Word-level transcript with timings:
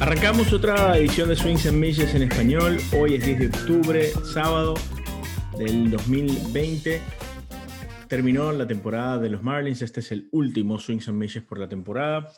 Arrancamos 0.00 0.52
otra 0.52 0.96
edición 0.98 1.28
de 1.28 1.36
Swings 1.36 1.66
and 1.66 1.76
Misses 1.76 2.14
en 2.14 2.22
español. 2.22 2.80
Hoy 2.98 3.14
es 3.14 3.24
10 3.24 3.38
de 3.38 3.46
octubre, 3.46 4.12
sábado 4.24 4.74
del 5.56 5.90
2020. 5.90 7.19
Terminó 8.10 8.50
la 8.50 8.66
temporada 8.66 9.18
de 9.20 9.30
los 9.30 9.40
Marlins. 9.40 9.82
Este 9.82 10.00
es 10.00 10.10
el 10.10 10.28
último 10.32 10.80
Swings 10.80 11.06
and 11.06 11.16
Misses 11.16 11.44
por 11.44 11.60
la 11.60 11.68
temporada. 11.68 12.28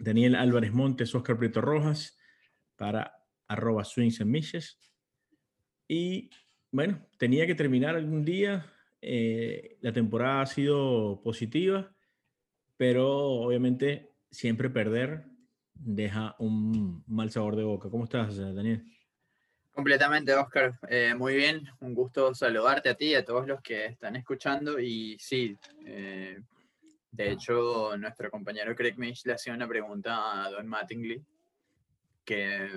Daniel 0.00 0.34
Álvarez 0.34 0.72
Montes, 0.72 1.14
Oscar 1.14 1.38
Prieto 1.38 1.60
Rojas 1.60 2.18
para 2.74 3.14
arroba 3.46 3.84
Swings 3.84 4.20
and 4.20 4.30
Misses. 4.32 4.80
Y 5.86 6.30
bueno, 6.72 7.00
tenía 7.16 7.46
que 7.46 7.54
terminar 7.54 7.94
algún 7.94 8.24
día. 8.24 8.66
Eh, 9.00 9.78
la 9.82 9.92
temporada 9.92 10.42
ha 10.42 10.46
sido 10.46 11.22
positiva, 11.22 11.94
pero 12.76 13.08
obviamente 13.08 14.16
siempre 14.32 14.68
perder 14.68 15.26
deja 15.74 16.34
un 16.40 17.04
mal 17.06 17.30
sabor 17.30 17.54
de 17.54 17.62
boca. 17.62 17.88
¿Cómo 17.88 18.02
estás, 18.02 18.36
Daniel? 18.36 18.84
Completamente, 19.72 20.34
Oscar. 20.34 20.78
Eh, 20.88 21.14
muy 21.16 21.34
bien, 21.34 21.66
un 21.80 21.94
gusto 21.94 22.34
saludarte 22.34 22.90
a 22.90 22.94
ti 22.94 23.06
y 23.06 23.14
a 23.14 23.24
todos 23.24 23.46
los 23.46 23.62
que 23.62 23.86
están 23.86 24.16
escuchando. 24.16 24.78
Y 24.78 25.16
sí, 25.18 25.56
eh, 25.86 26.38
de 27.10 27.30
hecho, 27.30 27.96
nuestro 27.96 28.30
compañero 28.30 28.74
Craig 28.76 28.94
Mish 28.98 29.24
le 29.24 29.32
hacía 29.32 29.54
una 29.54 29.66
pregunta 29.66 30.44
a 30.44 30.50
Don 30.50 30.66
Mattingly, 30.66 31.24
que 32.22 32.68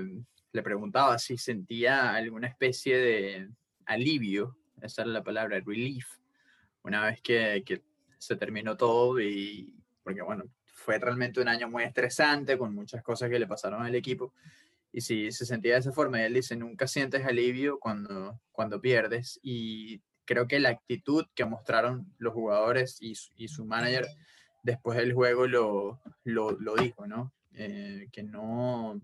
le 0.54 0.64
preguntaba 0.64 1.20
si 1.20 1.38
sentía 1.38 2.14
alguna 2.14 2.48
especie 2.48 2.98
de 2.98 3.50
alivio, 3.86 4.58
esa 4.82 5.02
es 5.02 5.10
la 5.10 5.22
palabra, 5.22 5.60
relief, 5.60 6.08
una 6.84 7.06
vez 7.06 7.22
que, 7.22 7.62
que 7.66 7.82
se 8.18 8.38
terminó 8.38 8.78
todo 8.78 9.20
y, 9.20 9.76
porque 10.02 10.22
bueno, 10.22 10.46
fue 10.64 10.98
realmente 10.98 11.42
un 11.42 11.50
año 11.50 11.70
muy 11.70 11.84
estresante, 11.84 12.58
con 12.58 12.74
muchas 12.74 13.04
cosas 13.04 13.30
que 13.30 13.40
le 13.40 13.48
pasaron 13.48 13.84
al 13.84 13.96
equipo. 13.96 14.34
Y 14.96 15.02
sí, 15.02 15.30
se 15.34 15.46
sentía 15.46 15.74
de 15.74 15.80
esa 15.80 15.92
forma. 15.92 16.24
Él 16.24 16.36
dice, 16.36 16.56
nunca 16.56 16.88
sientes 16.88 17.26
alivio 17.26 17.80
cuando, 17.80 18.40
cuando 18.54 18.80
pierdes. 18.80 19.38
Y 19.44 20.02
creo 20.24 20.48
que 20.48 20.58
la 20.58 20.70
actitud 20.70 21.26
que 21.36 21.44
mostraron 21.44 22.16
los 22.18 22.34
jugadores 22.34 23.02
y, 23.02 23.12
y 23.36 23.50
su 23.50 23.66
manager 23.66 24.08
después 24.64 24.98
del 24.98 25.12
juego 25.12 25.48
lo, 25.48 26.02
lo, 26.24 26.52
lo 26.52 26.76
dijo, 26.78 27.08
¿no? 27.08 27.34
Eh, 27.52 28.08
que 28.10 28.24
no... 28.24 29.02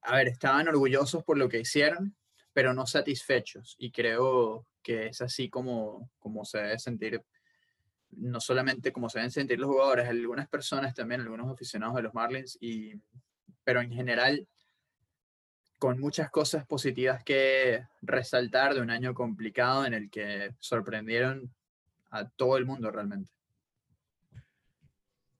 A 0.00 0.16
ver, 0.16 0.28
estaban 0.28 0.68
orgullosos 0.68 1.22
por 1.22 1.36
lo 1.36 1.50
que 1.50 1.60
hicieron, 1.60 2.16
pero 2.54 2.72
no 2.72 2.86
satisfechos. 2.86 3.76
Y 3.78 3.90
creo 3.90 4.66
que 4.82 5.08
es 5.08 5.20
así 5.20 5.50
como, 5.50 6.10
como 6.18 6.46
se 6.46 6.62
debe 6.62 6.78
sentir 6.78 7.22
no 8.08 8.40
solamente 8.40 8.90
como 8.90 9.10
se 9.10 9.18
deben 9.18 9.30
sentir 9.30 9.58
los 9.58 9.68
jugadores, 9.68 10.08
algunas 10.08 10.48
personas 10.48 10.94
también, 10.94 11.20
algunos 11.20 11.52
aficionados 11.52 11.96
de 11.96 12.02
los 12.02 12.14
Marlins, 12.14 12.56
y, 12.58 12.94
pero 13.66 13.80
en 13.80 13.90
general 13.90 14.46
con 15.76 15.98
muchas 15.98 16.30
cosas 16.30 16.64
positivas 16.64 17.22
que 17.24 17.82
resaltar 18.00 18.74
de 18.74 18.80
un 18.80 18.90
año 18.90 19.12
complicado 19.12 19.84
en 19.84 19.92
el 19.92 20.08
que 20.08 20.52
sorprendieron 20.60 21.52
a 22.10 22.28
todo 22.28 22.56
el 22.56 22.64
mundo 22.64 22.92
realmente. 22.92 23.28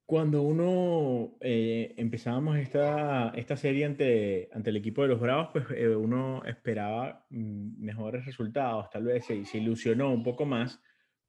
Cuando 0.04 0.42
uno 0.42 1.36
eh, 1.40 1.94
empezábamos 1.96 2.58
esta, 2.58 3.30
esta 3.30 3.56
serie 3.56 3.84
ante, 3.84 4.50
ante 4.52 4.70
el 4.70 4.76
equipo 4.76 5.02
de 5.02 5.08
los 5.08 5.20
Bravos, 5.20 5.50
pues 5.52 5.64
eh, 5.70 5.88
uno 5.88 6.42
esperaba 6.44 7.24
mm, 7.30 7.80
mejores 7.82 8.26
resultados, 8.26 8.90
tal 8.90 9.04
vez 9.04 9.24
se, 9.24 9.44
se 9.44 9.58
ilusionó 9.58 10.12
un 10.12 10.24
poco 10.24 10.44
más 10.44 10.80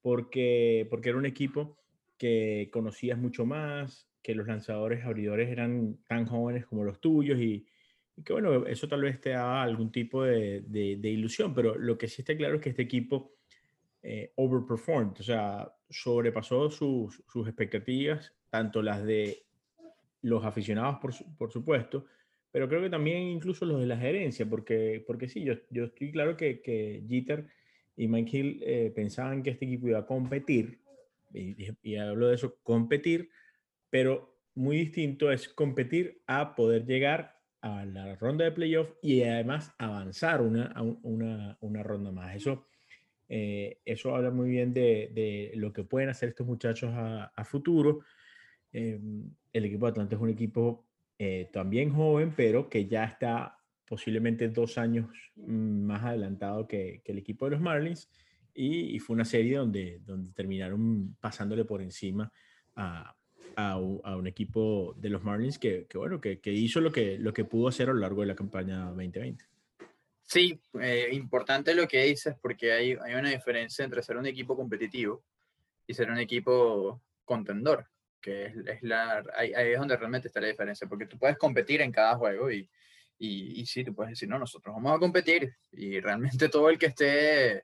porque, 0.02 0.88
porque 0.90 1.10
era 1.10 1.18
un 1.18 1.28
equipo 1.28 1.78
que 2.18 2.70
conocías 2.74 3.20
mucho 3.20 3.46
más, 3.46 4.07
que 4.22 4.36
los 4.36 4.48
lanzadores 4.48 5.06
abridores 5.06 5.50
eran 5.50 5.98
tan 6.08 6.26
jóvenes 6.26 6.66
como 6.66 6.84
los 6.84 7.00
tuyos 7.00 7.40
y, 7.40 7.66
que 8.24 8.34
bueno, 8.34 8.66
eso 8.66 8.88
tal 8.88 9.02
vez 9.02 9.22
te 9.22 9.30
da 9.32 9.62
algún 9.62 9.92
tipo 9.92 10.24
de, 10.24 10.64
ilusión, 11.04 11.54
pero 11.54 11.78
lo 11.78 11.98
que 11.98 12.08
sí 12.08 12.22
está 12.22 12.36
claro 12.36 12.56
es 12.56 12.62
que 12.62 12.70
este 12.70 12.82
equipo 12.82 13.36
eh, 14.02 14.32
overperformed, 14.36 15.20
o 15.20 15.24
sea, 15.24 15.72
sobrepasó 15.90 16.70
sus, 16.70 17.22
expectativas, 17.46 18.34
tanto 18.50 18.82
las 18.82 19.04
de 19.04 19.44
los 20.22 20.44
aficionados, 20.44 20.98
por, 21.00 21.14
por, 21.38 21.52
supuesto, 21.52 22.06
pero 22.52 22.68
creo 22.68 22.82
que 22.82 22.90
también 22.90 23.24
incluso 23.24 23.66
los 23.66 23.80
de 23.80 23.86
la 23.86 23.98
gerencia, 23.98 24.50
porque, 24.50 25.04
porque 25.06 25.30
sí, 25.30 25.44
yo, 25.44 25.54
yo 25.70 25.86
estoy 25.86 26.12
claro 26.12 26.36
que, 26.36 26.62
que 26.62 27.04
Jeter 27.08 27.48
y 27.96 28.08
Mike 28.08 28.38
Hill 28.38 28.64
eh, 28.66 28.92
pensaban 28.96 29.44
que 29.44 29.50
este 29.52 29.66
equipo 29.66 29.88
iba 29.88 30.00
a 30.00 30.06
competir, 30.06 30.80
y, 31.34 31.96
hablo 31.98 32.28
de 32.30 32.36
eso, 32.36 32.58
competir, 32.64 33.30
pero 33.90 34.38
muy 34.56 34.78
distinto 34.78 35.32
es 35.32 35.50
competir 35.50 36.22
a 36.28 36.56
poder 36.56 36.86
llegar 36.86 37.38
a 37.62 37.86
la 37.86 38.16
ronda 38.16 38.46
de 38.46 38.52
playoff 38.52 38.90
y 39.02 39.24
además 39.24 39.74
avanzar 39.78 40.42
una, 40.42 40.74
una, 41.04 41.58
una 41.62 41.84
ronda 41.84 42.12
más. 42.12 42.36
Eso, 42.36 42.66
eh, 43.30 43.80
eso 43.86 44.16
habla 44.16 44.32
muy 44.32 44.50
bien 44.50 44.74
de, 44.74 45.12
de, 45.14 45.52
lo 45.56 45.74
que 45.74 45.84
pueden 45.84 46.10
hacer 46.10 46.30
estos 46.30 46.48
muchachos 46.48 46.92
a, 46.94 47.26
a 47.36 47.46
futuro. 47.46 48.02
Eh, 48.74 49.00
el 49.54 49.66
equipo 49.66 49.86
de 49.86 49.92
Atlanta 49.92 50.16
es 50.16 50.22
un 50.22 50.30
equipo 50.30 50.86
también 51.52 51.92
joven, 51.92 52.32
pero 52.38 52.70
que 52.70 52.86
ya 52.86 53.04
está 53.04 53.58
posiblemente 53.88 54.50
dos 54.50 54.78
años 54.78 55.10
más 55.36 56.04
adelantado 56.04 56.68
que, 56.68 57.02
el 57.06 57.18
equipo 57.18 57.46
de 57.46 57.52
los 57.52 57.62
Marlins, 57.62 58.10
y, 58.54 59.00
fue 59.00 59.16
una 59.16 59.26
serie 59.26 59.58
donde, 59.58 60.00
donde 60.04 60.32
terminaron 60.32 61.16
pasándole 61.20 61.64
por 61.64 61.82
encima 61.82 62.32
a, 62.76 63.16
a, 63.58 63.78
un 63.78 64.28
equipo 64.28 64.94
de 64.98 65.10
los 65.10 65.24
Marlins 65.24 65.58
que, 65.58 65.88
que 65.88 65.98
bueno, 65.98 66.22
que, 66.22 66.40
que, 66.40 66.54
hizo 66.54 66.80
lo 66.80 66.92
que, 66.92 67.18
lo 67.18 67.34
que 67.34 67.44
pudo 67.44 67.68
hacer 67.68 67.90
a 67.90 67.94
lo 67.94 68.00
largo 68.00 68.22
de 68.22 68.28
la 68.28 68.36
campaña 68.36 68.86
2020. 68.86 69.44
Sí, 70.24 70.62
eh, 70.80 71.10
importante 71.14 71.74
lo 71.74 71.88
que 71.88 72.04
dices 72.04 72.36
porque 72.42 72.72
hay, 72.72 72.98
hay 73.04 73.16
una 73.16 73.30
diferencia 73.30 73.84
entre 73.84 74.04
ser 74.04 74.18
un 74.18 74.28
equipo 74.28 74.56
competitivo 74.56 75.24
y 75.88 75.94
ser 75.94 76.12
un 76.12 76.20
equipo 76.20 77.02
contendor, 77.26 77.88
que 78.22 78.46
es, 78.46 78.56
es 78.58 78.84
la, 78.84 79.24
ahí, 79.36 79.54
ahí, 79.54 79.72
es 79.72 79.80
donde 79.80 79.98
realmente 79.98 80.28
está 80.28 80.40
la 80.40 80.48
diferencia, 80.48 80.88
porque 80.88 81.08
tú 81.08 81.18
puedes 81.18 81.38
competir 81.38 81.82
en 81.82 81.92
cada 81.92 82.16
juego 82.16 82.52
y, 82.52 82.70
y, 83.18 83.62
y 83.62 83.66
sí, 83.66 83.84
tú 83.84 83.96
puedes 83.96 84.12
decir, 84.12 84.30
no, 84.30 84.38
nosotros 84.38 84.76
vamos 84.76 84.96
a 84.96 85.00
competir. 85.00 85.56
Y 85.72 86.00
realmente 86.00 86.50
todo 86.50 86.70
el 86.70 86.78
que 86.78 86.88
esté 86.88 87.64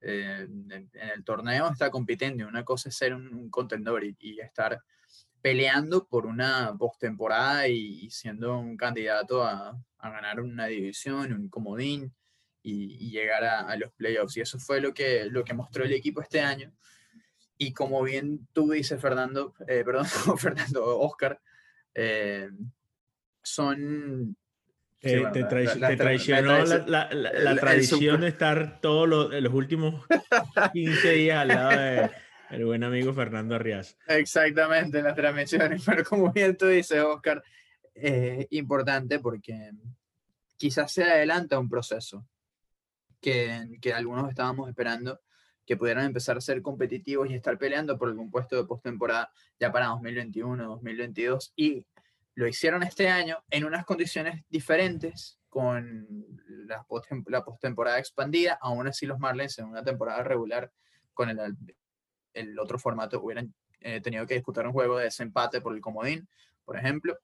eh, 0.00 0.46
en, 0.48 0.90
el 0.92 1.24
torneo 1.24 1.68
está 1.70 1.90
compitiendo. 1.90 2.46
Una 2.46 2.64
cosa 2.64 2.88
es 2.88 2.96
ser 2.96 3.14
un, 3.14 3.50
contendor 3.50 4.04
y, 4.04 4.40
estar 4.40 4.80
peleando 5.42 6.06
por 6.06 6.26
una 6.26 6.74
postemporada 6.78 7.68
y, 7.68 8.06
y 8.06 8.10
siendo 8.10 8.58
un 8.58 8.76
candidato 8.76 9.44
a, 9.44 9.78
a, 9.98 10.10
ganar 10.10 10.40
una 10.40 10.66
división, 10.66 11.32
un 11.32 11.48
comodín 11.48 12.12
y, 12.62 13.10
llegar 13.10 13.44
a, 13.44 13.76
los 13.76 13.92
playoffs. 13.92 14.36
Y 14.36 14.40
eso 14.40 14.58
fue 14.58 14.80
lo 14.80 14.92
que, 14.92 15.26
lo 15.26 15.44
que 15.44 15.54
mostró 15.54 15.84
el 15.84 15.92
equipo 15.92 16.20
este 16.20 16.40
año. 16.40 16.72
Y 17.58 17.72
como 17.72 18.02
bien 18.02 18.46
tú 18.52 18.70
dices, 18.70 19.00
Fernando, 19.00 19.54
eh, 19.68 19.82
perdón, 19.84 20.06
Fernando, 20.38 20.98
Oscar, 20.98 21.40
eh, 21.94 22.50
son 23.42 24.36
te, 25.00 25.44
traicionó 25.96 26.64
la, 26.64 27.56
tradición 27.60 28.22
de 28.22 28.28
estar 28.28 28.80
todos 28.80 29.08
los, 29.08 29.52
últimos 29.52 30.04
15 30.72 31.12
días 31.12 31.38
al 31.38 31.48
lado 31.48 32.10
del 32.50 32.64
buen 32.64 32.84
amigo 32.84 33.12
Fernando 33.12 33.54
Arrias. 33.54 33.96
Exactamente, 34.06 34.98
en 34.98 35.04
las 35.04 35.14
transmisiones, 35.14 35.82
pero 35.86 36.04
como 36.04 36.32
bien 36.32 36.56
tú 36.56 36.66
dices, 36.66 37.00
Oscar, 37.00 37.42
es 37.94 38.46
importante 38.50 39.18
porque 39.18 39.70
quizás 40.56 40.92
se 40.92 41.04
adelanta 41.04 41.58
un 41.58 41.68
proceso 41.68 42.26
que, 43.20 43.78
que 43.80 43.92
algunos 43.92 44.28
estábamos 44.28 44.68
esperando 44.68 45.20
que 45.66 45.76
pudieran 45.76 46.04
empezar 46.04 46.36
a 46.36 46.40
ser 46.40 46.62
competitivos 46.62 47.28
y 47.28 47.34
estar 47.34 47.58
peleando 47.58 47.98
por 47.98 48.08
algún 48.08 48.30
puesto 48.30 48.56
de 48.56 48.64
postemporada 48.64 49.32
ya 49.58 49.72
para 49.72 49.86
2021, 49.86 50.64
2022 50.64 51.52
y 51.56 51.84
lo 52.36 52.46
hicieron 52.46 52.82
este 52.82 53.08
año 53.08 53.42
en 53.50 53.64
unas 53.64 53.84
condiciones 53.84 54.44
diferentes 54.48 55.40
con 55.48 56.06
la, 56.66 56.84
postemporada 56.84 57.98
expandida. 57.98 58.58
Aún 58.60 58.86
así, 58.86 59.06
los 59.06 59.18
Marlins 59.18 59.58
en 59.58 59.64
una 59.64 59.82
temporada 59.82 60.22
regular 60.22 60.70
con 61.14 61.30
el, 61.30 61.56
el 62.36 62.58
otro 62.58 62.78
formato 62.78 63.20
hubieran 63.20 63.52
eh, 63.80 64.00
tenido 64.00 64.26
que 64.26 64.34
disputar 64.34 64.66
un 64.66 64.72
juego 64.72 64.98
de 64.98 65.04
desempate 65.04 65.60
por 65.60 65.74
el 65.74 65.80
comodín, 65.80 66.28
por 66.64 66.76
ejemplo. 66.76 67.18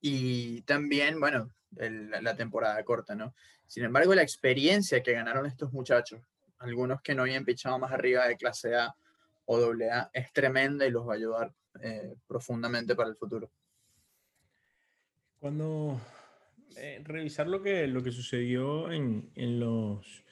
Y 0.00 0.62
también, 0.62 1.20
bueno, 1.20 1.52
la 1.70 2.36
temporada 2.36 2.82
corta, 2.84 3.14
¿no? 3.14 3.34
Sin 3.66 3.84
embargo, 3.84 4.14
la 4.14 4.22
experiencia 4.22 5.02
que 5.02 5.12
ganaron 5.12 5.46
estos 5.46 5.72
muchachos, 5.72 6.20
algunos 6.58 7.00
que 7.00 7.14
no 7.14 7.22
habían 7.22 7.44
pichado 7.44 7.78
más 7.78 7.92
arriba 7.92 8.26
de 8.28 8.36
clase 8.36 8.76
A 8.76 8.94
o 9.46 9.56
AA, 9.56 10.10
es 10.12 10.32
tremenda 10.32 10.86
y 10.86 10.90
los 10.90 11.08
va 11.08 11.14
a 11.14 11.16
ayudar 11.16 11.54
eh, 11.80 12.14
profundamente 12.26 12.94
para 12.94 13.08
el 13.08 13.16
futuro. 13.16 13.50
Cuando 15.38 16.00
eh, 16.76 17.00
revisar 17.02 17.48
lo 17.48 17.62
que, 17.62 17.86
lo 17.86 18.02
que 18.02 18.12
sucedió 18.12 18.92
en, 18.92 19.30
en, 19.34 19.58
los, 19.58 20.22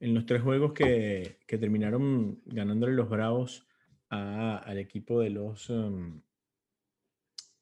en 0.00 0.14
los 0.14 0.26
tres 0.26 0.42
juegos 0.42 0.72
que, 0.72 1.38
terminaron 1.46 2.40
ganándole 2.46 2.94
los 2.94 3.08
Bravos 3.08 3.66
al 4.08 4.78
equipo 4.78 5.20
de 5.20 5.30
los 5.30 5.70
um, 5.70 6.20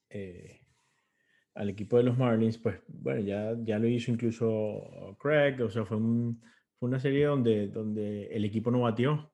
eh, 0.08 0.60
al 1.54 1.70
equipo 1.70 1.96
de 1.96 2.04
los 2.04 2.16
Marlins, 2.16 2.56
pues 2.56 2.80
bueno, 2.86 3.20
ya, 3.20 3.52
ya 3.64 3.80
lo 3.80 3.88
hizo 3.88 4.12
incluso 4.12 5.16
Craig, 5.18 5.60
o 5.60 5.68
sea, 5.68 5.84
fue, 5.84 5.98
fue 5.98 6.88
una 6.88 7.00
serie 7.00 7.24
donde, 7.24 7.66
donde 7.66 8.28
el 8.28 8.44
equipo 8.44 8.70
no 8.70 8.82
batió, 8.82 9.32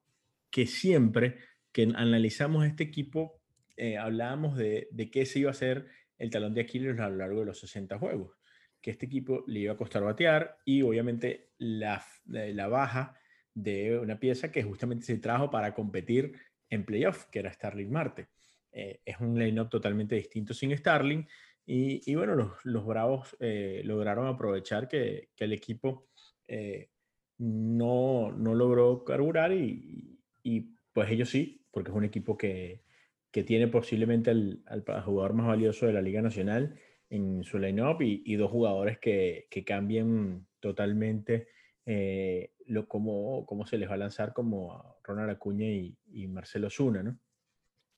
que 0.51 0.67
siempre 0.67 1.37
que 1.71 1.83
analizamos 1.95 2.65
este 2.65 2.85
equipo, 2.85 3.43
eh, 3.77 3.99
hablábamos 3.99 4.57
de, 4.57 4.89
de 4.91 5.11
qué 5.11 5.27
se 5.27 5.41
iba 5.41 5.51
a 5.51 5.53
hacer 5.53 5.87
el 6.17 6.31
talón 6.31 6.55
de 6.55 6.63
Aquiles 6.63 6.99
a 6.99 7.11
lo 7.11 7.17
largo 7.17 7.41
de 7.41 7.47
los 7.47 7.61
60 7.61 7.99
juegos, 7.99 8.39
que 8.85 8.91
este 8.91 9.07
equipo 9.07 9.45
le 9.47 9.61
iba 9.61 9.73
a 9.73 9.79
costar 9.79 10.03
batear 10.03 10.59
y 10.67 10.83
obviamente 10.83 11.53
la, 11.57 12.05
la 12.27 12.69
baja 12.69 13.19
de 13.55 13.99
una 13.99 14.21
pieza 14.21 14.53
que 14.53 14.63
justamente 14.63 15.07
se 15.07 15.17
trajo 15.17 15.51
para 15.51 15.73
competir 15.73 16.35
en 16.69 16.85
playoff, 16.85 17.25
que 17.31 17.39
era 17.39 17.51
Starling 17.51 17.91
Marte. 17.91 18.29
Eh, 18.71 19.01
es 19.03 19.19
un 19.21 19.39
line-up 19.39 19.71
totalmente 19.71 20.17
distinto 20.17 20.53
sin 20.53 20.77
Starling 20.77 21.27
y, 21.65 22.15
bueno, 22.15 22.35
los, 22.35 22.63
los 22.65 22.85
Bravos 22.85 23.35
eh, 23.41 23.81
lograron 23.87 24.27
aprovechar 24.27 24.87
que, 24.87 25.31
que 25.35 25.45
el 25.45 25.55
equipo 25.55 26.11
eh, 26.47 26.91
no, 27.39 28.33
no, 28.33 28.55
logró 28.55 29.03
carburar 29.03 29.53
y, 29.53 30.21
y, 30.43 30.75
pues 30.93 31.11
ellos 31.11 31.31
sí, 31.31 31.65
porque 31.71 31.91
es 31.91 31.97
un 31.97 32.05
equipo 32.05 32.37
que, 32.37 32.85
que 33.31 33.45
tiene 33.45 33.67
posiblemente 33.67 34.31
al, 34.31 34.63
al, 34.67 34.85
jugador 35.05 35.33
más 35.33 35.47
valioso 35.47 35.87
de 35.87 35.95
la 35.95 36.03
Liga 36.03 36.21
Nacional 36.21 36.79
en 37.11 37.45
su 37.45 37.59
line-up 37.59 38.03
y, 38.03 38.37
dos 38.37 38.51
jugadores 38.51 38.99
que, 38.99 39.47
que 39.51 39.65
cambian 39.65 40.47
totalmente 40.61 41.49
eh, 41.87 42.53
lo, 42.67 42.89
cómo, 42.89 43.45
cómo, 43.47 43.67
se 43.67 43.77
les 43.77 43.89
va 43.89 43.95
a 43.95 43.99
lanzar 43.99 44.33
como 44.33 44.97
Ronald 45.05 45.31
Acuña 45.31 45.67
y, 45.67 46.27
Marcelo 46.29 46.71
Zuna, 46.71 47.03
¿no? 47.03 47.19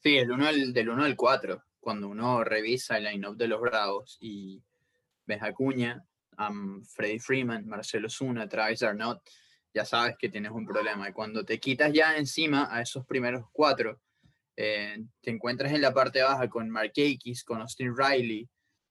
Sí, 0.02 0.18
el 0.18 0.30
uno 0.30 0.46
del 0.46 0.88
1 0.88 1.04
al 1.04 1.16
4 1.16 1.62
cuando 1.80 2.08
uno 2.08 2.42
revisa 2.42 2.98
el 2.98 3.04
line-up 3.04 3.36
de 3.36 3.46
los 3.46 3.60
Bravos 3.60 4.18
y 4.20 4.60
ves 5.24 5.40
a 5.42 5.52
Cuña, 5.52 6.04
a 6.36 6.50
Freddie 6.84 7.20
Freeman, 7.20 7.66
Marcelo 7.66 8.08
Zuna, 8.10 8.48
Travis 8.48 8.82
Arnott, 8.82 9.22
ya 9.72 9.84
sabes 9.84 10.16
que 10.18 10.28
tienes 10.28 10.50
un 10.50 10.66
problema. 10.66 11.08
Y 11.08 11.12
cuando 11.12 11.44
te 11.44 11.60
quitas 11.60 11.92
ya 11.92 12.16
encima 12.16 12.68
a 12.74 12.82
esos 12.82 13.06
primeros 13.06 13.46
cuatro, 13.52 14.00
eh, 14.56 14.98
te 15.20 15.30
encuentras 15.30 15.72
en 15.72 15.82
la 15.82 15.94
parte 15.94 16.22
baja 16.22 16.48
con 16.48 16.68
Mark 16.70 16.90
Akis, 16.90 17.44
con 17.44 17.60
Austin 17.60 17.94
Riley 17.96 18.48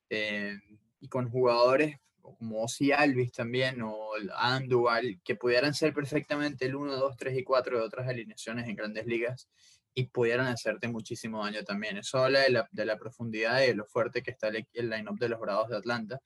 eh, 0.09 0.57
y 0.99 1.07
con 1.07 1.29
jugadores 1.29 1.97
como 2.21 2.63
Ozzy 2.63 2.91
Alvis 2.91 3.31
también 3.31 3.81
o 3.83 4.11
Andual 4.35 5.19
que 5.23 5.35
pudieran 5.35 5.73
ser 5.73 5.93
perfectamente 5.93 6.65
el 6.65 6.75
1, 6.75 6.95
2, 6.95 7.17
3 7.17 7.37
y 7.37 7.43
4 7.43 7.77
de 7.79 7.85
otras 7.85 8.07
alineaciones 8.07 8.67
en 8.67 8.75
grandes 8.75 9.05
ligas 9.05 9.47
y 9.93 10.07
pudieran 10.07 10.47
hacerte 10.47 10.87
muchísimo 10.87 11.43
daño 11.43 11.63
también. 11.63 11.97
Eso 11.97 12.19
habla 12.19 12.41
de 12.41 12.49
la, 12.49 12.67
de 12.71 12.85
la 12.85 12.97
profundidad 12.97 13.61
y 13.61 13.67
de 13.67 13.75
lo 13.75 13.85
fuerte 13.85 14.21
que 14.21 14.31
está 14.31 14.49
el, 14.49 14.67
el 14.73 14.89
line-up 14.89 15.17
de 15.17 15.29
los 15.29 15.39
Bravos 15.39 15.69
de 15.69 15.77
Atlanta, 15.77 16.21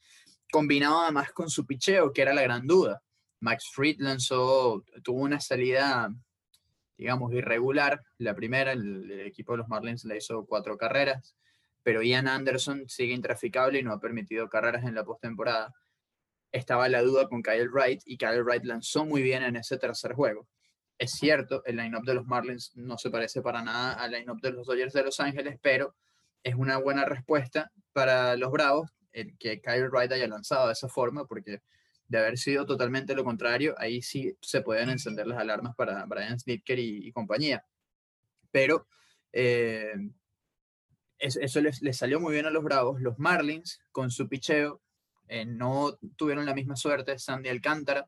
combinado 0.51 1.01
además 1.01 1.31
con 1.31 1.49
su 1.49 1.65
picheo, 1.65 2.11
que 2.11 2.23
era 2.23 2.33
la 2.33 2.41
gran 2.41 2.65
duda. 2.65 3.01
Max 3.41 3.69
Fried 3.71 3.97
lanzó, 3.99 4.83
tuvo 5.03 5.21
una 5.21 5.39
salida, 5.39 6.11
digamos, 6.97 7.31
irregular. 7.31 8.01
La 8.17 8.33
primera, 8.33 8.71
el, 8.71 9.11
el 9.11 9.27
equipo 9.27 9.53
de 9.53 9.59
los 9.59 9.67
Marlins 9.67 10.03
le 10.03 10.17
hizo 10.17 10.45
cuatro 10.45 10.75
carreras, 10.75 11.35
pero 11.83 12.01
Ian 12.01 12.27
Anderson 12.27 12.87
sigue 12.87 13.13
intraficable 13.13 13.79
y 13.79 13.83
no 13.83 13.93
ha 13.93 13.99
permitido 13.99 14.49
carreras 14.49 14.83
en 14.85 14.95
la 14.95 15.03
postemporada. 15.03 15.73
Estaba 16.51 16.89
la 16.89 17.01
duda 17.01 17.27
con 17.27 17.43
Kyle 17.43 17.69
Wright 17.69 18.01
y 18.05 18.17
Kyle 18.17 18.43
Wright 18.43 18.63
lanzó 18.65 19.05
muy 19.05 19.21
bien 19.21 19.43
en 19.43 19.55
ese 19.55 19.77
tercer 19.77 20.13
juego 20.13 20.47
es 20.99 21.11
cierto, 21.11 21.63
el 21.65 21.77
line-up 21.77 22.03
de 22.03 22.13
los 22.13 22.25
Marlins 22.25 22.73
no 22.75 22.97
se 22.97 23.09
parece 23.09 23.41
para 23.41 23.63
nada 23.63 23.93
al 23.93 24.11
line-up 24.11 24.41
de 24.41 24.51
los 24.51 24.67
Dodgers 24.67 24.93
de 24.93 25.03
Los 25.03 25.19
Ángeles, 25.21 25.57
pero 25.61 25.95
es 26.43 26.55
una 26.55 26.77
buena 26.77 27.05
respuesta 27.05 27.71
para 27.93 28.35
los 28.35 28.51
Bravos 28.51 28.91
el 29.13 29.37
que 29.37 29.61
Kyle 29.61 29.89
Wright 29.89 30.11
haya 30.11 30.27
lanzado 30.27 30.67
de 30.67 30.73
esa 30.73 30.89
forma, 30.89 31.25
porque 31.25 31.61
de 32.07 32.17
haber 32.17 32.37
sido 32.37 32.65
totalmente 32.65 33.15
lo 33.15 33.23
contrario, 33.23 33.75
ahí 33.77 34.01
sí 34.01 34.35
se 34.41 34.61
pueden 34.61 34.89
encender 34.89 35.25
las 35.25 35.39
alarmas 35.39 35.73
para 35.75 36.05
Brian 36.05 36.37
Snitker 36.37 36.77
y, 36.77 37.11
compañía. 37.13 37.65
Pero 38.51 38.87
eh, 39.31 39.93
eso, 41.19 41.61
les, 41.61 41.97
salió 41.97 42.19
muy 42.19 42.33
bien 42.33 42.45
a 42.45 42.51
los 42.51 42.63
Bravos. 42.63 43.01
Los 43.01 43.19
Marlins, 43.19 43.81
con 43.91 44.09
su 44.11 44.27
picheo, 44.27 44.81
eh, 45.27 45.45
no 45.45 45.97
tuvieron 46.15 46.45
la 46.45 46.55
misma 46.55 46.75
suerte. 46.75 47.19
Sandy 47.19 47.49
Alcántara 47.49 48.07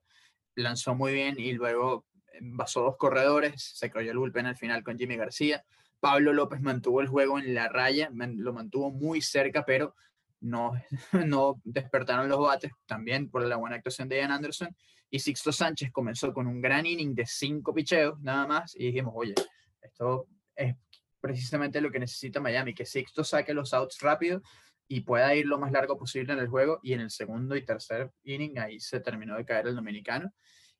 lanzó 0.55 0.95
muy 0.95 1.13
bien 1.13 1.39
y 1.39 1.53
luego 1.53 2.05
basó 2.39 2.81
dos 2.81 2.97
corredores, 2.97 3.61
se 3.75 3.91
creyó 3.91 4.11
el 4.11 4.17
bullpen 4.17 4.45
al 4.45 4.57
final 4.57 4.83
con 4.83 4.97
Jimmy 4.97 5.17
García. 5.17 5.63
Pablo 5.99 6.33
López 6.33 6.61
mantuvo 6.61 7.01
el 7.01 7.07
juego 7.07 7.37
en 7.37 7.53
la 7.53 7.67
raya, 7.67 8.09
lo 8.11 8.53
mantuvo 8.53 8.91
muy 8.91 9.21
cerca, 9.21 9.63
pero 9.65 9.95
no, 10.39 10.71
no 11.27 11.61
despertaron 11.63 12.29
los 12.29 12.39
bates, 12.39 12.71
también 12.85 13.29
por 13.29 13.45
la 13.45 13.57
buena 13.57 13.75
actuación 13.75 14.09
de 14.09 14.17
Ian 14.17 14.31
Anderson. 14.31 14.75
Y 15.09 15.19
Sixto 15.19 15.51
Sánchez 15.51 15.91
comenzó 15.91 16.33
con 16.33 16.47
un 16.47 16.61
gran 16.61 16.85
inning 16.85 17.13
de 17.13 17.25
cinco 17.25 17.73
picheos, 17.73 18.19
nada 18.21 18.47
más, 18.47 18.75
y 18.75 18.87
dijimos, 18.87 19.13
oye, 19.15 19.35
esto 19.81 20.27
es 20.55 20.75
precisamente 21.21 21.79
lo 21.79 21.91
que 21.91 21.99
necesita 21.99 22.39
Miami, 22.39 22.73
que 22.73 22.85
Sixto 22.85 23.23
saque 23.23 23.53
los 23.53 23.73
outs 23.73 23.99
rápido 24.01 24.41
y 24.87 25.01
pueda 25.01 25.33
ir 25.35 25.45
lo 25.45 25.57
más 25.59 25.71
largo 25.71 25.97
posible 25.97 26.33
en 26.33 26.39
el 26.39 26.47
juego. 26.47 26.79
Y 26.83 26.93
en 26.93 27.01
el 27.01 27.11
segundo 27.11 27.55
y 27.55 27.63
tercer 27.63 28.11
inning 28.23 28.59
ahí 28.59 28.79
se 28.79 28.99
terminó 28.99 29.37
de 29.37 29.45
caer 29.45 29.67
el 29.67 29.75
dominicano 29.75 30.33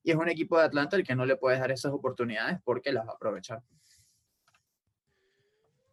y 0.04 0.12
es 0.12 0.18
un 0.18 0.30
equipo 0.30 0.58
de 0.58 0.66
Atlanta 0.66 0.96
el 0.96 1.04
que 1.04 1.16
no 1.16 1.26
le 1.26 1.38
puedes 1.38 1.60
dar 1.60 1.72
esas 1.72 1.92
oportunidades 1.92 2.60
porque 2.64 2.92
las 2.92 3.06
va 3.08 3.12
a 3.12 3.16
aprovechar. 3.16 3.62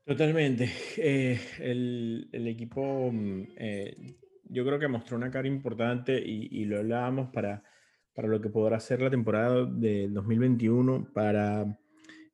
Totalmente. 0.04 0.70
Eh, 0.96 1.38
el, 1.58 2.28
el, 2.32 2.48
equipo, 2.48 3.10
mm, 3.12 3.42
eh, 3.56 4.16
yo 4.44 4.64
creo 4.64 4.78
que 4.78 4.88
mostró 4.88 5.18
una 5.18 5.30
cara 5.30 5.46
importante 5.46 6.18
y, 6.18 6.48
y, 6.50 6.64
lo 6.64 6.78
hablábamos 6.78 7.28
para, 7.30 7.62
para 8.14 8.28
lo 8.28 8.40
que 8.40 8.48
podrá 8.48 8.80
ser 8.80 9.02
la 9.02 9.10
temporada 9.10 9.66
de 9.66 10.08
2021, 10.08 11.12
para 11.12 11.78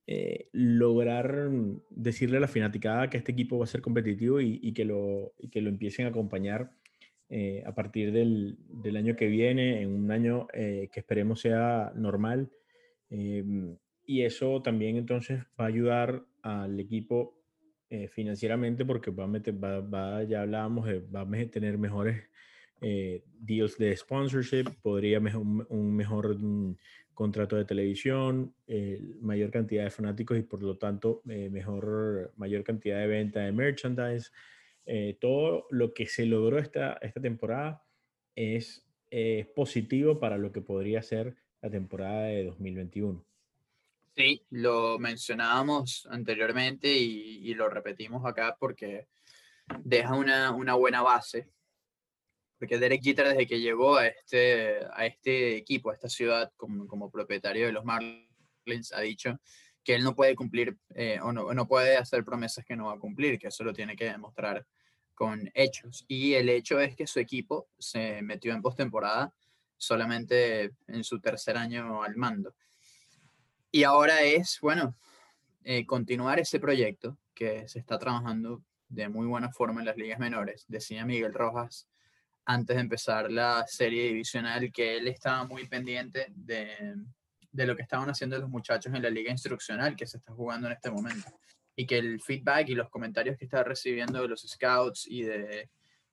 eh, 0.06 0.49
lograr 0.53 1.51
decirle 1.91 2.37
a 2.37 2.41
la 2.41 2.49
fanaticada 2.49 3.09
que 3.09 3.17
este 3.17 3.33
equipo 3.33 3.59
va 3.59 3.65
a 3.65 3.69
ser 3.69 3.81
competitivo 3.81 4.41
y, 4.41 4.73
que, 4.73 4.85
lo, 4.85 5.33
que 5.51 5.62
lo 5.62 5.71
empiecen 5.71 6.07
a 6.07 6.11
acompañar 6.11 6.71
eh, 7.31 7.62
a 7.67 7.75
partir 7.75 8.12
del, 8.12 8.57
año 8.97 9.17
que 9.17 9.26
viene, 9.26 9.81
en 9.81 9.90
un 9.90 10.11
año 10.11 10.47
eh, 10.52 10.88
que 10.93 11.00
esperemos 11.00 11.40
sea 11.40 11.93
normal. 11.97 12.50
Eh, 13.11 13.43
y 14.07 14.23
eso 14.23 14.61
también 14.62 14.97
entonces 14.97 15.43
va 15.59 15.64
a 15.64 15.69
ayudar 15.69 16.25
al 16.43 16.78
equipo 16.78 17.40
financieramente 18.11 18.85
porque 18.85 19.12
va 19.12 19.23
a, 19.23 19.28
meter, 19.28 19.55
va, 19.62 19.81
va, 19.81 20.25
ya 20.25 20.43
hablábamos, 20.43 20.87
de, 20.87 20.99
va 20.99 21.21
a 21.21 21.47
tener 21.49 21.78
mejores 21.78 22.25
deals 22.81 23.78
de 23.78 23.97
sponsorship, 23.97 24.64
podría 24.83 25.21
mejor, 25.21 25.43
un 25.43 25.95
mejor 25.95 26.37
mm, 26.37 26.76
contrato 27.14 27.56
de 27.56 27.64
televisión, 27.64 28.54
mayor 29.21 29.50
cantidad 29.50 29.85
de 29.85 29.90
fanáticos 29.90 30.37
y 30.38 30.42
por 30.42 30.62
lo 30.62 30.76
tanto 30.76 31.23
mejor, 31.25 32.33
mayor 32.37 32.64
cantidad 32.64 32.99
de 32.99 33.06
venta 33.06 33.40
de 33.40 33.52
merchandise. 33.52 34.30
Eh, 34.87 35.16
todo 35.21 35.66
lo 35.71 35.94
que 35.94 36.06
se 36.06 36.26
logró 36.26 36.59
esta, 36.59 36.94
esta 37.00 37.21
temporada 37.21 37.83
es 38.35 38.87
eh, 39.11 39.50
positivo 39.54 40.18
para 40.18 40.37
lo 40.37 40.52
que 40.52 40.61
podría 40.61 41.02
ser 41.02 41.37
la 41.62 41.71
temporada 41.71 42.25
de 42.25 42.44
2021. 42.44 43.25
Sí, 44.14 44.44
lo 44.50 44.99
mencionábamos 44.99 46.06
anteriormente 46.11 46.88
y, 46.88 47.49
y 47.49 47.54
lo 47.54 47.68
repetimos 47.68 48.25
acá 48.26 48.56
porque 48.59 49.09
deja 49.83 50.14
una, 50.14 50.52
una, 50.52 50.75
buena 50.75 51.02
base. 51.02 51.49
Porque 52.64 52.78
Derek 52.78 53.02
Jeter 53.02 53.28
desde 53.28 53.47
que 53.47 53.61
llegó 53.61 53.99
a 53.99 54.06
este, 54.06 54.78
a 54.94 55.04
este 55.04 55.54
equipo, 55.54 55.90
a 55.90 55.92
esta 55.92 56.09
ciudad 56.09 56.50
como, 56.56 56.87
como 56.87 57.11
propietario 57.11 57.66
de 57.66 57.73
los 57.73 57.85
Marlins, 57.85 58.90
ha 58.94 59.02
dicho 59.02 59.38
que 59.83 59.94
él 59.94 60.02
no 60.02 60.14
puede 60.14 60.35
cumplir 60.35 60.78
eh, 60.94 61.18
o 61.23 61.30
no, 61.30 61.52
no 61.52 61.68
puede 61.68 61.99
hacer 61.99 62.25
promesas 62.25 62.64
que 62.64 62.75
no 62.75 62.87
va 62.87 62.94
a 62.94 62.99
cumplir, 62.99 63.38
que 63.38 63.49
eso 63.49 63.64
lo 63.64 63.75
tiene 63.75 63.97
que 63.97 64.06
demostrar 64.06 64.66
con 65.12 65.50
hechos. 65.52 66.06
Y 66.09 66.33
el 66.33 66.49
hecho 66.49 66.80
es 66.80 66.97
que 66.97 67.06
su 67.06 67.21
equipo 67.21 67.68
se 67.78 68.23
metió 68.23 68.54
en 68.54 68.62
postemporada 68.62 69.35
solamente 69.76 70.73
en 70.87 71.04
su 71.04 71.21
tercer 71.21 71.59
año 71.59 72.02
al 72.02 72.16
mando. 72.16 72.54
Y 73.71 73.83
ahora 73.83 74.23
es, 74.23 74.59
bueno, 74.62 74.97
eh, 75.64 75.85
continuar 75.85 76.40
ese 76.40 76.59
proyecto 76.61 77.18
que 77.35 77.68
se 77.68 77.78
está 77.78 77.99
trabajando 77.99 78.64
de 78.88 79.11
muy 79.11 79.26
buena 79.26 79.52
forma 79.52 79.83
en 79.83 79.87
las 79.87 79.99
ligas 79.99 80.18
menores. 80.18 80.64
Decía 80.66 81.04
Miguel 81.04 81.35
Rojas 81.35 81.90
antes 82.47 82.77
de 82.77 82.83
empezar 82.83 83.31
la 83.31 83.65
serie 83.67 84.09
divisional 84.09 84.71
que 84.73 84.97
él 84.97 85.09
estaba 85.09 85.45
muy 85.45 85.67
pendiente 85.67 86.27
de, 86.35 86.95
de 87.51 87.67
lo 87.67 87.77
que 87.77 87.83
estaban 87.83 88.11
haciendo 88.11 88.39
los 88.39 88.49
muchachos 88.49 88.93
en 88.95 89.03
la 89.03 89.11
liga 89.11 89.31
instruccional 89.31 89.97
que 89.97 90.07
se 90.07 90.19
está 90.19 90.33
jugando 90.33 90.67
en 90.67 90.75
este 90.75 90.91
momento. 90.91 91.31
y 91.77 91.87
que 91.87 91.99
el 91.99 92.21
feedback 92.21 92.69
y 92.69 92.75
los 92.75 92.89
comentarios 92.89 93.37
que 93.37 93.45
está 93.45 93.65
recibiendo 93.65 94.23
de 94.23 94.29
los 94.29 94.43
scouts 94.43 95.07
y 95.09 95.23
de 95.23 95.69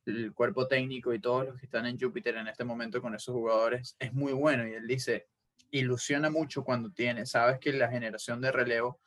el 0.06 0.34
cuerpo 0.34 0.68
técnico 0.68 1.14
y 1.14 1.20
todos 1.20 1.46
los 1.46 1.60
que 1.60 1.66
están 1.66 1.86
en 1.86 2.00
Júpiter 2.00 2.36
en 2.36 2.48
este 2.48 2.64
momento 2.64 3.02
con 3.02 3.14
esos 3.14 3.34
jugadores 3.34 3.96
es 4.00 4.14
muy 4.14 4.34
bueno. 4.34 4.68
Y 4.68 4.74
él 4.74 4.88
dice, 4.88 5.28
ilusiona 5.70 6.30
mucho 6.30 6.64
cuando 6.64 6.92
tiene, 6.92 7.26
sabes 7.26 7.60
que 7.60 7.72
la 7.74 7.90
generación 7.90 8.42
de 8.42 8.52
relevo 8.52 9.00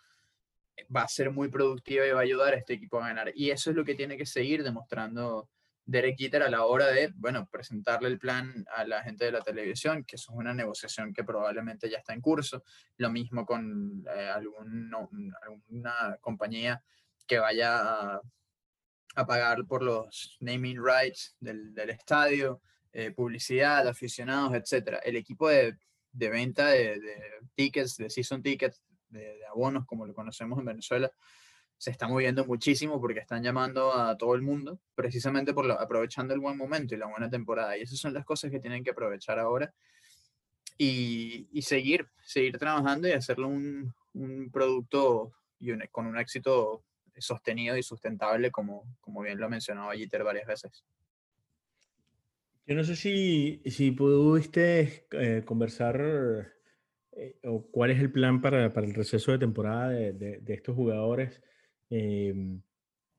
va 0.95 1.02
a 1.02 1.09
ser 1.09 1.31
muy 1.31 1.49
productiva 1.49 2.07
y 2.07 2.11
va 2.11 2.21
a 2.21 2.23
ayudar 2.23 2.54
a 2.54 2.57
este 2.57 2.75
equipo 2.75 3.00
a 3.00 3.09
ganar. 3.09 3.33
Y 3.35 3.50
eso 3.50 3.71
es 3.71 3.76
lo 3.76 3.85
que 3.85 3.95
tiene 3.95 4.16
que 4.16 4.26
seguir 4.26 4.62
demostrando 4.62 5.49
Derek 5.86 6.16
Jeter 6.16 6.42
a 6.42 6.50
la 6.50 6.64
hora 6.64 6.88
de, 6.88 7.12
bueno, 7.14 7.46
presentarle 7.50 8.08
el 8.08 8.18
plan 8.18 8.64
a 8.74 8.84
la 8.84 9.02
gente 9.02 9.26
de 9.26 9.32
la 9.32 9.42
televisión, 9.42 10.04
que 10.04 10.16
eso 10.16 10.32
es 10.32 10.38
una 10.38 10.54
negociación 10.54 11.12
que 11.12 11.24
probablemente 11.24 11.90
ya 11.90 11.98
está 11.98 12.14
en 12.14 12.20
curso. 12.20 12.64
Lo 12.96 13.10
mismo 13.10 13.44
con 13.44 14.04
eh, 14.14 14.30
alguna 14.32 16.16
compañía 16.20 16.82
que 17.26 17.38
vaya 17.38 18.14
a, 18.14 18.22
pagar 19.26 19.64
por 19.66 19.82
los 19.82 20.36
naming 20.40 20.82
rights 20.82 21.36
del, 21.38 21.72
estadio, 21.90 22.60
eh, 22.92 23.12
publicidad, 23.12 23.86
aficionados, 23.86 24.54
etc. 24.54 24.98
El 25.04 25.16
equipo 25.16 25.48
de, 25.48 25.76
venta 26.12 26.68
de, 26.68 27.00
tickets, 27.54 27.96
de 27.96 28.10
season 28.10 28.42
tickets, 28.42 28.82
de 29.08 29.38
abonos, 29.46 29.86
como 29.86 30.04
lo 30.06 30.14
conocemos 30.14 30.58
en 30.58 30.64
Venezuela, 30.64 31.12
se 31.76 31.90
está 31.90 32.09
moviendo 32.09 32.45
muchísimo 32.47 33.00
porque 33.00 33.21
están 33.21 33.43
llamando 33.43 33.93
a 33.93 34.16
todo 34.16 34.35
el 34.35 34.43
mundo, 34.43 34.81
precisamente 34.95 35.52
por 35.52 35.71
aprovechando 35.71 36.35
el 36.35 36.40
buen 36.40 36.57
momento 36.57 36.95
y 36.95 36.99
la 36.99 37.07
buena 37.07 37.28
temporada. 37.28 37.76
Y 37.76 37.83
esas 37.83 37.99
son 37.99 38.14
las 38.14 38.25
cosas 38.25 38.50
que 38.50 38.61
tienen 38.61 38.83
que 38.83 38.90
aprovechar 38.90 39.38
ahora 39.38 39.73
y, 40.78 41.49
y 41.52 41.62
seguir, 41.62 42.09
seguir 42.23 42.59
trabajando 42.59 43.09
y 43.09 43.12
hacerlo 43.12 43.49
un, 43.49 43.93
un 44.14 44.50
producto 44.50 45.33
y 45.59 45.73
con 45.88 46.07
un 46.07 46.19
éxito 46.19 46.85
sostenido 47.19 47.76
y 47.76 47.83
sustentable, 47.83 48.50
como, 48.50 48.85
como 49.00 49.23
bien 49.23 49.38
lo 49.38 49.47
ha 49.47 49.50
mencionado 49.50 49.93
Jeter 49.93 50.25
varias 50.25 50.47
veces. 50.47 50.85
Yo 52.66 52.75
no 52.75 52.85
sé 52.85 52.97
si, 52.97 53.62
si 53.66 53.90
pudiste 53.90 55.07
eh, 55.11 55.43
conversar 55.45 56.52
eh, 57.12 57.38
o 57.45 57.66
cuál 57.71 57.90
es 57.90 58.00
el 58.00 58.11
plan 58.11 58.40
para, 58.40 58.73
para, 58.73 58.87
el 58.87 58.95
receso 58.95 59.33
de 59.33 59.38
temporada 59.38 59.90
de, 59.90 60.12
de, 60.12 60.38
de 60.40 60.54
estos 60.54 60.75
jugadores. 60.75 61.43
Em, 61.90 62.60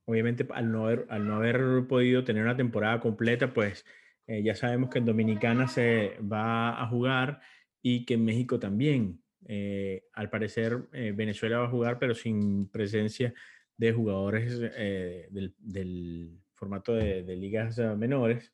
obviamente, 0.05 0.47
al 0.53 0.71
no, 0.71 0.85
haber, 0.85 1.05
al 1.09 1.27
no 1.27 1.35
haber 1.35 1.87
podido 1.87 2.23
tener 2.23 2.43
una 2.43 2.57
temporada 2.57 2.99
completa, 2.99 3.53
pues 3.53 3.85
eh, 4.27 4.41
ya 4.43 4.55
sabemos 4.55 4.89
que 4.89 4.99
en 4.99 5.05
Dominicana 5.05 5.67
se 5.67 6.17
va 6.19 6.81
a 6.81 6.87
jugar 6.87 7.41
y 7.81 8.05
que 8.05 8.15
en 8.15 8.25
México 8.25 8.59
también. 8.59 9.21
Eh, 9.47 10.05
al 10.13 10.29
parecer, 10.29 10.87
eh, 10.93 11.13
Venezuela 11.15 11.59
va 11.59 11.65
a 11.65 11.69
jugar, 11.69 11.99
pero 11.99 12.15
sin 12.15 12.67
presencia 12.69 13.33
de 13.77 13.93
jugadores 13.93 14.59
del, 14.59 16.39
formato 16.53 16.93
de, 16.95 17.35
ligas 17.35 17.77
menores. 17.97 18.53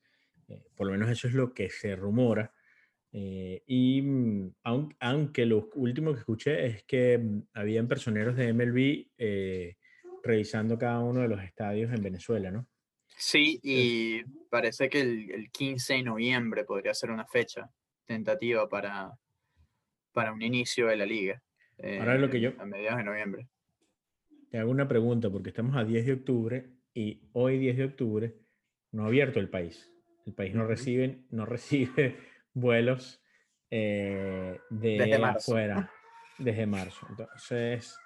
por 0.76 0.88
lo 0.88 0.94
menos 0.94 1.10
eso 1.10 1.28
es 1.28 1.34
lo 1.34 1.54
que 1.54 1.70
se 1.70 1.96
rumora. 1.96 2.52
y 3.14 4.02
mm, 4.02 4.54
aunque, 5.00 5.46
lo 5.46 5.70
último 5.76 6.14
que 6.14 6.20
escuché 6.20 6.66
es 6.66 6.84
que 6.84 7.18
mm, 7.18 7.44
habían 7.54 7.88
personeros 7.88 8.36
de 8.36 8.54
MLB 8.54 9.08
revisando 10.24 10.78
cada 10.78 11.00
uno 11.00 11.22
de 11.22 11.28
los 11.28 11.42
estadios 11.44 11.94
en 11.94 12.04
Venezuela, 12.04 12.52
¿no? 12.52 12.68
Sí, 13.08 13.60
y 13.62 14.24
parece 14.50 14.90
que 14.90 15.02
el, 15.02 15.50
15 15.52 15.94
de 15.94 16.04
noviembre 16.04 16.64
podría 16.64 16.94
ser 16.94 17.12
una 17.12 17.26
fecha 17.26 17.70
tentativa 18.06 18.68
para, 18.68 19.12
para 20.12 20.34
un 20.34 20.42
inicio 20.42 20.88
de 20.88 20.98
la 20.98 21.06
liga. 21.06 21.42
Ahora 22.00 22.16
es 22.16 22.22
lo 22.22 22.30
que 22.30 22.40
yo... 22.40 22.52
A 22.60 22.66
mediados 22.66 22.98
de 22.98 23.04
noviembre. 23.04 23.48
Te 24.50 24.58
hago 24.58 24.72
una 24.72 24.88
pregunta, 24.88 25.30
porque 25.30 25.50
estamos 25.50 25.76
a 25.76 25.84
10 25.84 26.06
de 26.06 26.14
octubre 26.14 26.70
y 26.94 27.22
hoy 27.34 27.58
10 27.58 27.78
de 27.78 27.86
octubre 27.86 28.36
no 28.92 29.04
ha 29.04 29.08
abierto 29.08 29.40
el 29.40 29.50
país. 29.50 29.92
El 30.26 30.34
país 30.34 30.54
no, 30.54 30.66
recibe, 30.66 31.24
no 31.30 31.46
recibe 31.46 32.18
vuelos 32.54 33.24
eh, 33.70 34.60
de 34.70 34.98
desde 34.98 35.16
afuera 35.24 35.92
desde 36.42 36.66
marzo. 36.66 37.06
Entonces, 37.10 37.98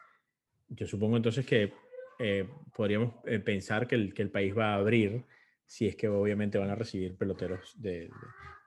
yo 0.69 0.87
supongo 0.87 1.17
entonces 1.17 1.45
que 1.45 1.73
eh, 2.19 2.47
podríamos 2.73 3.13
eh, 3.25 3.39
pensar 3.39 3.87
que 3.87 3.95
el, 3.95 4.13
que 4.13 4.21
el, 4.21 4.31
país 4.31 4.57
va 4.57 4.73
a 4.73 4.75
abrir 4.75 5.25
si 5.65 5.87
es 5.87 5.95
que 5.95 6.07
obviamente 6.07 6.57
van 6.57 6.69
a 6.69 6.75
recibir 6.75 7.17
peloteros 7.17 7.73
de, 7.81 8.09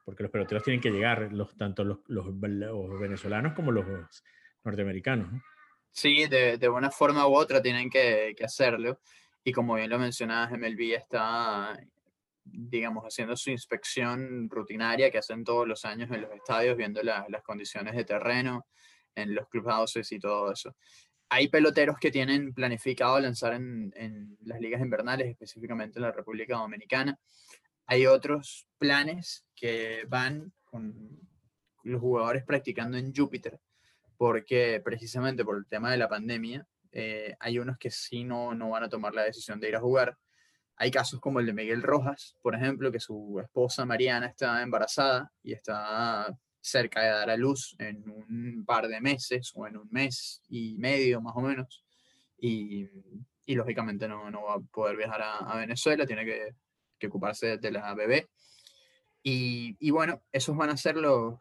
porque 0.04 0.22
los 0.22 0.32
peloteros 0.32 0.64
tienen 0.64 0.80
que 0.80 0.90
llegar, 0.90 1.32
los, 1.32 1.56
tanto 1.56 1.84
los, 1.84 1.98
los, 2.06 2.26
venezolanos 2.98 3.54
como 3.54 3.72
los 3.72 3.86
norteamericanos. 4.64 5.42
Sí, 5.90 6.26
de, 6.26 6.58
de, 6.58 6.68
una 6.68 6.90
forma 6.90 7.26
u 7.26 7.34
otra 7.34 7.62
tienen 7.62 7.88
que, 7.90 8.34
que, 8.36 8.44
hacerlo. 8.44 9.00
Y 9.44 9.52
como 9.52 9.74
bien 9.74 9.90
lo 9.90 9.98
mencionabas, 9.98 10.50
MLB 10.52 10.94
está, 10.94 11.78
digamos, 12.44 13.04
haciendo 13.04 13.36
su 13.36 13.50
inspección 13.50 14.48
rutinaria 14.50 15.10
que 15.10 15.18
hacen 15.18 15.44
todos 15.44 15.68
los 15.68 15.84
años 15.84 16.10
en 16.10 16.22
los 16.22 16.32
estadios, 16.32 16.76
viendo 16.76 17.02
las 17.02 17.42
condiciones 17.42 17.94
de 17.94 18.04
terreno, 18.04 18.66
en 19.14 19.34
los 19.34 19.48
clubhouses 19.48 20.10
y 20.12 20.18
todo 20.18 20.52
eso 20.52 20.74
hay 21.30 21.48
peloteros 21.48 21.98
que 21.98 22.10
tienen 22.10 22.52
planificado 22.54 23.20
lanzar 23.20 23.54
en, 23.54 24.38
las 24.42 24.60
ligas 24.60 24.80
invernales, 24.80 25.28
específicamente 25.28 25.98
en 25.98 26.04
la 26.04 26.12
República 26.12 26.56
Dominicana. 26.56 27.18
Hay 27.86 28.06
otros 28.06 28.66
planes 28.78 29.44
que 29.54 30.04
van 30.08 30.52
con 30.64 31.20
los 31.82 32.00
jugadores 32.00 32.44
practicando 32.44 32.96
en 32.96 33.14
Júpiter, 33.14 33.60
porque 34.16 34.80
precisamente 34.84 35.44
por 35.44 35.56
el 35.56 35.66
tema 35.66 35.90
de 35.90 35.98
la 35.98 36.08
pandemia, 36.08 36.66
eh, 36.92 37.34
hay 37.40 37.58
unos 37.58 37.78
que 37.78 37.90
sí 37.90 38.24
no, 38.24 38.54
no 38.54 38.70
van 38.70 38.84
a 38.84 38.88
tomar 38.88 39.14
la 39.14 39.24
decisión 39.24 39.60
de 39.60 39.68
ir 39.68 39.76
a 39.76 39.80
jugar. 39.80 40.16
Hay 40.76 40.90
casos 40.90 41.20
como 41.20 41.40
el 41.40 41.46
de 41.46 41.52
Miguel 41.52 41.82
Rojas, 41.82 42.36
por 42.40 42.54
ejemplo, 42.54 42.92
que 42.92 43.00
su 43.00 43.38
esposa 43.42 43.84
Mariana 43.84 44.26
está 44.26 44.62
embarazada 44.62 45.30
y 45.42 45.52
está 45.52 46.34
cerca 46.68 47.02
de 47.02 47.08
dar 47.08 47.30
a 47.30 47.36
luz 47.36 47.74
en 47.78 48.08
un 48.08 48.64
par 48.64 48.88
de 48.88 49.00
meses 49.00 49.52
o 49.54 49.66
en 49.66 49.76
un 49.76 49.88
mes 49.90 50.42
y 50.48 50.76
medio 50.78 51.20
más 51.20 51.34
o 51.36 51.40
menos. 51.40 51.84
Y, 52.38 52.86
lógicamente 53.46 54.06
no, 54.06 54.30
no, 54.30 54.42
va 54.44 54.54
a 54.54 54.60
poder 54.60 54.96
viajar 54.96 55.22
a, 55.22 55.56
Venezuela, 55.56 56.06
tiene 56.06 56.24
que, 56.24 56.54
que, 56.98 57.06
ocuparse 57.06 57.56
de 57.56 57.70
la 57.70 57.94
bebé. 57.94 58.28
Y, 59.22 59.76
y, 59.80 59.90
bueno, 59.90 60.22
esos 60.32 60.56
van 60.56 60.70
a 60.70 60.76
ser 60.76 60.96
los, 60.96 61.38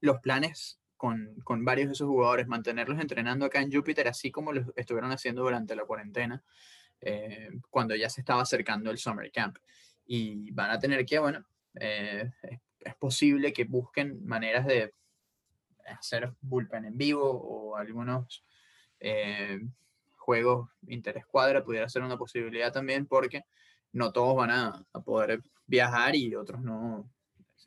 los 0.00 0.20
planes 0.20 0.80
con, 0.96 1.36
con, 1.44 1.64
varios 1.64 1.88
de 1.88 1.92
esos 1.94 2.08
jugadores, 2.08 2.46
mantenerlos 2.46 3.00
entrenando 3.00 3.46
acá 3.46 3.62
en 3.62 3.72
Júpiter, 3.72 4.08
así 4.08 4.30
como 4.30 4.52
lo 4.52 4.72
estuvieron 4.76 5.12
haciendo 5.12 5.42
durante 5.42 5.74
la 5.74 5.84
cuarentena, 5.84 6.42
eh, 7.00 7.50
cuando 7.70 7.96
ya 7.96 8.10
se 8.10 8.20
estaba 8.20 8.42
acercando 8.42 8.90
el 8.90 8.98
Summer 8.98 9.30
Camp. 9.32 9.56
Y 10.04 10.50
van 10.50 10.70
a 10.70 10.78
tener 10.78 11.06
que, 11.06 11.18
bueno, 11.18 11.44
eh, 11.78 12.30
es 12.80 12.94
posible 12.96 13.52
que 13.52 13.64
busquen 13.64 14.24
maneras 14.26 14.66
de 14.66 14.94
hacer 15.86 16.32
bullpen 16.40 16.84
en 16.84 16.96
vivo 16.96 17.30
o 17.30 17.76
algunos 17.76 18.44
eh, 19.00 19.60
juegos 20.16 20.70
interescuadra 20.88 21.64
pudiera 21.64 21.88
ser 21.88 22.02
una 22.02 22.16
posibilidad 22.16 22.72
también 22.72 23.06
porque 23.06 23.42
no 23.92 24.12
todos 24.12 24.36
van 24.36 24.50
a, 24.50 24.84
poder 25.04 25.42
viajar 25.66 26.14
y 26.14 26.34
otros 26.34 26.60
no 26.60 27.10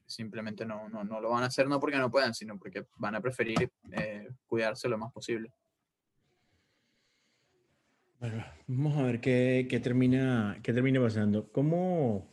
simplemente 0.05 0.65
no, 0.65 0.89
no, 0.89 1.03
no, 1.03 1.20
lo 1.22 1.32
van 1.32 1.43
a 1.43 1.48
hacer 1.48 1.67
no 1.67 1.79
porque 1.79 1.98
no 1.98 2.12
puedan 2.12 2.34
sino 2.34 2.58
porque 2.58 2.86
van 2.98 3.15
a 3.15 3.22
preferir 3.22 3.72
eh, 3.91 4.27
cuidarse 4.46 4.88
lo 4.88 4.98
más 4.98 5.12
posible. 5.12 5.51
Bueno, 8.20 8.46
vamos 8.67 8.98
a 8.98 9.03
ver 9.03 9.20
qué, 9.20 9.67
qué 9.70 9.82
termina 9.82 10.58
qué 10.63 10.72
termina 10.72 11.01
pasando. 11.01 11.51
Cómo 11.51 12.33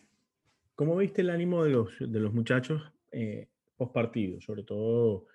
¿Cómo 0.80 0.96
viste 0.96 1.20
el 1.20 1.28
ánimo 1.28 1.62
de 1.62 1.68
los, 1.68 1.94
de 1.99 2.20
los 2.20 2.32
muchachos 2.32 2.90
eh, 3.12 3.49
post 3.76 3.92
partido? 3.92 4.40
Sobre 4.40 4.62
todo, 4.62 5.26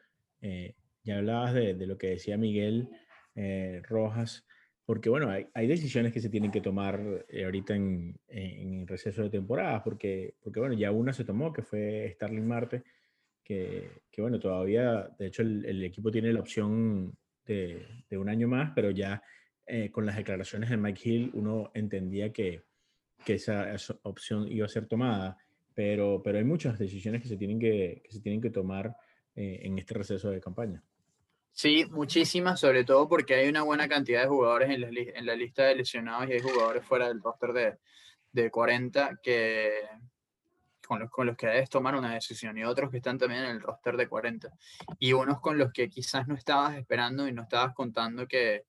eh, 0.42 0.74
ya 1.04 1.18
hablabas 1.18 1.54
de, 1.54 1.76
lo 1.86 2.00
que 2.00 2.08
decía 2.08 2.36
Miguel 2.36 2.90
eh, 3.36 3.80
Rojas, 3.88 4.48
porque 4.88 5.08
bueno, 5.08 5.30
hay, 5.30 5.68
decisiones 5.68 6.14
que 6.14 6.20
se 6.20 6.32
tienen 6.32 6.50
que 6.50 6.62
tomar 6.62 7.28
eh, 7.30 7.46
ahorita 7.46 7.76
en, 7.76 8.20
en, 8.28 8.88
receso 8.88 9.22
de 9.22 9.30
temporada, 9.30 9.84
porque, 9.84 10.34
porque 10.42 10.60
bueno, 10.60 10.74
ya 10.74 10.90
una 10.90 11.14
se 11.14 11.26
tomó, 11.26 11.54
que 11.54 11.62
fue 11.62 12.10
Starling 12.16 12.48
Marte, 12.48 12.82
que, 13.44 14.02
que 14.10 14.24
bueno, 14.24 14.40
todavía, 14.40 15.12
de 15.20 15.28
hecho, 15.28 15.44
el, 15.44 15.84
equipo 15.84 16.10
tiene 16.10 16.34
la 16.34 16.40
opción 16.40 17.16
de, 17.46 17.86
de 18.10 18.18
un 18.18 18.30
año 18.30 18.48
más, 18.48 18.72
pero 18.74 18.90
ya 18.90 19.22
con 19.92 20.08
las 20.08 20.16
declaraciones 20.16 20.72
de 20.72 20.78
Mike 20.78 21.02
Hill 21.08 21.32
uno 21.36 21.70
entendía 21.76 22.34
que 22.34 22.64
que 23.24 23.36
esa, 23.36 23.74
opción 24.04 24.48
iba 24.52 24.66
a 24.66 24.70
ser 24.70 24.88
tomada, 24.88 25.38
pero, 25.74 26.22
pero 26.24 26.38
hay 26.38 26.44
muchas 26.44 26.78
decisiones 26.78 27.22
que 27.22 27.28
se 27.28 27.38
tienen 27.38 27.60
que, 27.60 28.02
que 28.04 28.12
se 28.12 28.22
tienen 28.22 28.42
que 28.42 28.50
tomar 28.50 28.96
eh, 29.36 29.60
en 29.64 29.78
este 29.78 29.94
receso 29.94 30.30
de 30.30 30.40
campaña. 30.40 30.84
Sí, 31.52 31.86
muchísimas, 31.90 32.60
sobre 32.60 32.84
todo 32.84 33.08
porque 33.08 33.36
hay 33.36 33.48
una 33.48 33.62
buena 33.62 33.88
cantidad 33.88 34.22
de 34.22 34.28
jugadores 34.28 34.70
en 34.70 34.82
la, 34.82 34.90
en 34.90 35.26
la 35.26 35.36
lista 35.36 35.64
de 35.64 35.76
lesionados 35.76 36.30
y 36.30 36.34
hay 36.34 36.42
jugadores 36.42 36.86
fuera 36.86 37.08
del 37.08 37.22
roster 37.22 37.54
de, 37.54 37.78
de 38.34 38.52
40 38.52 39.20
que, 39.24 39.72
con 40.86 41.00
los, 41.00 41.10
con 41.10 41.26
los 41.26 41.38
que 41.38 41.48
debes 41.48 41.70
tomar 41.70 41.96
una 41.96 42.14
decisión 42.14 42.58
y 42.58 42.64
otros 42.64 42.92
que 42.92 42.98
están 42.98 43.18
también 43.18 43.46
en 43.46 43.52
el 43.52 43.62
roster 43.62 43.98
de 43.98 44.08
40 44.08 44.50
y 45.00 45.14
unos 45.14 45.40
con 45.40 45.58
los 45.58 45.72
que 45.72 45.90
quizás 45.90 46.28
no 46.28 46.36
estabas 46.36 46.78
esperando 46.78 47.28
y 47.28 47.32
no 47.32 47.44
estabas 47.44 47.74
contando 47.74 48.28
que, 48.28 48.66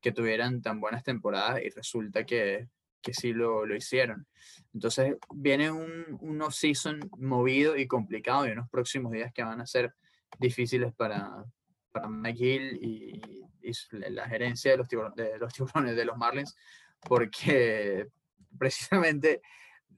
que 0.00 0.12
tuvieran 0.12 0.62
tan 0.62 0.80
buenas 0.80 1.02
temporadas 1.02 1.62
y 1.62 1.70
resulta 1.70 2.24
que, 2.24 2.68
que 3.02 3.14
sí 3.14 3.32
lo, 3.32 3.66
lo 3.66 3.76
hicieron. 3.76 4.26
Entonces 4.74 5.16
viene 5.34 5.70
un, 5.70 6.18
un 6.20 6.42
off-season 6.42 7.10
movido 7.18 7.76
y 7.76 7.86
complicado 7.86 8.46
y 8.46 8.52
unos 8.52 8.68
próximos 8.68 9.12
días 9.12 9.32
que 9.32 9.42
van 9.42 9.60
a 9.60 9.66
ser 9.66 9.94
difíciles 10.38 10.92
para, 10.94 11.44
para 11.92 12.08
McGill 12.08 12.78
y, 12.80 13.20
y 13.62 14.10
la 14.10 14.28
gerencia 14.28 14.72
de 14.72 14.76
los, 14.78 14.88
de 15.14 15.38
los 15.38 15.52
tiburones 15.52 15.96
de 15.96 16.04
los 16.04 16.16
Marlins, 16.16 16.56
porque 17.00 18.08
precisamente 18.58 19.42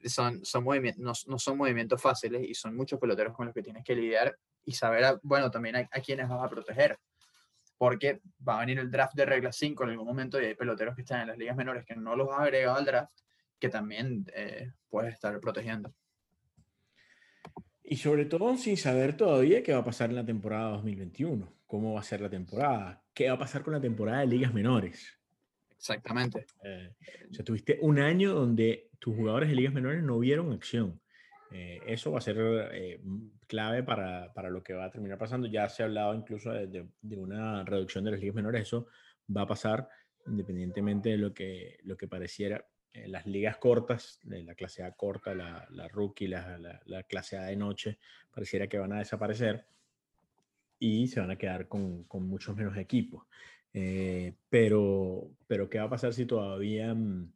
son, 0.04 0.45
son 0.45 0.64
no, 0.64 1.12
no, 1.26 1.38
son 1.38 1.59
movimientos 1.59 2.00
fáciles 2.00 2.42
y 2.49 2.54
son 2.54 2.76
muchos 2.76 2.99
peloteros 2.99 3.35
con 3.35 3.47
los 3.47 3.54
que 3.54 3.62
tienes 3.62 3.85
que 3.85 3.95
lidiar 3.95 4.37
y 4.64 4.73
saber, 4.73 5.19
bueno, 5.23 5.50
también 5.50 5.76
a, 5.76 5.88
a 5.90 6.00
quiénes 6.00 6.28
vas 6.28 6.42
a 6.42 6.49
proteger. 6.49 6.99
Porque 7.81 8.21
va 8.47 8.59
a 8.59 8.61
venir 8.61 8.79
el 8.79 8.91
draft 8.91 9.15
de 9.15 9.25
regla 9.25 9.53
5 9.53 9.85
en 9.85 9.91
algún 9.91 10.07
momento 10.07 10.39
y 10.39 10.45
hay 10.45 10.55
peloteros 10.55 10.95
que 10.95 11.01
están 11.01 11.23
en 11.23 11.29
las 11.29 11.39
ligas 11.39 11.57
menores 11.57 11.87
que 11.87 11.97
no 11.97 12.15
los 12.15 12.29
has 12.29 12.41
agregado 12.41 12.77
al 12.77 12.85
draft 12.85 13.19
que 13.59 13.71
también 13.71 14.27
eh, 14.35 14.73
puedes 14.91 15.15
estar 15.15 15.39
protegiendo. 15.41 15.95
Y 17.83 17.97
sobre 17.97 18.27
todo 18.27 18.55
sin 18.59 18.77
saber 18.77 19.17
todavía 19.17 19.63
qué 19.63 19.73
va 19.73 19.81
a 19.81 19.85
pasar 19.85 20.11
en 20.11 20.17
la 20.17 20.27
temporada 20.27 20.73
2021, 20.73 21.53
cómo 21.67 21.95
va 21.95 22.01
a 22.01 22.05
ser 22.05 22.21
la 22.21 22.31
temporada, 22.31 23.03
qué 23.15 23.29
va 23.29 23.35
a 23.35 23.39
pasar 23.39 23.63
con 23.63 23.73
la 23.73 23.81
temporada 23.81 24.21
de 24.21 24.27
ligas 24.27 24.53
menores. 24.53 25.19
Exactamente. 25.71 26.47
Eh, 26.63 26.95
o 27.31 27.35
sea, 27.35 27.45
tuviste 27.45 27.79
un 27.81 27.99
año 27.99 28.35
donde 28.35 28.91
tus 28.99 29.17
jugadores 29.17 29.49
de 29.49 29.55
ligas 29.55 29.73
menores 29.73 30.03
no 30.03 30.19
vieron 30.19 30.53
acción. 30.53 31.01
Eh, 31.52 31.80
eso 31.87 32.12
va 32.12 32.19
a 32.19 32.23
ser 32.23 32.37
eh, 32.73 33.00
clave 33.47 33.83
para, 33.83 34.33
para, 34.33 34.50
lo 34.50 34.62
que 34.62 34.75
va 34.75 34.85
a 34.85 34.90
terminar 34.90 35.19
pasando. 35.19 35.49
Ya 35.49 35.69
se 35.69 35.83
ha 35.83 35.87
hablado 35.87 36.14
incluso 36.14 36.52
de, 36.52 36.87
de, 37.00 37.16
una 37.16 37.64
reducción 37.64 38.04
de 38.04 38.12
las 38.12 38.21
ligas 38.21 38.37
menores. 38.37 38.62
Eso 38.62 38.87
va 39.35 39.42
a 39.42 39.47
pasar 39.47 39.88
independientemente 40.26 41.11
de 41.11 41.16
lo 41.19 41.35
que, 41.35 41.78
lo 41.85 41.97
que 41.97 42.07
pareciera. 42.07 42.64
Eh, 42.92 43.09
las 43.09 43.26
ligas 43.26 43.57
cortas, 43.57 44.21
la 44.25 44.54
clase 44.54 44.83
A 44.83 44.92
corta, 44.92 45.35
la, 45.35 45.66
la 45.71 45.88
rookie, 45.88 46.28
la, 46.28 46.59
la, 46.59 46.80
la, 46.87 47.02
clase 47.04 47.37
A 47.37 47.45
de 47.45 47.57
noche, 47.57 47.99
pareciera 48.33 48.69
que 48.69 48.78
van 48.78 48.92
a 48.92 48.99
desaparecer 48.99 49.64
y 50.78 51.09
se 51.09 51.21
van 51.21 51.30
a 51.30 51.38
quedar 51.38 51.69
con, 51.69 52.04
con 52.04 52.26
muchos 52.26 52.57
menos 52.57 52.76
equipos. 52.76 53.26
Pero, 53.73 55.30
pero, 55.47 55.71
¿qué 55.71 55.78
va 55.78 55.85
a 55.85 55.90
pasar 55.90 56.12
si 56.12 56.26
todavía 56.26 56.92
mm, 56.92 57.33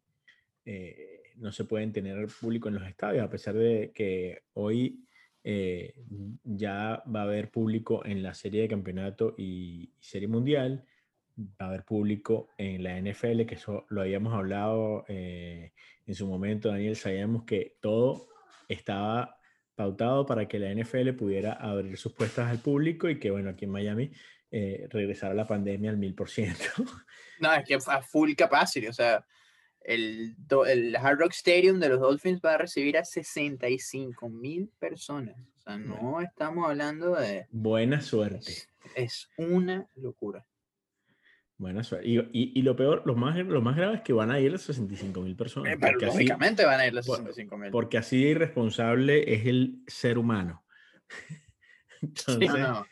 no 1.36 1.52
se 1.52 1.64
pueden 1.64 1.92
tener 1.92 2.26
público 2.40 2.68
en 2.68 2.74
los 2.74 2.86
estadios? 2.86 3.24
A 3.24 3.30
pesar 3.30 3.54
de 3.54 3.92
que 3.94 4.42
hoy 4.54 5.04
eh, 5.42 5.94
ya 6.42 7.02
va 7.06 7.20
a 7.20 7.24
haber 7.24 7.50
público 7.50 8.04
en 8.04 8.22
la 8.22 8.34
serie 8.34 8.62
de 8.62 8.68
campeonato 8.68 9.34
y, 9.36 9.92
serie 10.00 10.28
mundial, 10.28 10.84
va 11.38 11.66
a 11.66 11.68
haber 11.68 11.84
público 11.84 12.48
en 12.56 12.82
la 12.82 12.98
NFL, 13.00 13.44
que 13.46 13.56
eso 13.56 13.84
lo 13.88 14.00
habíamos 14.00 14.32
hablado 14.32 15.04
eh, 15.08 15.72
en 16.06 16.14
su 16.14 16.26
momento, 16.26 16.68
Daniel, 16.68 16.96
sabíamos 16.96 17.44
que 17.44 17.76
todo 17.80 18.28
estaba 18.68 19.38
pautado 19.74 20.24
para 20.26 20.46
que 20.46 20.58
la 20.58 20.72
NFL 20.72 21.10
pudiera 21.12 21.54
abrir 21.54 21.96
sus 21.96 22.12
puestas 22.12 22.48
al 22.50 22.58
público 22.60 23.08
y 23.08 23.18
que, 23.18 23.30
bueno, 23.30 23.50
aquí 23.50 23.64
en 23.64 23.70
Miami 23.70 24.12
eh, 24.50 24.86
regresara 24.90 25.34
la 25.34 25.46
pandemia 25.46 25.90
al 25.90 25.96
mil 25.96 26.14
por 26.14 26.30
ciento. 26.30 26.64
No, 27.40 27.52
es 27.52 27.64
que 27.66 27.74
a 27.74 28.00
full 28.00 28.32
capacity, 28.34 28.86
o 28.86 28.92
sea, 28.92 29.26
el, 29.84 30.36
el, 30.66 30.96
Hard 30.96 31.18
Rock 31.18 31.32
Stadium 31.32 31.78
de 31.78 31.90
los 31.90 32.00
Dolphins 32.00 32.40
va 32.44 32.54
a 32.54 32.58
recibir 32.58 32.98
a 32.98 33.04
65 33.04 34.28
mil 34.28 34.70
personas. 34.78 35.36
O 35.56 35.58
sea, 35.58 35.78
no 35.78 36.20
estamos 36.20 36.66
hablando 36.68 37.14
de... 37.14 37.46
Buena 37.50 38.00
suerte. 38.00 38.50
Es, 38.50 38.68
es 38.96 39.28
una 39.36 39.86
locura. 39.94 40.44
Buena 41.56 41.84
suerte. 41.84 42.08
Y, 42.08 42.18
y, 42.18 42.58
y, 42.58 42.62
lo 42.62 42.74
peor, 42.74 43.02
lo 43.04 43.14
más, 43.14 43.36
lo 43.36 43.62
más 43.62 43.76
grave 43.76 43.96
es 43.96 44.02
que 44.02 44.12
van 44.12 44.30
a 44.30 44.40
ir 44.40 44.52
las 44.52 44.62
65 44.62 45.20
mil 45.20 45.36
personas. 45.36 45.72
Eh, 45.72 45.78
pero 45.80 45.98
lógicamente 45.98 46.62
así, 46.62 46.70
van 46.70 46.80
a 46.80 46.86
ir 46.86 46.94
las 46.94 47.06
65 47.06 47.56
mil. 47.56 47.70
Porque 47.70 47.98
así 47.98 48.22
de 48.22 48.30
irresponsable 48.30 49.32
es 49.32 49.46
el 49.46 49.78
ser 49.86 50.18
humano. 50.18 50.64
Entonces, 52.02 52.50
sí, 52.50 52.58
no, 52.58 52.86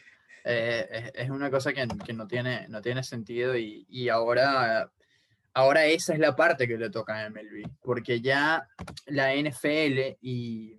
eh, 0.44 0.88
es, 0.90 1.24
es, 1.24 1.30
una 1.30 1.50
cosa 1.50 1.72
que, 1.72 1.86
que, 2.04 2.12
no, 2.12 2.26
tiene, 2.26 2.66
no 2.68 2.80
tiene 2.80 3.02
sentido 3.02 3.56
y, 3.56 3.84
y, 3.88 4.08
ahora, 4.08 4.90
ahora 5.54 5.86
esa 5.86 6.14
es 6.14 6.18
la 6.18 6.34
parte 6.34 6.66
que 6.66 6.78
le 6.78 6.90
toca 6.90 7.24
a 7.24 7.30
MLB, 7.30 7.68
porque 7.80 8.20
ya 8.20 8.68
la 9.06 9.34
NFL 9.34 10.18
y 10.20 10.78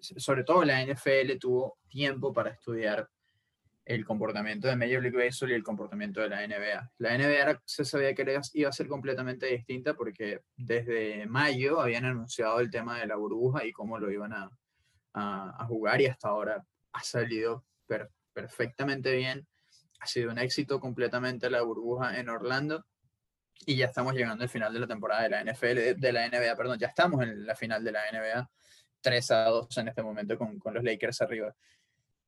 sobre 0.00 0.44
todo 0.44 0.64
la 0.64 0.84
NFL 0.84 1.38
tuvo 1.38 1.78
tiempo 1.88 2.32
para 2.32 2.50
estudiar 2.50 3.08
el 3.84 4.04
comportamiento 4.04 4.68
de 4.68 4.76
Major 4.76 5.02
League 5.02 5.16
Baseball 5.16 5.50
y 5.50 5.54
el 5.54 5.62
comportamiento 5.62 6.20
de 6.20 6.28
la 6.28 6.46
NBA. 6.46 6.92
La 6.98 7.18
NBA 7.18 7.62
se 7.64 7.84
sabía 7.84 8.14
que 8.14 8.40
iba 8.54 8.68
a 8.68 8.72
ser 8.72 8.86
completamente 8.86 9.46
distinta 9.46 9.94
porque 9.94 10.42
desde 10.56 11.26
mayo 11.26 11.80
habían 11.80 12.04
anunciado 12.04 12.60
el 12.60 12.70
tema 12.70 13.00
de 13.00 13.06
la 13.06 13.16
burbuja 13.16 13.64
y 13.64 13.72
cómo 13.72 13.98
lo 13.98 14.10
iban 14.10 14.32
a, 14.32 14.50
a, 15.14 15.66
jugar 15.66 16.00
y 16.00 16.06
hasta 16.06 16.28
ahora 16.28 16.64
ha 16.92 17.02
salido 17.02 17.64
per, 17.86 18.10
perfectamente 18.32 19.14
bien. 19.16 19.46
Ha 20.00 20.06
sido 20.06 20.30
un 20.30 20.38
éxito 20.38 20.80
completamente 20.80 21.50
la 21.50 21.62
burbuja 21.62 22.18
en 22.18 22.28
Orlando 22.28 22.84
y 23.66 23.76
ya 23.76 23.86
estamos 23.86 24.14
llegando 24.14 24.42
al 24.42 24.50
final 24.50 24.72
de 24.72 24.80
la 24.80 24.86
temporada 24.86 25.22
de 25.22 25.30
la 25.30 25.44
NFL, 25.44 26.00
de, 26.00 26.12
la 26.12 26.28
NBA, 26.28 26.56
perdón, 26.56 26.78
ya 26.78 26.88
estamos 26.88 27.22
en 27.22 27.46
la 27.46 27.54
final 27.54 27.84
de 27.84 27.92
la 27.92 28.00
NBA, 28.12 28.50
3 29.00 29.30
a 29.30 29.44
2 29.44 29.78
en 29.78 29.88
este 29.88 30.02
momento 30.02 30.36
con, 30.38 30.58
con 30.58 30.74
los 30.74 30.82
Lakers 30.82 31.22
arriba. 31.22 31.54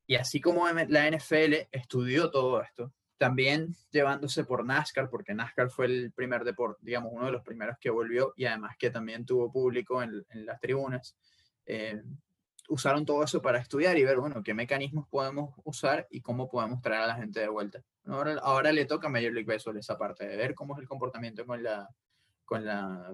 Y 0.07 0.15
así 0.15 0.39
como 0.39 0.67
la 0.67 1.09
NFL 1.09 1.67
estudió 1.71 2.29
todo 2.29 2.61
esto, 2.61 2.93
también 3.17 3.75
llevándose 3.91 4.43
por 4.43 4.65
NASCAR, 4.65 5.09
porque 5.09 5.33
NASCAR 5.33 5.69
fue 5.69 5.85
el 5.85 6.11
primer 6.11 6.43
deporte, 6.43 6.79
digamos, 6.83 7.11
uno 7.13 7.25
de 7.25 7.31
los 7.31 7.43
primeros 7.43 7.77
que 7.79 7.89
volvió 7.89 8.33
y 8.35 8.45
además 8.45 8.75
que 8.77 8.89
también 8.89 9.25
tuvo 9.25 9.51
público 9.51 10.03
en, 10.03 10.25
en 10.29 10.45
las 10.45 10.59
tribunas, 10.59 11.15
eh, 11.65 12.01
usaron 12.69 13.05
todo 13.05 13.23
eso 13.23 13.41
para 13.41 13.59
estudiar 13.59 13.97
y 13.97 14.03
ver, 14.03 14.17
bueno, 14.17 14.43
qué 14.43 14.53
mecanismos 14.53 15.07
podemos 15.07 15.55
usar 15.63 16.07
y 16.09 16.21
cómo 16.21 16.49
podemos 16.49 16.81
traer 16.81 17.03
a 17.03 17.07
la 17.07 17.15
gente 17.15 17.39
de 17.39 17.47
vuelta. 17.47 17.83
Ahora, 18.07 18.71
le 18.71 18.85
toca 18.85 19.07
a 19.07 19.09
Major 19.09 19.33
League 19.33 19.51
Baseball 19.51 19.77
esa 19.77 19.97
parte 19.97 20.27
de 20.27 20.37
ver 20.37 20.53
cómo 20.53 20.75
es 20.75 20.81
el 20.81 20.87
comportamiento 20.87 21.45
con 21.45 21.63
la, 21.63 21.89
con 22.43 22.63
la, 22.63 23.13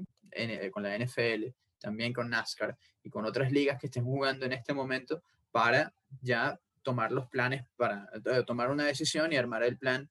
con 0.71 0.83
la 0.83 0.97
NFL, 0.97 1.45
también 1.79 2.13
con 2.13 2.29
NASCAR 2.29 2.77
y 3.03 3.09
con 3.09 3.25
otras 3.25 3.51
ligas 3.51 3.79
que 3.79 3.87
estén 3.87 4.03
jugando 4.03 4.45
en 4.45 4.53
este 4.53 4.73
momento 4.73 5.23
para 5.51 5.93
ya 6.21 6.59
tomar 6.83 7.11
los 7.11 7.27
planes 7.27 7.63
para 7.75 8.09
eh, 8.25 8.43
tomar 8.45 8.69
una 8.71 8.85
decisión 8.85 9.31
y 9.31 9.37
armar 9.37 9.63
el 9.63 9.77
plan 9.77 10.09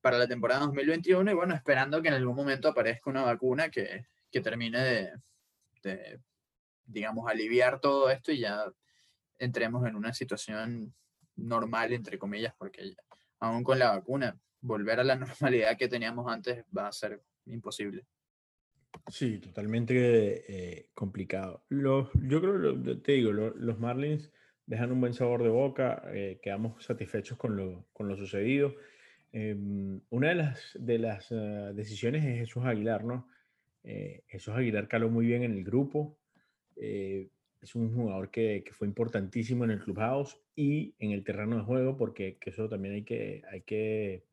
para 0.00 0.18
la 0.18 0.28
temporada 0.28 0.60
2021 0.66 1.30
y 1.30 1.34
bueno, 1.34 1.54
esperando 1.54 2.02
que 2.02 2.08
en 2.08 2.14
algún 2.14 2.36
momento 2.36 2.68
aparezca 2.68 3.08
una 3.08 3.22
vacuna 3.22 3.70
que, 3.70 4.06
que 4.30 4.40
termine 4.40 4.80
de, 4.80 5.12
de, 5.82 6.20
digamos, 6.84 7.28
aliviar 7.28 7.80
todo 7.80 8.10
esto 8.10 8.32
y 8.32 8.40
ya 8.40 8.64
entremos 9.38 9.86
en 9.86 9.96
una 9.96 10.12
situación 10.12 10.94
normal, 11.36 11.92
entre 11.92 12.18
comillas, 12.18 12.54
porque 12.58 12.94
aún 13.42 13.64
con 13.64 13.78
la 13.78 13.90
vacuna, 13.90 14.38
volver 14.60 15.00
a 15.00 15.04
la 15.04 15.16
normalidad 15.16 15.76
que 15.76 15.88
teníamos 15.88 16.30
antes 16.32 16.64
va 16.76 16.88
a 16.88 16.92
ser 16.92 17.20
imposible. 17.46 18.06
Sí, 19.08 19.38
totalmente 19.38 20.44
eh, 20.48 20.90
complicado. 20.94 21.64
Los, 21.68 22.08
yo 22.14 22.40
creo, 22.40 23.00
te 23.00 23.12
digo, 23.12 23.32
los, 23.32 23.56
los 23.56 23.78
Marlins 23.78 24.30
dejan 24.66 24.92
un 24.92 25.00
buen 25.00 25.14
sabor 25.14 25.42
de 25.42 25.48
boca, 25.48 26.02
eh, 26.12 26.38
quedamos 26.42 26.84
satisfechos 26.84 27.36
con 27.36 27.56
lo, 27.56 27.86
con 27.92 28.06
lo 28.06 28.16
sucedido. 28.16 28.74
Eh, 29.32 29.56
una 30.10 30.28
de 30.28 30.34
las, 30.34 30.70
de 30.78 30.98
las 30.98 31.30
uh, 31.32 31.72
decisiones 31.74 32.24
es 32.24 32.38
Jesús 32.38 32.64
Aguilar, 32.64 33.02
¿no? 33.04 33.28
Eh, 33.82 34.22
Jesús 34.28 34.54
Aguilar 34.54 34.86
caló 34.86 35.08
muy 35.08 35.26
bien 35.26 35.42
en 35.42 35.52
el 35.52 35.64
grupo, 35.64 36.18
eh, 36.76 37.28
es 37.62 37.76
un 37.76 37.94
jugador 37.94 38.30
que, 38.30 38.64
fue 38.72 38.88
importantísimo 38.88 39.64
en 39.64 39.70
el 39.70 39.80
clubhouse 39.80 40.36
y 40.56 40.94
en 40.98 41.12
el 41.12 41.22
terreno 41.22 41.56
de 41.56 41.62
juego, 41.62 41.96
porque 41.96 42.36
que 42.38 42.50
eso 42.50 42.68
también 42.68 42.94
hay 42.96 43.04
que, 43.04 43.42
hay 43.50 43.60
que 43.62 44.24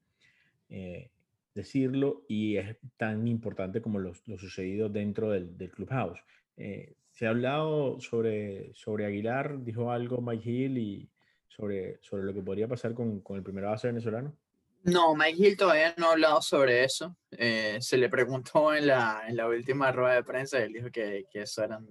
eh, 0.70 1.12
decirlo, 1.54 2.24
y 2.28 2.58
es 2.58 2.76
tan 2.98 3.28
importante 3.28 3.82
como 3.82 4.00
lo, 4.00 4.14
lo 4.26 4.38
sucedido 4.38 4.90
dentro 4.90 5.30
del, 5.30 5.56
clubhouse. 5.72 6.20
Eh, 6.58 6.96
se 7.12 7.28
ha 7.28 7.30
hablado 7.30 8.00
sobre, 8.00 8.74
sobre 8.74 9.06
Aguilar, 9.06 9.64
dijo 9.64 9.92
algo 9.92 10.22
Mike 10.22 10.50
Hill 10.50 10.78
y 10.78 11.10
sobre, 11.48 12.00
sobre 12.02 12.24
lo 12.24 12.34
que 12.34 12.42
podría 12.42 12.68
pasar 12.68 12.96
con, 12.96 13.20
con 13.22 13.38
el 13.38 13.44
primer 13.44 13.66
base 13.66 13.88
venezolano. 13.88 14.36
No, 14.84 15.14
Mike 15.14 15.38
Hill 15.38 15.58
todavía 15.58 15.94
no 15.98 16.08
ha 16.08 16.12
hablado 16.14 16.42
sobre 16.42 16.84
eso. 16.84 17.16
Eh, 17.32 17.78
se 17.80 17.98
le 17.98 18.10
preguntó 18.10 18.74
en 18.74 18.88
la, 18.88 19.24
en 19.28 19.36
la 19.36 19.48
última 19.48 19.92
rueda 19.92 20.16
de 20.16 20.24
prensa 20.24 20.64
él 20.64 20.74
dijo 20.74 20.90
que, 20.90 21.26
que 21.30 21.42
eso 21.42 21.64
eran, 21.64 21.86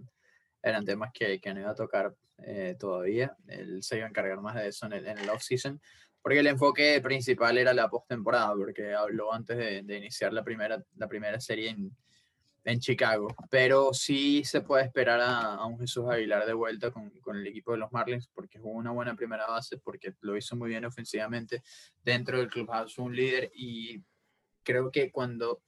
eran 0.69 0.85
temas 0.85 1.11
que, 1.13 1.41
que 1.41 1.55
no 1.55 1.61
iba 1.61 1.71
a 1.71 1.75
tocar 1.75 2.15
eh, 2.39 2.77
todavía. 2.79 3.37
Él 3.49 3.83
se 3.83 3.97
iba 3.97 4.07
a 4.07 4.09
encargar 4.09 4.41
más 4.41 4.55
de 4.55 4.69
eso 4.69 4.87
en 4.87 4.93
el, 4.95 5.07
en 5.07 5.19
el 5.19 5.31
off-season, 5.31 5.81
porque 6.23 6.39
el 6.41 6.47
enfoque 6.47 7.01
principal 7.01 7.59
era 7.59 7.73
la 7.75 7.89
postemporada, 7.89 8.55
porque 8.55 8.95
habló 8.95 9.33
antes 9.33 9.57
de, 9.57 9.83
de, 9.83 9.99
iniciar 9.99 10.33
la 10.33 10.45
primera, 10.45 10.83
la 10.97 11.09
primera 11.09 11.41
serie 11.41 11.71
en, 11.71 11.97
en 12.65 12.81
Chicago, 12.81 13.29
pero 13.51 13.95
sí 13.95 14.45
se 14.45 14.61
puede 14.61 14.85
esperar 14.85 15.21
a, 15.21 15.55
a 15.55 15.67
un 15.67 15.79
Jesús 15.79 16.05
Aguilar 16.09 16.45
de 16.47 16.53
vuelta 16.53 16.91
con, 16.91 17.11
con, 17.21 17.37
el 17.37 17.47
equipo 17.47 17.73
de 17.73 17.79
los 17.79 17.91
Marlins 17.93 18.29
porque 18.29 18.59
jugó 18.59 18.77
una 18.77 18.91
buena 18.91 19.15
primera 19.15 19.47
base, 19.47 19.79
porque 19.79 20.15
lo 20.21 20.37
hizo 20.37 20.55
muy 20.55 20.69
bien 20.69 20.85
ofensivamente 20.85 21.63
dentro 22.05 22.39
del 22.39 22.51
clubhouse, 22.51 22.99
un 22.99 23.17
líder 23.17 23.51
y 23.55 24.03
creo 24.63 24.91
que 24.91 25.11
cuando 25.11 25.63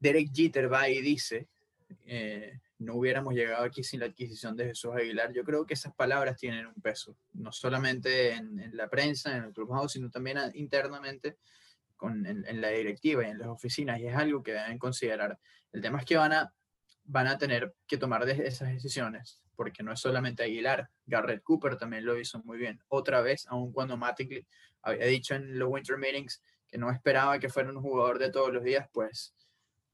Derek 0.00 0.30
Jeter 0.32 0.72
va 0.72 0.88
y 0.88 1.00
dice, 1.00 1.48
eh, 2.06 2.58
no 2.82 2.94
hubiéramos 2.94 3.34
llegado 3.34 3.64
aquí 3.64 3.82
sin 3.82 4.00
la 4.00 4.06
adquisición 4.06 4.56
de 4.56 4.66
Jesús 4.66 4.92
Aguilar, 4.94 5.32
yo 5.32 5.44
creo 5.44 5.66
que 5.66 5.74
esas 5.74 5.94
palabras 5.94 6.36
tienen 6.36 6.66
un 6.66 6.80
peso, 6.80 7.16
no 7.32 7.52
solamente 7.52 8.32
en, 8.32 8.76
la 8.76 8.88
prensa, 8.88 9.36
en 9.36 9.44
el 9.44 9.52
clubhouse, 9.52 9.92
sino 9.92 10.10
también 10.10 10.38
internamente 10.54 11.38
en, 12.00 12.60
la 12.60 12.68
directiva 12.68 13.26
y 13.26 13.30
en 13.30 13.38
las 13.38 13.48
oficinas, 13.48 14.00
y 14.00 14.06
es 14.06 14.16
algo 14.16 14.42
que 14.42 14.52
deben 14.52 14.78
considerar. 14.78 15.38
El 15.72 15.80
tema 15.80 16.00
es 16.00 16.04
que 16.04 16.16
van 16.16 16.32
a, 16.32 16.52
van 17.04 17.28
a 17.28 17.38
tener 17.38 17.74
que 17.86 17.98
tomar 17.98 18.28
esas 18.28 18.68
decisiones, 18.68 19.40
porque 19.54 19.82
no 19.82 19.92
es 19.92 20.00
solamente 20.00 20.42
Aguilar, 20.42 20.88
Garrett 21.06 21.42
Cooper 21.42 21.76
también 21.76 22.04
lo 22.04 22.18
hizo 22.18 22.42
muy 22.42 22.58
bien. 22.58 22.80
Otra 22.88 23.20
vez, 23.20 23.46
aun 23.48 23.72
cuando 23.72 23.96
Mattingly 23.96 24.46
había 24.82 25.06
dicho 25.06 25.34
en 25.34 25.58
los 25.58 25.68
Winter 25.68 25.96
Meetings 25.96 26.42
que 26.66 26.78
no 26.78 26.90
esperaba 26.90 27.38
que 27.38 27.48
fuera 27.48 27.70
un 27.70 27.80
jugador 27.80 28.18
de 28.18 28.30
todos 28.30 28.52
los 28.52 28.64
días, 28.64 28.88
pues 28.92 29.34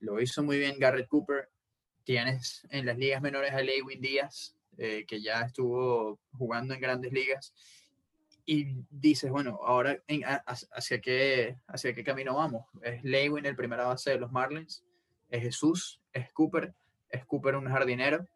lo 0.00 0.20
hizo 0.20 0.42
muy 0.42 0.58
bien 0.58 0.78
Garrett 0.78 1.08
Cooper. 1.08 1.50
Tienes 2.08 2.66
en 2.70 2.86
las 2.86 2.96
ligas 2.96 3.20
menores 3.20 3.52
a 3.52 3.60
Lewin 3.60 4.00
Díaz, 4.00 4.56
eh, 4.78 5.04
que 5.06 5.20
ya 5.20 5.42
estuvo 5.42 6.18
jugando 6.32 6.72
en 6.72 6.80
grandes 6.80 7.12
ligas. 7.12 7.52
Y 8.46 8.76
dices, 8.88 9.30
bueno, 9.30 9.60
ahora 9.62 10.02
hacia, 10.46 11.02
qué, 11.02 11.58
¿hacia 11.66 11.94
qué 11.94 12.02
camino 12.02 12.34
vamos? 12.36 12.64
¿Es 12.80 13.04
Lewin 13.04 13.44
el 13.44 13.56
primera 13.56 13.84
base 13.84 14.12
de 14.12 14.20
los 14.20 14.32
Marlins? 14.32 14.82
¿Es 15.28 15.42
Jesús? 15.42 16.00
¿Es 16.14 16.32
Cooper? 16.32 16.72
¿Es 17.10 17.26
Cooper 17.26 17.56
un 17.56 17.68
jardinero? 17.68 18.26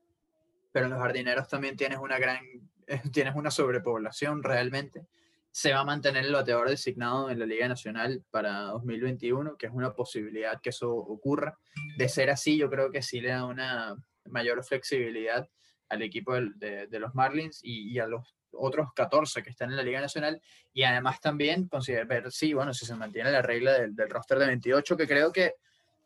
Pero 0.70 0.84
en 0.84 0.92
los 0.92 1.00
jardineros 1.00 1.48
también 1.48 1.74
tienes 1.74 1.98
una 1.98 2.18
gran, 2.18 2.40
tienes 3.10 3.34
una 3.34 3.50
sobrepoblación 3.50 4.42
realmente 4.42 5.06
se 5.52 5.72
va 5.72 5.80
a 5.80 5.84
mantener 5.84 6.24
el 6.24 6.32
bateador 6.32 6.70
designado 6.70 7.28
en 7.30 7.38
la 7.38 7.44
Liga 7.44 7.68
Nacional 7.68 8.24
para 8.30 8.62
2021, 8.62 9.56
que 9.58 9.66
es 9.66 9.72
una 9.72 9.94
posibilidad 9.94 10.58
que 10.62 10.70
eso 10.70 10.90
ocurra. 10.90 11.58
De 11.98 12.08
ser 12.08 12.30
así, 12.30 12.56
yo 12.56 12.70
creo 12.70 12.90
que 12.90 13.02
sí 13.02 13.20
le 13.20 13.28
da 13.28 13.44
una 13.44 13.94
mayor 14.24 14.64
flexibilidad 14.64 15.46
al 15.90 16.00
equipo 16.00 16.32
de, 16.32 16.88
los 16.98 17.14
Marlins 17.14 17.60
y, 17.62 17.98
a 17.98 18.06
los 18.06 18.34
otros 18.50 18.88
14 18.94 19.42
que 19.42 19.50
están 19.50 19.70
en 19.70 19.76
la 19.76 19.82
Liga 19.82 20.00
Nacional. 20.00 20.40
Y 20.72 20.84
además 20.84 21.20
también 21.20 21.68
considerar 21.68 22.06
ver 22.06 22.32
si, 22.32 22.54
bueno, 22.54 22.72
si 22.72 22.86
se 22.86 22.96
mantiene 22.96 23.30
la 23.30 23.42
regla 23.42 23.72
del, 23.72 24.08
roster 24.08 24.38
de 24.38 24.46
28, 24.46 24.96
que 24.96 25.06
creo 25.06 25.30
que 25.30 25.56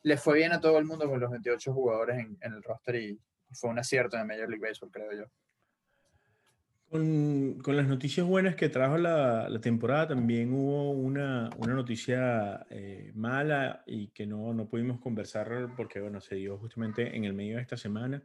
le 0.02 0.16
fue 0.16 0.38
bien 0.38 0.52
a 0.52 0.61
todo 0.61 0.76
el 0.78 0.87
mundo 0.87 1.09
con 1.09 1.20
los 1.20 1.30
28 1.30 1.72
jugadores 1.72 2.18
en, 2.18 2.37
el 2.40 2.62
roster 2.64 2.96
y 2.96 3.20
fue 3.52 3.70
un 3.70 3.78
acierto 3.78 4.16
de 4.16 4.24
Major 4.24 4.48
League 4.48 4.66
Baseball, 4.66 4.90
creo 4.90 5.12
yo. 5.12 5.24
Con, 6.90 7.59
con, 7.64 7.77
las 7.77 7.88
noticias 7.88 8.25
buenas 8.25 8.55
que 8.55 8.68
trajo 8.68 8.96
la, 8.96 9.49
la 9.49 9.61
temporada, 9.61 10.09
también 10.09 10.53
hubo 10.53 10.92
una, 10.92 11.51
una 11.59 11.75
noticia 11.75 12.64
eh, 12.70 13.11
mala 13.16 13.83
y 13.87 14.09
que 14.09 14.25
no, 14.25 14.55
no, 14.55 14.68
pudimos 14.68 15.01
conversar 15.01 15.75
porque, 15.77 16.01
bueno, 16.01 16.20
se 16.20 16.37
dio 16.37 16.57
justamente 16.59 17.16
en 17.16 17.25
el 17.25 17.33
medio 17.35 17.57
de 17.57 17.62
esta 17.62 17.77
semana. 17.77 18.22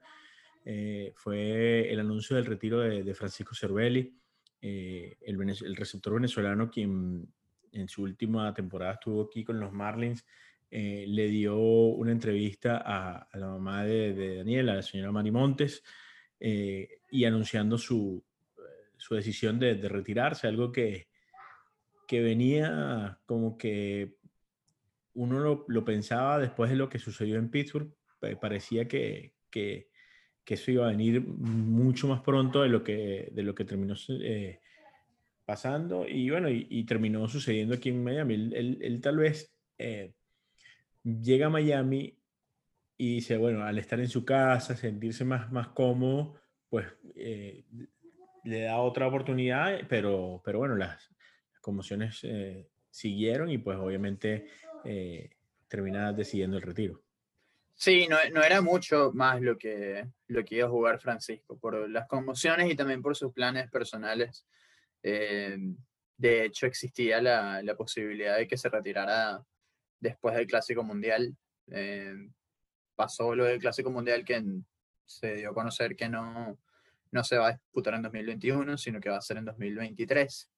Eh, 0.63 1.11
fue 1.15 1.91
el 1.91 1.99
anuncio 1.99 2.35
del 2.35 2.45
retiro 2.45 2.81
de, 2.81 3.01
de 3.01 3.15
Francisco 3.15 3.55
Cervelli, 3.55 4.15
eh, 4.61 5.17
el, 5.21 5.41
el, 5.41 5.75
receptor 5.75 6.13
venezolano 6.13 6.69
quien 6.69 7.27
en 7.71 7.89
su 7.89 8.03
última 8.03 8.53
temporada 8.53 8.93
estuvo 8.93 9.23
aquí 9.23 9.43
con 9.43 9.59
los 9.59 9.71
Marlins, 9.71 10.23
le 10.69 11.27
dio 11.27 11.57
una 11.57 12.11
entrevista 12.11 12.77
a, 12.85 13.23
a 13.23 13.37
la 13.39 13.47
mamá 13.47 13.83
de, 13.83 14.13
de, 14.13 14.37
Daniela, 14.37 14.75
la 14.75 14.81
señora 14.83 15.11
Mari 15.11 15.31
Montes, 15.31 15.83
y 16.39 17.25
anunciando 17.25 17.77
su, 17.77 18.23
su 19.01 19.15
decisión 19.15 19.57
de, 19.57 19.73
retirarse, 19.89 20.47
algo 20.47 20.71
que, 20.71 21.07
que 22.07 22.21
venía 22.21 23.19
como 23.25 23.57
que 23.57 24.13
uno 25.15 25.65
lo, 25.67 25.85
pensaba 25.85 26.37
después 26.37 26.69
de 26.69 26.75
lo 26.75 26.87
que 26.87 26.99
sucedió 26.99 27.37
en 27.37 27.49
Pittsburgh, 27.49 27.91
parecía 28.39 28.87
que, 28.87 29.33
que, 29.49 29.89
eso 30.45 30.69
iba 30.69 30.85
a 30.85 30.91
venir 30.91 31.21
mucho 31.21 32.07
más 32.09 32.21
pronto 32.21 32.61
de 32.61 32.69
lo 32.69 32.83
que, 32.83 33.29
de 33.31 33.41
lo 33.41 33.55
que 33.55 33.63
terminó 33.63 33.95
eh, 34.21 34.59
pasando 35.45 36.05
y 36.05 36.29
bueno, 36.29 36.49
y, 36.49 36.83
terminó 36.83 37.27
sucediendo 37.27 37.73
aquí 37.73 37.89
en 37.89 38.03
Miami. 38.03 38.51
Él, 38.53 38.99
tal 39.01 39.17
vez 39.17 39.55
eh, 39.77 40.13
llega 41.03 41.47
a 41.47 41.49
Miami 41.49 42.19
y 42.97 43.15
dice, 43.15 43.37
bueno, 43.37 43.63
al 43.63 43.79
estar 43.79 43.99
en 44.01 44.09
su 44.09 44.25
casa, 44.25 44.75
sentirse 44.75 45.23
más, 45.23 45.51
más 45.51 45.69
cómodo, 45.69 46.35
pues 46.69 46.85
eh, 47.15 47.63
le 48.43 48.61
da 48.61 48.77
otra 48.79 49.07
oportunidad, 49.07 49.81
pero, 49.87 50.41
pero 50.43 50.59
bueno, 50.59 50.75
las, 50.75 51.11
conmociones 51.61 52.19
eh, 52.23 52.67
siguieron 52.89 53.49
y 53.49 53.59
pues 53.59 53.77
obviamente 53.77 54.47
eh, 54.83 55.29
termina 55.67 56.11
decidiendo 56.11 56.57
el 56.57 56.63
retiro. 56.63 57.01
Sí, 57.73 58.07
no, 58.07 58.17
no, 58.33 58.43
era 58.43 58.61
mucho 58.61 59.11
más 59.13 59.41
lo 59.41 59.57
que, 59.57 60.05
lo 60.27 60.43
que 60.43 60.55
iba 60.55 60.67
a 60.67 60.71
jugar 60.71 60.99
Francisco, 60.99 61.57
por 61.57 61.89
las 61.89 62.07
conmociones 62.07 62.69
y 62.69 62.75
también 62.75 63.01
por 63.01 63.15
sus 63.15 63.31
planes 63.31 63.71
personales. 63.71 64.45
Eh, 65.01 65.57
de 66.17 66.45
hecho, 66.45 66.67
existía 66.67 67.21
la, 67.21 67.63
la, 67.63 67.75
posibilidad 67.75 68.37
de 68.37 68.47
que 68.47 68.57
se 68.57 68.69
retirara 68.69 69.43
después 69.99 70.35
del 70.35 70.45
Clásico 70.45 70.83
Mundial. 70.83 71.35
pasó 72.95 73.33
lo 73.33 73.45
del 73.45 73.59
Clásico 73.59 73.89
Mundial 73.89 74.23
que 74.25 74.43
se 75.05 75.35
dio 75.37 75.49
a 75.49 75.53
conocer 75.53 75.95
que 75.95 76.07
no, 76.07 76.59
no 77.11 77.23
se 77.23 77.37
va 77.37 77.49
a 77.49 77.51
disputar 77.53 77.93
en 77.93 78.03
2021, 78.03 78.77
sino 78.77 78.99
que 78.99 79.09
va 79.09 79.17
a 79.17 79.21
ser 79.21 79.37
en 79.37 79.45
2023. 79.45 80.49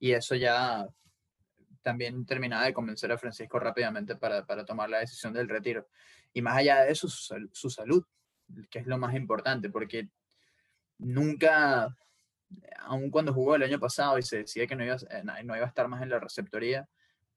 Y 0.00 0.12
eso 0.12 0.34
ya 0.34 0.86
también 1.82 2.24
terminaba 2.24 2.64
de 2.64 2.72
convencer 2.72 3.12
a 3.12 3.18
Francisco 3.18 3.58
rápidamente 3.58 4.16
para, 4.16 4.44
para 4.46 4.64
tomar 4.64 4.88
la 4.88 4.98
decisión 4.98 5.32
del 5.32 5.48
retiro. 5.48 5.86
Y 6.32 6.42
más 6.42 6.56
allá 6.56 6.82
de 6.82 6.92
eso, 6.92 7.08
su, 7.08 7.70
salud, 7.70 8.04
que 8.70 8.80
es 8.80 8.86
lo 8.86 8.98
más 8.98 9.14
importante, 9.14 9.70
porque 9.70 10.08
nunca, 10.98 11.96
aun 12.80 13.10
cuando 13.10 13.32
jugó 13.32 13.54
el 13.54 13.62
año 13.62 13.78
pasado 13.78 14.18
y 14.18 14.22
se 14.22 14.38
decía 14.38 14.66
que 14.66 14.74
no 14.74 14.84
iba, 14.84 14.96
eh, 14.96 15.22
no 15.44 15.56
iba 15.56 15.64
a 15.64 15.68
estar 15.68 15.86
más 15.86 16.02
en 16.02 16.08
la 16.08 16.18
receptoría, 16.18 16.88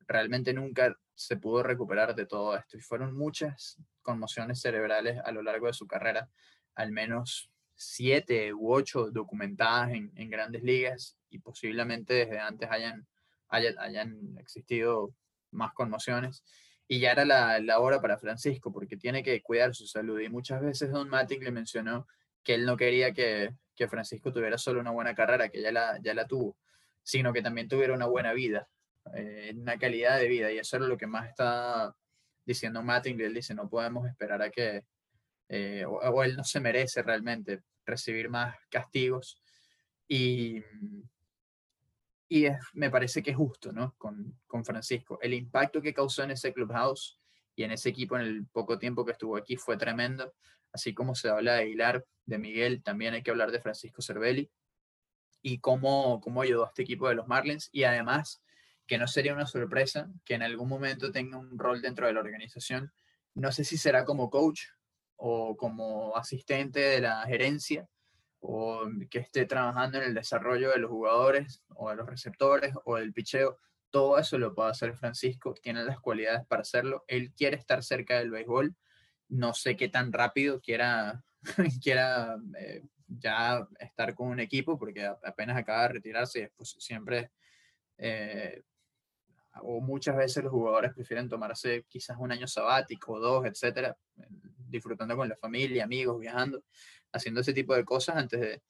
realmente 0.08 0.54
nunca 0.54 0.98
se 1.14 1.38
pudo 1.38 1.62
recuperar 1.62 2.16
de 2.16 2.26
todo 2.26 2.56
esto. 2.56 2.78
Y 2.78 2.82
fueron 2.82 3.16
muchas 3.16 3.78
conmociones 4.02 4.62
cerebrales 4.62 5.20
a 5.24 5.32
lo 5.32 5.44
largo 5.44 5.68
de 5.68 5.74
su 5.74 5.86
carrera, 5.86 6.30
al 6.74 6.92
menos 6.92 7.52
siete 7.78 8.54
u 8.54 8.74
ocho 8.74 9.12
documentadas 9.12 9.92
en, 9.92 10.30
grandes 10.30 10.64
ligas 10.64 11.16
y 11.30 11.40
posiblemente 11.40 12.14
desde 12.16 12.40
antes 12.40 12.70
hayan, 12.72 13.08
hayan, 13.48 14.38
existido 14.40 15.14
más 15.52 15.74
conmociones. 15.74 16.44
Y 16.88 17.00
ya 17.00 17.12
era 17.12 17.24
la, 17.24 17.60
la, 17.60 17.80
hora 17.80 18.02
para 18.02 18.18
Francisco 18.18 18.72
porque 18.72 18.98
tiene 18.98 19.22
que 19.22 19.42
cuidar 19.42 19.76
su 19.76 19.86
salud. 19.86 20.20
Y 20.20 20.30
muchas 20.30 20.62
veces 20.62 20.92
Don 20.92 21.10
Matic 21.10 21.44
le 21.44 21.52
mencionó 21.52 22.08
que 22.44 22.56
él 22.56 22.66
no 22.66 22.78
quería 22.78 23.14
que, 23.14 23.54
que 23.76 23.88
Francisco 23.88 24.34
tuviera 24.34 24.58
solo 24.58 24.80
una 24.80 24.92
buena 24.92 25.14
carrera, 25.14 25.50
que 25.50 25.62
ya 25.62 25.72
la, 25.72 26.00
ya 26.02 26.14
la 26.14 26.26
tuvo, 26.26 26.58
sino 27.04 27.32
que 27.32 27.42
también 27.42 27.68
tuviera 27.68 27.94
una 27.94 28.08
buena 28.08 28.34
vida, 28.34 28.68
eh, 29.14 29.54
una 29.56 29.78
calidad 29.78 30.18
de 30.18 30.28
vida. 30.28 30.52
Y 30.52 30.58
eso 30.58 30.78
es 30.78 30.84
lo 30.84 30.98
que 30.98 31.08
más 31.08 31.30
está 31.30 31.96
diciendo 32.44 32.82
Matic. 32.82 33.20
Él 33.20 33.36
dice, 33.36 33.54
no 33.54 33.70
podemos 33.70 34.08
esperar 34.08 34.42
a 34.42 34.50
que, 34.50 34.84
eh, 35.50 35.86
o, 35.86 36.24
él 36.24 36.36
no 36.36 36.44
se 36.44 36.60
merece 36.60 37.02
realmente 37.02 37.64
recibir 37.86 38.30
más 38.30 38.56
castigos. 38.70 39.42
Y, 40.08 40.62
y 42.30 42.48
me 42.74 42.90
parece 42.90 43.22
que 43.22 43.32
es 43.32 43.38
justo, 43.38 43.72
¿no? 43.72 43.96
Con, 43.98 44.40
con, 44.48 44.66
Francisco. 44.66 45.20
El 45.22 45.34
impacto 45.34 45.82
que 45.82 45.94
causó 45.94 46.24
en 46.24 46.32
ese 46.32 46.54
clubhouse 46.54 47.20
y 47.56 47.64
en 47.64 47.72
ese 47.72 47.90
equipo 47.90 48.16
en 48.16 48.24
el 48.24 48.46
poco 48.48 48.78
tiempo 48.78 49.06
que 49.06 49.14
estuvo 49.14 49.38
aquí 49.38 49.58
fue 49.58 49.78
tremendo. 49.78 50.34
Así 50.72 50.94
como 50.94 51.16
se 51.16 51.30
habla 51.30 51.56
de 51.56 51.62
Aguilar, 51.62 52.06
de 52.26 52.38
Miguel, 52.38 52.84
también 52.84 53.14
hay 53.14 53.24
que 53.24 53.32
hablar 53.32 53.52
de 53.52 53.62
Francisco 53.62 54.02
Cervelli 54.02 54.50
y 55.42 55.60
cómo, 55.60 56.20
cómo 56.22 56.42
ayudó 56.42 56.66
a 56.66 56.68
este 56.68 56.84
equipo 56.84 57.08
de 57.08 57.16
los 57.16 57.28
Marlins. 57.28 57.70
Y 57.72 57.84
además, 57.84 58.44
que 58.86 58.98
no 58.98 59.08
sería 59.08 59.34
una 59.34 59.46
sorpresa 59.46 60.10
que 60.26 60.36
en 60.36 60.44
algún 60.44 60.70
momento 60.70 61.12
tenga 61.12 61.38
un 61.38 61.58
rol 61.58 61.82
dentro 61.82 62.08
de 62.08 62.14
la 62.14 62.20
organización. 62.20 62.92
No 63.34 63.52
sé 63.52 63.64
si 63.64 63.78
será 63.78 64.06
como 64.06 64.30
coach 64.30 64.62
o 65.18 65.56
como 65.58 66.16
asistente 66.16 66.80
de 66.80 67.02
la 67.02 67.24
gerencia 67.24 67.88
o 68.40 68.86
que 69.10 69.20
esté 69.20 69.46
trabajando 69.46 69.98
en 69.98 70.06
el 70.06 70.14
desarrollo 70.14 70.72
de 70.72 70.78
los 70.78 70.92
jugadores 70.92 71.64
o 71.76 71.90
de 71.90 71.96
los 71.96 72.08
receptores 72.08 72.74
o 72.86 72.96
del 72.96 73.14
picheo, 73.14 73.58
todo 73.90 74.18
eso 74.18 74.38
lo 74.38 74.54
puede 74.54 74.72
hacer 74.72 74.96
Francisco, 74.96 75.54
tiene 75.56 75.84
las 75.84 76.00
cualidades 76.00 76.46
para 76.48 76.62
hacerlo, 76.62 77.04
él 77.08 77.34
quiere 77.34 77.58
estar 77.58 77.84
cerca 77.84 78.20
del 78.20 78.32
béisbol, 78.32 78.76
no 79.30 79.54
sé 79.54 79.76
qué 79.76 79.90
tan 79.90 80.14
rápido 80.14 80.62
quiera, 80.62 81.24
quiera 81.84 82.38
eh, 82.60 82.84
ya 83.08 83.68
estar 83.80 84.14
con 84.14 84.28
un 84.28 84.40
equipo, 84.40 84.78
porque 84.78 85.06
apenas 85.06 85.58
acaba 85.58 85.84
de 85.84 85.90
retirarse 85.90 86.40
y 86.40 86.42
después 86.44 86.76
siempre, 86.80 87.32
eh, 87.98 88.62
o 89.62 89.82
muchas 89.82 90.16
veces 90.16 90.44
los 90.44 90.54
jugadores 90.54 90.94
prefieren 90.94 91.28
tomarse 91.28 91.86
quizás 91.90 92.18
un 92.20 92.32
año 92.32 92.48
sabático 92.48 93.20
dos, 93.20 93.46
etcétera, 93.46 93.98
disfrutando 94.70 95.16
con 95.16 95.30
la 95.30 95.36
familia, 95.36 95.84
amigos, 95.84 96.20
viajando, 96.20 96.64
haciendo 97.12 97.42
ese 97.42 97.54
tipo 97.54 97.76
de 97.76 97.86
cosas 97.86 98.18
antes 98.18 98.40
de, 98.40 98.62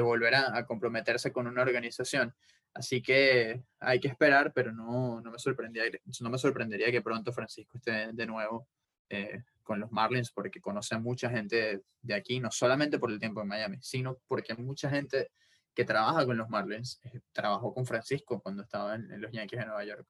volver 0.00 0.34
a, 0.34 0.66
comprometerse 0.66 1.32
con 1.32 1.46
una 1.46 1.62
organización. 1.62 2.34
Así 2.74 3.00
que 3.00 3.62
hay 3.80 3.98
que 3.98 4.08
esperar, 4.08 4.52
pero 4.54 4.70
no, 4.70 5.22
no, 5.22 5.30
me, 5.30 5.38
sorprendería, 5.38 5.98
no 6.20 6.30
me 6.30 6.36
sorprendería 6.36 6.90
que 6.90 7.00
pronto 7.00 7.32
Francisco 7.32 7.78
esté 7.78 8.12
de 8.12 8.26
nuevo 8.26 8.68
eh, 9.08 9.42
con 9.62 9.80
los 9.80 9.90
Marlins, 9.90 10.30
porque 10.30 10.60
conoce 10.60 10.94
a 10.94 10.98
mucha 10.98 11.30
gente 11.30 11.82
de 12.02 12.14
aquí, 12.14 12.40
no 12.40 12.50
solamente 12.50 12.98
por 12.98 13.10
el 13.10 13.18
tiempo 13.18 13.40
en 13.40 13.48
Miami, 13.48 13.78
sino 13.80 14.18
porque 14.28 14.54
mucha 14.54 14.90
gente 14.90 15.30
que 15.74 15.84
trabaja 15.84 16.24
con 16.24 16.36
los 16.36 16.48
Marlins 16.48 17.00
eh, 17.04 17.20
trabajó 17.32 17.74
con 17.74 17.84
Francisco 17.84 18.40
cuando 18.40 18.62
estaba 18.62 18.94
en, 18.94 19.20
los 19.20 19.30
Yankees 19.30 19.60
de 19.60 19.66
Nueva 19.66 19.84
York. 19.84 20.06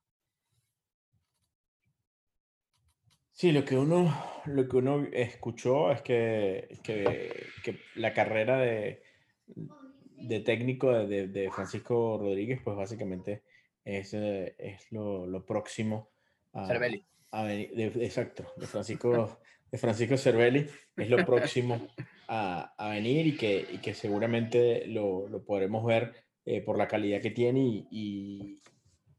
Sí, 3.36 3.52
lo 3.52 3.66
que 3.66 3.76
uno, 3.76 4.10
lo 4.46 4.66
que 4.66 4.76
uno 4.78 5.06
escuchó 5.12 5.92
es 5.92 6.00
que, 6.00 6.78
que, 6.82 7.44
que 7.62 7.78
la 7.94 8.14
carrera 8.14 8.56
de, 8.56 9.02
de 9.46 10.40
técnico 10.40 10.90
de, 10.90 11.28
de, 11.28 11.50
Francisco 11.50 12.16
Rodríguez, 12.18 12.62
pues 12.64 12.78
básicamente 12.78 13.42
es, 13.84 14.14
eh, 14.14 14.54
es 14.56 14.90
lo, 14.90 15.26
lo, 15.26 15.44
próximo 15.44 16.08
a, 16.54 16.66
Cervelli. 16.66 17.04
A 17.30 17.52
exacto, 17.52 18.46
de 18.56 18.66
Francisco, 18.66 19.38
de 19.70 19.76
Francisco 19.76 20.16
Cervelli, 20.16 20.66
es 20.96 21.10
lo 21.10 21.22
próximo 21.26 21.88
a, 22.28 22.72
a 22.78 22.88
venir 22.88 23.26
y 23.26 23.36
que, 23.36 23.66
y 23.70 23.78
que 23.82 23.92
seguramente 23.92 24.86
lo, 24.86 25.28
lo, 25.28 25.44
podremos 25.44 25.84
ver 25.84 26.14
eh, 26.46 26.62
por 26.62 26.78
la 26.78 26.88
calidad 26.88 27.20
que 27.20 27.32
tiene 27.32 27.60
y, 27.60 27.86
y, 27.90 28.62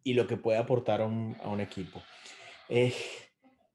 y, 0.01 0.15
lo 0.15 0.25
que 0.25 0.37
puede 0.37 0.57
aportar 0.57 1.01
a 1.01 1.05
un, 1.05 1.37
a 1.43 1.49
un 1.49 1.61
equipo. 1.61 2.01
Eh, 2.67 2.95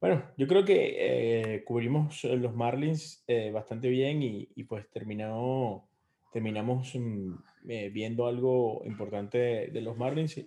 bueno, 0.02 0.22
yo 0.36 0.46
creo 0.46 0.66
que 0.66 1.62
cubrimos 1.64 2.24
los 2.24 2.54
Marlins 2.54 3.24
bastante 3.54 3.88
bien 3.88 4.22
y, 4.22 4.50
y 4.54 4.64
pues 4.64 4.90
terminó 4.90 5.88
terminamos 6.32 6.94
mm, 6.94 7.34
eh, 7.68 7.90
viendo 7.90 8.26
algo 8.26 8.82
importante 8.84 9.68
de, 9.70 9.80
los 9.80 9.96
Marlins 9.96 10.38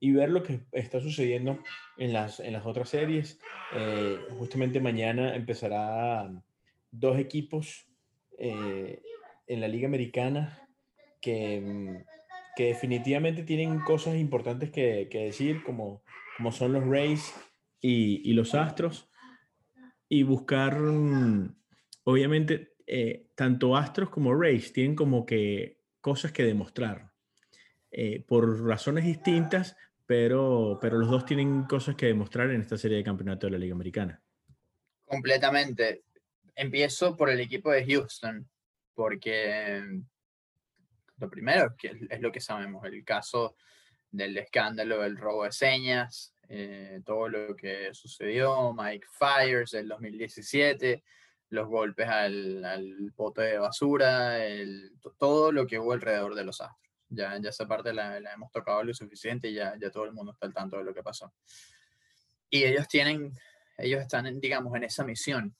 y, 0.00 0.12
ver 0.12 0.30
lo 0.30 0.42
que 0.42 0.60
está 0.72 1.00
sucediendo 1.00 1.58
en 1.96 2.12
las, 2.12 2.40
en 2.40 2.52
las 2.52 2.66
otras 2.66 2.90
series. 2.90 3.38
Eh, 3.74 4.18
justamente 4.38 4.80
mañana 4.80 5.34
empezará 5.34 6.30
dos 6.90 7.18
equipos 7.18 7.86
eh, 8.38 9.00
en 9.46 9.60
la 9.60 9.68
Liga 9.68 9.86
Americana 9.86 10.68
que, 11.22 11.60
mm, 11.60 11.96
que, 12.56 12.64
definitivamente 12.66 13.44
tienen 13.44 13.80
cosas 13.80 14.16
importantes 14.16 14.70
que, 14.70 15.08
que, 15.10 15.26
decir, 15.26 15.62
como, 15.62 16.02
como 16.36 16.52
son 16.52 16.72
los 16.74 16.86
Rays 16.86 17.34
y, 17.86 18.30
y 18.30 18.32
los 18.32 18.54
Astros, 18.54 19.10
y 20.08 20.22
buscar, 20.22 20.78
mm, 20.80 21.54
obviamente, 22.04 22.76
eh, 22.86 23.28
tanto 23.34 23.76
Astros 23.76 24.08
como 24.08 24.34
Rays 24.34 24.72
tienen 24.72 24.96
como 24.96 25.26
que 25.26 25.82
cosas 26.00 26.32
que 26.32 26.44
demostrar 26.44 27.12
eh, 27.90 28.24
por 28.26 28.64
razones 28.64 29.04
distintas, 29.04 29.76
pero, 30.06 30.78
pero 30.80 30.96
los 30.96 31.10
dos 31.10 31.26
tienen 31.26 31.64
cosas 31.64 31.94
que 31.94 32.06
demostrar 32.06 32.50
en 32.52 32.62
esta 32.62 32.78
serie 32.78 32.96
de 32.96 33.04
campeonato 33.04 33.48
de 33.48 33.52
la 33.52 33.58
Liga 33.58 33.74
Americana. 33.74 34.22
Completamente. 35.04 36.04
Empiezo 36.54 37.14
por 37.14 37.28
el 37.28 37.40
equipo 37.40 37.70
de 37.70 37.84
Houston, 37.84 38.48
porque 38.94 39.82
lo 41.18 41.28
primero 41.28 41.76
que 41.76 42.06
es 42.08 42.20
lo 42.22 42.32
que 42.32 42.40
sabemos, 42.40 42.82
el 42.86 43.04
caso 43.04 43.56
del 44.10 44.38
escándalo 44.38 45.02
del 45.02 45.18
robo 45.18 45.44
de 45.44 45.52
señas, 45.52 46.33
eh, 46.48 47.00
todo 47.04 47.28
lo 47.28 47.56
que 47.56 47.92
sucedió, 47.94 48.72
Mike 48.72 49.06
Fires 49.18 49.70
del 49.70 49.88
2017, 49.88 51.02
los 51.50 51.68
golpes 51.68 52.08
al, 52.08 52.64
al 52.64 53.12
pote 53.14 53.42
de 53.42 53.58
basura, 53.58 54.44
el, 54.44 54.92
todo 55.18 55.52
lo 55.52 55.66
que 55.66 55.78
hubo 55.78 55.92
alrededor 55.92 56.34
de 56.34 56.44
los 56.44 56.60
astros. 56.60 56.80
Ya, 57.08 57.38
ya 57.38 57.50
esa 57.50 57.66
parte 57.66 57.92
la, 57.92 58.18
la, 58.20 58.32
hemos 58.32 58.50
tocado 58.50 58.82
lo 58.82 58.92
suficiente 58.92 59.48
y 59.48 59.54
ya, 59.54 59.76
ya 59.80 59.90
todo 59.90 60.04
el 60.04 60.12
mundo 60.12 60.32
está 60.32 60.46
al 60.46 60.54
tanto 60.54 60.78
de 60.78 60.84
lo 60.84 60.94
que 60.94 61.02
pasó. 61.02 61.32
Y 62.50 62.64
ellos 62.64 62.88
tienen, 62.88 63.32
ellos 63.78 64.00
están, 64.00 64.40
digamos, 64.40 64.74
en 64.74 64.84
esa 64.84 65.04
misión 65.04 65.54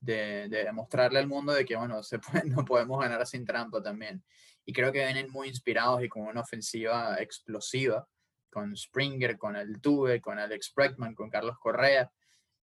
de, 0.00 0.48
de 0.48 0.64
demostrarle 0.64 1.18
al 1.18 1.26
mundo 1.26 1.52
de 1.52 1.64
que, 1.64 1.76
bueno, 1.76 2.02
se 2.02 2.18
puede, 2.18 2.44
no 2.48 2.64
podemos 2.64 3.00
ganar 3.00 3.26
sin 3.26 3.44
trampa 3.44 3.82
también. 3.82 4.22
Y 4.64 4.72
creo 4.72 4.92
que 4.92 5.04
vienen 5.04 5.30
muy 5.30 5.48
inspirados 5.48 6.02
y 6.04 6.08
con 6.08 6.22
una 6.22 6.40
ofensiva 6.40 7.16
explosiva, 7.18 8.06
con 8.52 8.76
Springer, 8.76 9.38
con 9.38 9.56
el 9.56 9.80
Tuve, 9.80 10.20
con 10.20 10.38
Alex 10.38 10.72
Bregman, 10.74 11.14
con 11.14 11.30
Carlos 11.30 11.58
Correa 11.58 12.12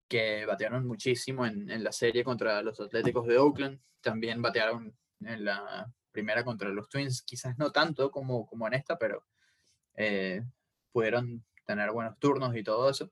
que 0.08 0.46
batearon 0.46 0.86
muchísimo 0.86 1.46
en, 1.46 1.84
la 1.84 1.92
serie 1.92 2.24
contra 2.24 2.62
los 2.62 2.80
Atléticos 2.80 3.26
de 3.26 3.38
Oakland. 3.38 3.80
También 4.00 4.42
batearon 4.44 4.96
en 5.22 5.46
la 5.46 5.92
primera 6.12 6.44
contra 6.44 6.70
los 6.70 6.88
Twins, 6.88 7.24
quizás 7.24 7.58
no 7.58 7.72
tanto 7.72 8.12
como, 8.12 8.46
como 8.46 8.68
en 8.68 8.76
esta, 8.76 8.98
pero 8.98 9.26
eh, 9.96 10.44
pudieron 10.92 11.44
tener 11.66 11.92
buenos 11.92 12.20
turnos 12.20 12.56
y 12.56 12.64
todo 12.64 12.92
eso. 12.92 13.12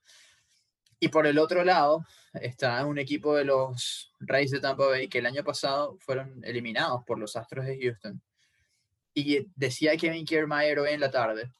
Y 0.99 1.07
por 1.07 1.25
el 1.25 1.39
otro 1.39 1.63
lado 1.63 2.05
está 2.33 2.85
un 2.85 2.99
equipo 2.99 3.35
de 3.35 3.45
los 3.45 4.13
Rays 4.19 4.51
de 4.51 4.59
Tampa 4.59 4.85
Bay 4.85 5.07
que 5.07 5.17
el 5.17 5.25
año 5.25 5.43
pasado 5.43 5.97
fueron 5.99 6.39
eliminados 6.43 7.03
por 7.03 7.17
los 7.17 7.35
Astros 7.35 7.65
de 7.65 7.79
Houston. 7.81 8.21
Y 9.15 9.47
decía 9.55 9.97
Kevin 9.97 10.25
Kiermaier 10.25 10.77
hoy 10.77 10.91
en 10.91 10.99
la 10.99 11.09
tarde 11.09 11.51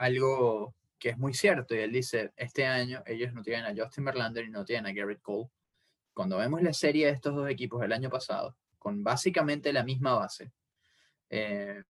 algo 0.00 0.74
que 0.98 1.10
es 1.10 1.18
muy 1.18 1.34
cierto, 1.34 1.74
y 1.74 1.78
él 1.78 1.92
dice, 1.92 2.32
este 2.36 2.66
año 2.66 3.02
ellos 3.06 3.32
no 3.32 3.42
tienen 3.42 3.66
a 3.66 3.84
Justin 3.84 4.04
Verlander 4.04 4.44
y 4.44 4.50
no 4.50 4.64
tienen 4.64 4.86
a 4.86 4.92
Garrett 4.92 5.20
Cole. 5.20 5.48
Cuando 6.14 6.38
vemos 6.38 6.62
la 6.62 6.72
serie 6.72 7.06
de 7.06 7.12
estos 7.12 7.34
dos 7.34 7.48
equipos 7.48 7.80
del 7.80 7.92
año 7.92 8.10
pasado, 8.10 8.56
con 8.78 9.04
básicamente 9.04 9.72
la 9.72 9.84
misma 9.84 10.14
base, 10.14 10.52
eh, 11.28 11.82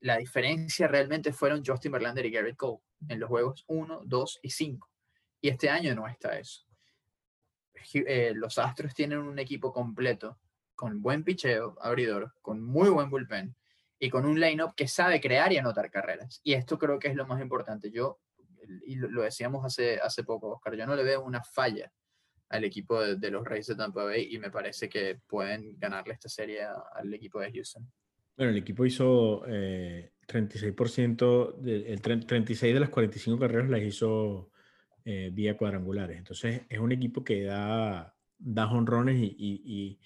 la 0.00 0.16
diferencia 0.16 0.88
realmente 0.88 1.32
fueron 1.32 1.64
Justin 1.64 1.92
Verlander 1.92 2.26
y 2.26 2.30
Garrett 2.30 2.56
Cole 2.56 2.80
en 3.08 3.20
los 3.20 3.28
juegos 3.28 3.64
1, 3.68 4.02
2 4.04 4.40
y 4.42 4.50
5. 4.50 4.90
Y 5.40 5.48
este 5.48 5.70
año 5.70 5.94
no 5.94 6.06
está 6.06 6.38
eso. 6.38 6.66
Eh, 7.94 8.32
los 8.34 8.58
Astros 8.58 8.94
tienen 8.94 9.18
un 9.18 9.38
equipo 9.38 9.72
completo, 9.72 10.38
con 10.74 11.00
buen 11.00 11.22
picheo, 11.22 11.76
abridor, 11.80 12.34
con 12.42 12.60
muy 12.60 12.88
buen 12.90 13.08
bullpen, 13.08 13.54
y 14.02 14.08
con 14.08 14.24
un 14.24 14.40
line-up 14.40 14.74
que 14.74 14.88
sabe 14.88 15.20
crear 15.20 15.52
y 15.52 15.58
anotar 15.58 15.90
carreras. 15.90 16.40
Y 16.42 16.54
esto 16.54 16.78
creo 16.78 16.98
que 16.98 17.08
es 17.08 17.14
lo 17.14 17.26
más 17.26 17.40
importante. 17.40 17.90
Yo, 17.90 18.18
y 18.86 18.96
lo 18.96 19.22
decíamos 19.22 19.64
hace, 19.64 20.00
hace 20.00 20.24
poco, 20.24 20.54
Oscar, 20.54 20.74
yo 20.74 20.86
no 20.86 20.96
le 20.96 21.04
veo 21.04 21.22
una 21.22 21.42
falla 21.42 21.92
al 22.48 22.64
equipo 22.64 23.00
de, 23.00 23.30
los 23.30 23.44
Reyes 23.44 23.66
de 23.66 23.76
Tampa 23.76 24.02
Bay 24.04 24.34
y 24.34 24.38
me 24.38 24.50
parece 24.50 24.88
que 24.88 25.20
pueden 25.26 25.78
ganarle 25.78 26.14
esta 26.14 26.30
serie 26.30 26.62
al 26.94 27.12
equipo 27.12 27.40
de 27.40 27.52
Houston. 27.52 27.86
Bueno, 28.36 28.52
el 28.52 28.58
equipo 28.58 28.86
hizo 28.86 29.44
eh, 29.46 30.12
36%, 30.26 31.56
de, 31.58 31.92
el 31.92 32.00
36 32.00 32.74
de 32.74 32.80
las 32.80 32.88
45 32.88 33.38
carreras 33.38 33.68
las 33.68 33.82
hizo 33.82 34.50
eh, 35.04 35.28
vía 35.30 35.58
cuadrangulares. 35.58 36.16
Entonces 36.16 36.62
es 36.70 36.78
un 36.78 36.90
equipo 36.90 37.22
que 37.22 37.44
da, 37.44 38.16
da 38.38 38.72
honrones 38.72 39.20
y, 39.20 39.36
y, 39.38 39.62
y 39.64 40.00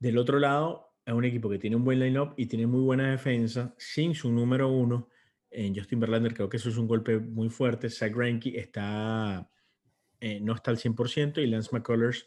del 0.00 0.18
otro 0.18 0.40
lado 0.40 0.91
es 1.04 1.12
un 1.12 1.24
equipo 1.24 1.48
que 1.50 1.58
tiene 1.58 1.76
un 1.76 1.84
buen 1.84 1.98
line-up 1.98 2.34
y 2.36 2.46
tiene 2.46 2.66
muy 2.66 2.80
buena 2.80 3.10
defensa, 3.10 3.74
sin 3.76 4.14
su 4.14 4.30
número 4.30 4.68
uno 4.68 5.08
en 5.50 5.74
Justin 5.74 6.00
Verlander. 6.00 6.34
Creo 6.34 6.48
que 6.48 6.56
eso 6.56 6.68
es 6.68 6.76
un 6.76 6.86
golpe 6.86 7.18
muy 7.18 7.48
fuerte. 7.48 7.90
Zach 7.90 8.14
Greinke 8.14 8.58
está, 8.58 9.48
eh, 10.20 10.40
no 10.40 10.54
está 10.54 10.70
al 10.70 10.78
100% 10.78 11.42
y 11.42 11.46
Lance 11.46 11.70
McCullers 11.72 12.26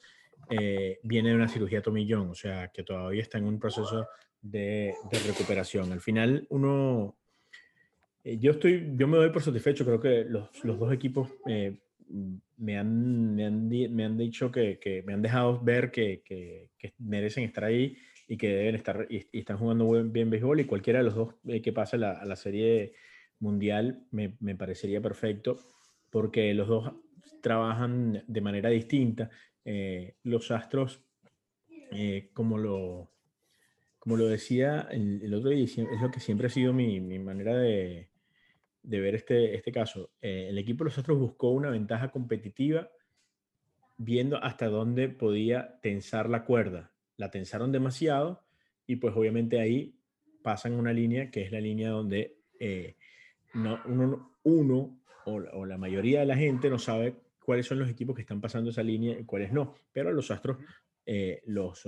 eh, 0.49 0.99
viene 1.03 1.29
de 1.29 1.35
una 1.35 1.47
cirugía 1.47 1.81
tomillón, 1.81 2.29
o 2.29 2.35
sea 2.35 2.67
que 2.67 2.83
todavía 2.83 3.21
está 3.21 3.37
en 3.37 3.45
un 3.45 3.59
proceso 3.59 4.07
de, 4.41 4.93
de 5.09 5.19
recuperación. 5.19 5.91
Al 5.91 6.01
final, 6.01 6.45
uno. 6.49 7.17
Eh, 8.23 8.37
yo, 8.39 8.51
estoy, 8.51 8.93
yo 8.95 9.07
me 9.07 9.17
doy 9.17 9.29
por 9.29 9.41
satisfecho. 9.41 9.85
Creo 9.85 10.01
que 10.01 10.25
los, 10.25 10.63
los 10.63 10.77
dos 10.77 10.91
equipos 10.91 11.29
me 12.57 12.77
han, 12.77 13.35
me, 13.35 13.45
han, 13.45 13.67
me, 13.67 14.05
han, 14.05 14.17
dicho 14.17 14.51
que, 14.51 14.79
que, 14.79 15.01
me 15.03 15.13
han 15.13 15.21
dejado 15.21 15.59
ver 15.61 15.91
que, 15.91 16.21
que, 16.23 16.69
que 16.77 16.93
merecen 16.99 17.43
estar 17.43 17.63
ahí 17.63 17.97
y 18.27 18.37
que 18.37 18.49
deben 18.49 18.75
estar 18.75 19.07
y, 19.09 19.27
están 19.31 19.57
jugando 19.57 19.89
bien, 19.91 20.11
bien, 20.11 20.29
béisbol 20.29 20.59
y 20.59 20.65
cualquiera 20.65 20.99
de 20.99 21.05
los 21.05 21.15
dos 21.15 21.35
eh, 21.47 21.61
que 21.61 21.73
pase 21.73 21.97
la, 21.97 22.11
a 22.13 22.25
la 22.25 22.35
serie 22.35 22.93
mundial 23.39 24.05
me, 24.11 24.35
me, 24.39 24.55
parecería 24.55 25.01
perfecto 25.01 25.59
porque 26.09 26.53
los 26.53 26.67
dos 26.67 26.93
trabajan 27.41 28.23
de 28.25 28.41
manera 28.41 28.69
distinta. 28.69 29.29
Eh, 29.63 30.15
los 30.23 30.51
Astros, 30.51 31.03
eh, 31.91 32.29
como, 32.33 32.57
lo, 32.57 33.11
como 33.99 34.15
lo 34.15 34.27
decía 34.27 34.87
el, 34.91 35.33
otro 35.33 35.49
día, 35.49 35.65
es 35.65 36.01
lo 36.01 36.11
que 36.11 36.19
siempre 36.19 36.47
ha 36.47 36.49
sido 36.49 36.73
mi, 36.73 36.99
mi 37.01 37.19
manera 37.19 37.55
de, 37.57 38.09
de, 38.81 38.99
ver 38.99 39.15
este, 39.15 39.55
este 39.55 39.71
caso. 39.71 40.11
el 40.21 40.57
equipo 40.57 40.83
de 40.83 40.89
los 40.89 40.97
Astros 40.97 41.19
buscó 41.19 41.49
una 41.51 41.69
ventaja 41.69 42.09
competitiva 42.09 42.89
viendo 43.97 44.41
hasta 44.41 44.67
dónde 44.67 45.09
podía 45.09 45.79
tensar 45.81 46.29
la 46.29 46.45
cuerda 46.45 46.94
la 47.17 47.31
tensaron 47.31 47.71
demasiado 47.71 48.43
y 48.85 48.97
pues 48.97 49.15
obviamente 49.15 49.59
ahí 49.59 49.95
pasan 50.43 50.73
una 50.73 50.93
línea 50.93 51.31
que 51.31 51.41
es 51.41 51.51
la 51.51 51.59
línea 51.59 51.89
donde 51.89 52.37
eh, 52.59 52.95
no, 53.53 53.81
uno, 53.85 54.37
uno 54.43 55.01
o, 55.25 55.65
la 55.65 55.77
mayoría 55.77 56.19
de 56.19 56.27
la 56.27 56.37
gente 56.37 56.69
no 56.69 56.77
sabe 56.77 57.15
cuáles 57.43 57.65
son 57.65 57.79
los 57.79 57.89
equipos 57.89 58.15
que 58.15 58.21
están 58.21 58.41
pasando 58.41 58.69
esa 58.69 58.83
línea 58.83 59.17
y 59.17 59.23
cuáles 59.23 59.51
no, 59.51 59.75
pero 59.91 60.11
los 60.11 60.31
Astros 60.31 60.57
eh, 61.05 61.41
los... 61.45 61.87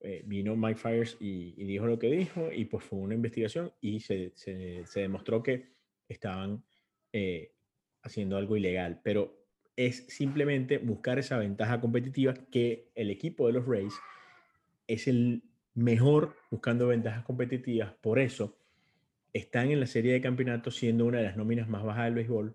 Eh, 0.00 0.22
vino 0.24 0.54
Mike 0.54 0.78
Fires 0.78 1.16
y, 1.18 1.60
y, 1.60 1.64
dijo 1.64 1.84
lo 1.84 1.98
que 1.98 2.08
dijo 2.08 2.52
y 2.52 2.66
pues 2.66 2.84
fue 2.84 3.00
una 3.00 3.16
investigación 3.16 3.72
y 3.80 3.98
se, 3.98 4.30
se, 4.36 4.86
se 4.86 5.00
demostró 5.00 5.42
que 5.42 5.72
estaban 6.08 6.62
eh, 7.12 7.52
haciendo 8.02 8.36
algo 8.36 8.56
ilegal, 8.56 9.00
pero 9.02 9.46
es 9.76 10.06
simplemente 10.08 10.78
buscar 10.78 11.18
esa 11.18 11.38
ventaja 11.38 11.80
competitiva 11.80 12.34
que 12.34 12.90
el 12.94 13.10
equipo 13.10 13.46
de 13.46 13.54
los 13.54 13.66
Rays 13.66 13.94
es 14.88 15.06
el 15.06 15.44
mejor 15.74 16.34
buscando 16.50 16.88
ventajas 16.88 17.24
competitivas, 17.24 17.94
por 18.00 18.18
eso 18.18 18.58
están 19.32 19.70
en 19.70 19.78
la 19.78 19.86
serie 19.86 20.12
de 20.12 20.20
campeonatos 20.20 20.76
siendo 20.76 21.04
una 21.04 21.18
de 21.18 21.24
las 21.24 21.36
nóminas 21.36 21.68
más 21.68 21.84
bajas 21.84 22.06
del 22.06 22.14
béisbol, 22.14 22.54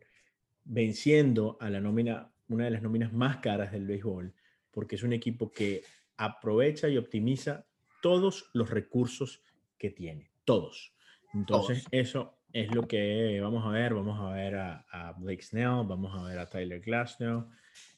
venciendo 0.66 1.58
a 1.62 1.70
la 1.70 1.80
nómina, 1.80 2.32
una 2.50 2.66
de 2.66 2.72
las 2.72 2.82
nóminas 2.82 3.14
más 3.14 3.38
caras 3.38 3.72
del 3.72 3.88
béisbol, 3.88 4.34
porque 4.72 4.96
es 4.96 5.04
un 5.04 5.14
equipo 5.14 5.52
que 5.52 5.84
aprovecha 6.18 6.90
y 6.90 6.98
optimiza 6.98 7.66
todos 8.02 8.50
los 8.54 8.70
recursos 8.70 9.42
que 9.78 9.92
tiene, 9.92 10.32
todos. 10.44 10.94
Entonces, 11.34 11.86
eso 11.92 12.38
es 12.52 12.74
lo 12.74 12.88
que 12.88 13.40
vamos 13.42 13.66
a 13.66 13.70
ver. 13.70 13.94
Vamos 13.94 14.20
a 14.20 14.34
ver 14.34 14.56
a, 14.56 15.16
Blake 15.18 15.42
Snell, 15.42 15.86
vamos 15.86 16.16
a 16.16 16.24
ver 16.24 16.40
a 16.40 16.50
Tyler 16.50 16.80
Glasnow. 16.80 17.50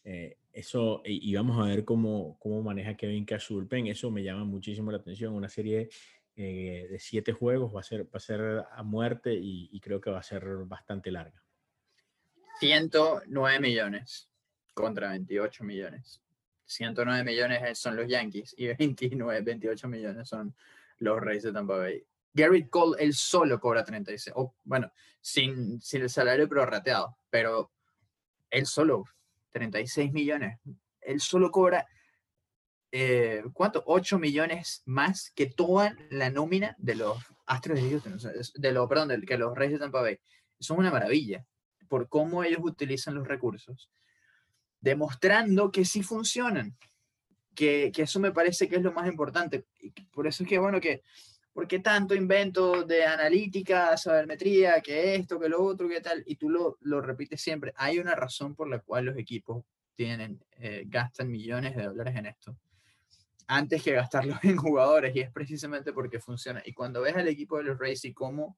Eh, 0.05 0.37
eso, 0.53 1.01
y, 1.03 1.35
vamos 1.35 1.59
a 1.59 1.67
ver 1.67 1.83
cómo, 1.83 2.37
cómo 2.39 2.61
maneja 2.61 2.95
Kevin 2.95 3.25
Cash 3.25 3.51
Eso 3.87 4.11
me 4.11 4.23
llama 4.23 4.45
muchísimo 4.45 4.91
la 4.91 4.99
atención. 4.99 5.33
Una 5.33 5.49
serie 5.49 5.89
eh, 6.35 6.87
de 6.89 6.99
siete 6.99 7.33
juegos 7.33 7.75
va 7.75 7.81
a 7.81 7.83
ser, 7.83 8.05
va 8.05 8.11
a, 8.13 8.19
ser 8.19 8.63
a 8.71 8.83
muerte 8.83 9.33
y, 9.33 9.69
y 9.71 9.79
creo 9.81 9.99
que 9.99 10.11
va 10.11 10.19
a 10.19 10.23
ser 10.23 10.45
bastante 10.65 11.11
larga. 11.11 11.43
109 12.59 13.59
millones 13.59 14.29
contra 14.73 15.09
28 15.09 15.63
millones. 15.63 16.21
109 16.65 17.23
millones 17.23 17.77
son 17.77 17.95
los 17.95 18.07
Yankees 18.07 18.55
y 18.57 18.67
29, 18.67 19.41
28 19.41 19.87
millones 19.87 20.29
son 20.29 20.55
los 20.99 21.19
Reyes 21.19 21.43
de 21.43 21.51
Tampa 21.51 21.77
Bay. 21.77 22.05
Garrett 22.33 22.69
Cole, 22.69 23.01
él 23.01 23.13
solo 23.13 23.59
cobra 23.59 23.83
36, 23.83 24.33
o 24.35 24.55
bueno, 24.63 24.91
sin, 25.21 25.81
sin 25.81 26.01
el 26.01 26.09
salario 26.09 26.49
prorrateado, 26.49 27.17
pero 27.29 27.71
él 28.49 28.65
solo 28.65 29.05
36 29.55 30.11
millones. 30.11 30.59
Él 30.99 31.21
solo 31.21 31.49
cobra, 31.49 31.87
eh, 32.91 33.41
¿cuánto? 33.53 33.83
8 33.85 34.19
millones 34.19 34.83
más 34.85 35.31
que 35.33 35.45
toda 35.45 35.95
la 36.09 36.29
nómina 36.29 36.75
de 36.77 36.95
los 36.95 37.17
Astros 37.45 37.81
de 37.81 37.89
Houston, 37.89 38.17
de 38.55 38.71
los, 38.73 38.89
perdón, 38.89 39.07
de, 39.07 39.21
que 39.21 39.37
los 39.37 39.55
Reyes 39.55 39.79
de 39.79 39.79
Tampa 39.79 40.01
Bay. 40.01 40.19
Es 40.59 40.69
una 40.69 40.91
maravilla 40.91 41.45
por 41.87 42.09
cómo 42.09 42.43
ellos 42.43 42.59
utilizan 42.63 43.15
los 43.15 43.27
recursos, 43.27 43.89
demostrando 44.81 45.71
que 45.71 45.85
sí 45.85 46.03
funcionan, 46.03 46.75
que, 47.53 47.93
que 47.95 48.01
eso 48.01 48.19
me 48.19 48.33
parece 48.33 48.67
que 48.67 48.75
es 48.75 48.81
lo 48.81 48.91
más 48.91 49.07
importante. 49.07 49.67
Por 50.11 50.27
eso 50.27 50.43
es 50.43 50.49
que, 50.49 50.59
bueno, 50.59 50.81
que 50.81 51.01
¿por 51.55 51.69
qué 51.69 51.79
tanto 51.79 52.13
invento 52.13 52.83
de 52.83 53.05
analítica, 53.05 53.95
sabermetría, 53.95 54.81
que 54.81 55.15
esto, 55.15 55.39
que 55.39 55.47
lo 55.47 55.63
otro, 55.63 55.87
que 55.87 56.01
tal? 56.01 56.21
Y 56.25 56.35
tú 56.35 56.49
lo, 56.49 56.77
lo 56.81 56.99
repites 56.99 57.41
siempre. 57.41 57.73
Hay 57.77 57.97
una 57.97 58.13
razón 58.13 58.55
por 58.55 58.69
la 58.69 58.79
cual 58.79 59.05
los 59.05 59.17
equipos 59.17 59.63
tienen, 59.95 60.43
eh, 60.59 60.83
gastan 60.85 61.31
millones 61.31 61.77
de 61.77 61.83
dólares 61.83 62.13
en 62.17 62.25
esto 62.25 62.57
antes 63.47 63.83
que 63.83 63.93
gastarlos 63.93 64.37
en 64.43 64.57
jugadores 64.57 65.15
y 65.15 65.21
es 65.21 65.31
precisamente 65.31 65.93
porque 65.93 66.19
funciona. 66.19 66.61
Y 66.65 66.73
cuando 66.73 67.01
ves 67.01 67.15
al 67.15 67.29
equipo 67.29 67.57
de 67.57 67.63
los 67.63 67.79
Rays 67.79 68.03
y 68.03 68.13
cómo 68.13 68.57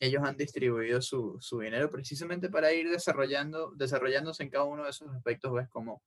ellos 0.00 0.24
han 0.24 0.36
distribuido 0.36 1.00
su, 1.00 1.36
su, 1.40 1.60
dinero 1.60 1.88
precisamente 1.90 2.48
para 2.48 2.72
ir 2.72 2.90
desarrollando, 2.90 3.70
desarrollándose 3.76 4.42
en 4.42 4.50
cada 4.50 4.64
uno 4.64 4.82
de 4.82 4.90
esos 4.90 5.14
aspectos, 5.14 5.52
ves 5.52 5.68
cómo, 5.68 6.02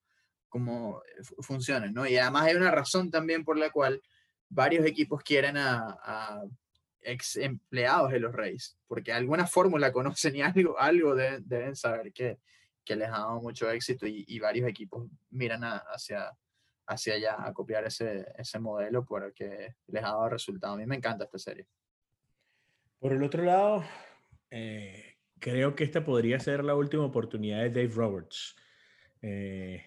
cómo 0.50 1.02
eh, 1.18 1.24
funcionan, 1.40 1.94
¿no? 1.94 2.06
Y 2.06 2.18
además 2.18 2.44
hay 2.48 2.56
una 2.56 2.72
razón 2.72 3.10
también 3.10 3.46
por 3.46 3.58
la 3.58 3.70
cual 3.70 4.02
varios 4.50 4.86
equipos 4.86 5.24
quieren 5.24 5.58
a, 5.58 6.44
ex 7.02 7.36
empleados 7.36 8.12
de 8.12 8.20
los 8.20 8.34
Reyes, 8.34 8.78
porque 8.88 9.14
alguna 9.14 9.46
fórmula 9.46 9.92
conocen 9.92 10.36
y 10.36 10.42
algo, 10.42 10.80
algo 10.80 11.16
deben 11.16 11.76
saber 11.76 12.12
que, 12.12 12.40
que, 12.84 12.96
les 12.96 13.08
ha 13.08 13.20
dado 13.20 13.42
mucho 13.42 13.70
éxito 13.70 14.08
y, 14.08 14.40
varios 14.40 14.68
equipos 14.68 15.08
miran 15.30 15.62
hacia, 15.64 16.32
hacia 16.88 17.14
allá 17.14 17.36
a 17.46 17.54
copiar 17.54 17.86
ese, 17.86 18.26
ese 18.38 18.60
modelo 18.60 19.06
porque 19.06 19.76
les 19.88 20.04
ha 20.04 20.08
dado 20.08 20.30
resultado. 20.30 20.74
A 20.74 20.78
mí 20.78 20.86
me 20.86 20.96
encanta 20.96 21.26
esta 21.26 21.38
serie. 21.38 21.68
Por 23.00 23.14
el 23.14 23.22
otro 23.22 23.44
lado, 23.44 23.84
eh, 24.50 25.18
creo 25.40 25.76
que 25.76 25.84
esta 25.84 26.04
podría 26.04 26.40
ser 26.40 26.64
la 26.64 26.74
última 26.74 27.06
oportunidad 27.06 27.60
de 27.62 27.70
Dave 27.70 27.94
Roberts. 27.94 28.56
Eh, 29.22 29.84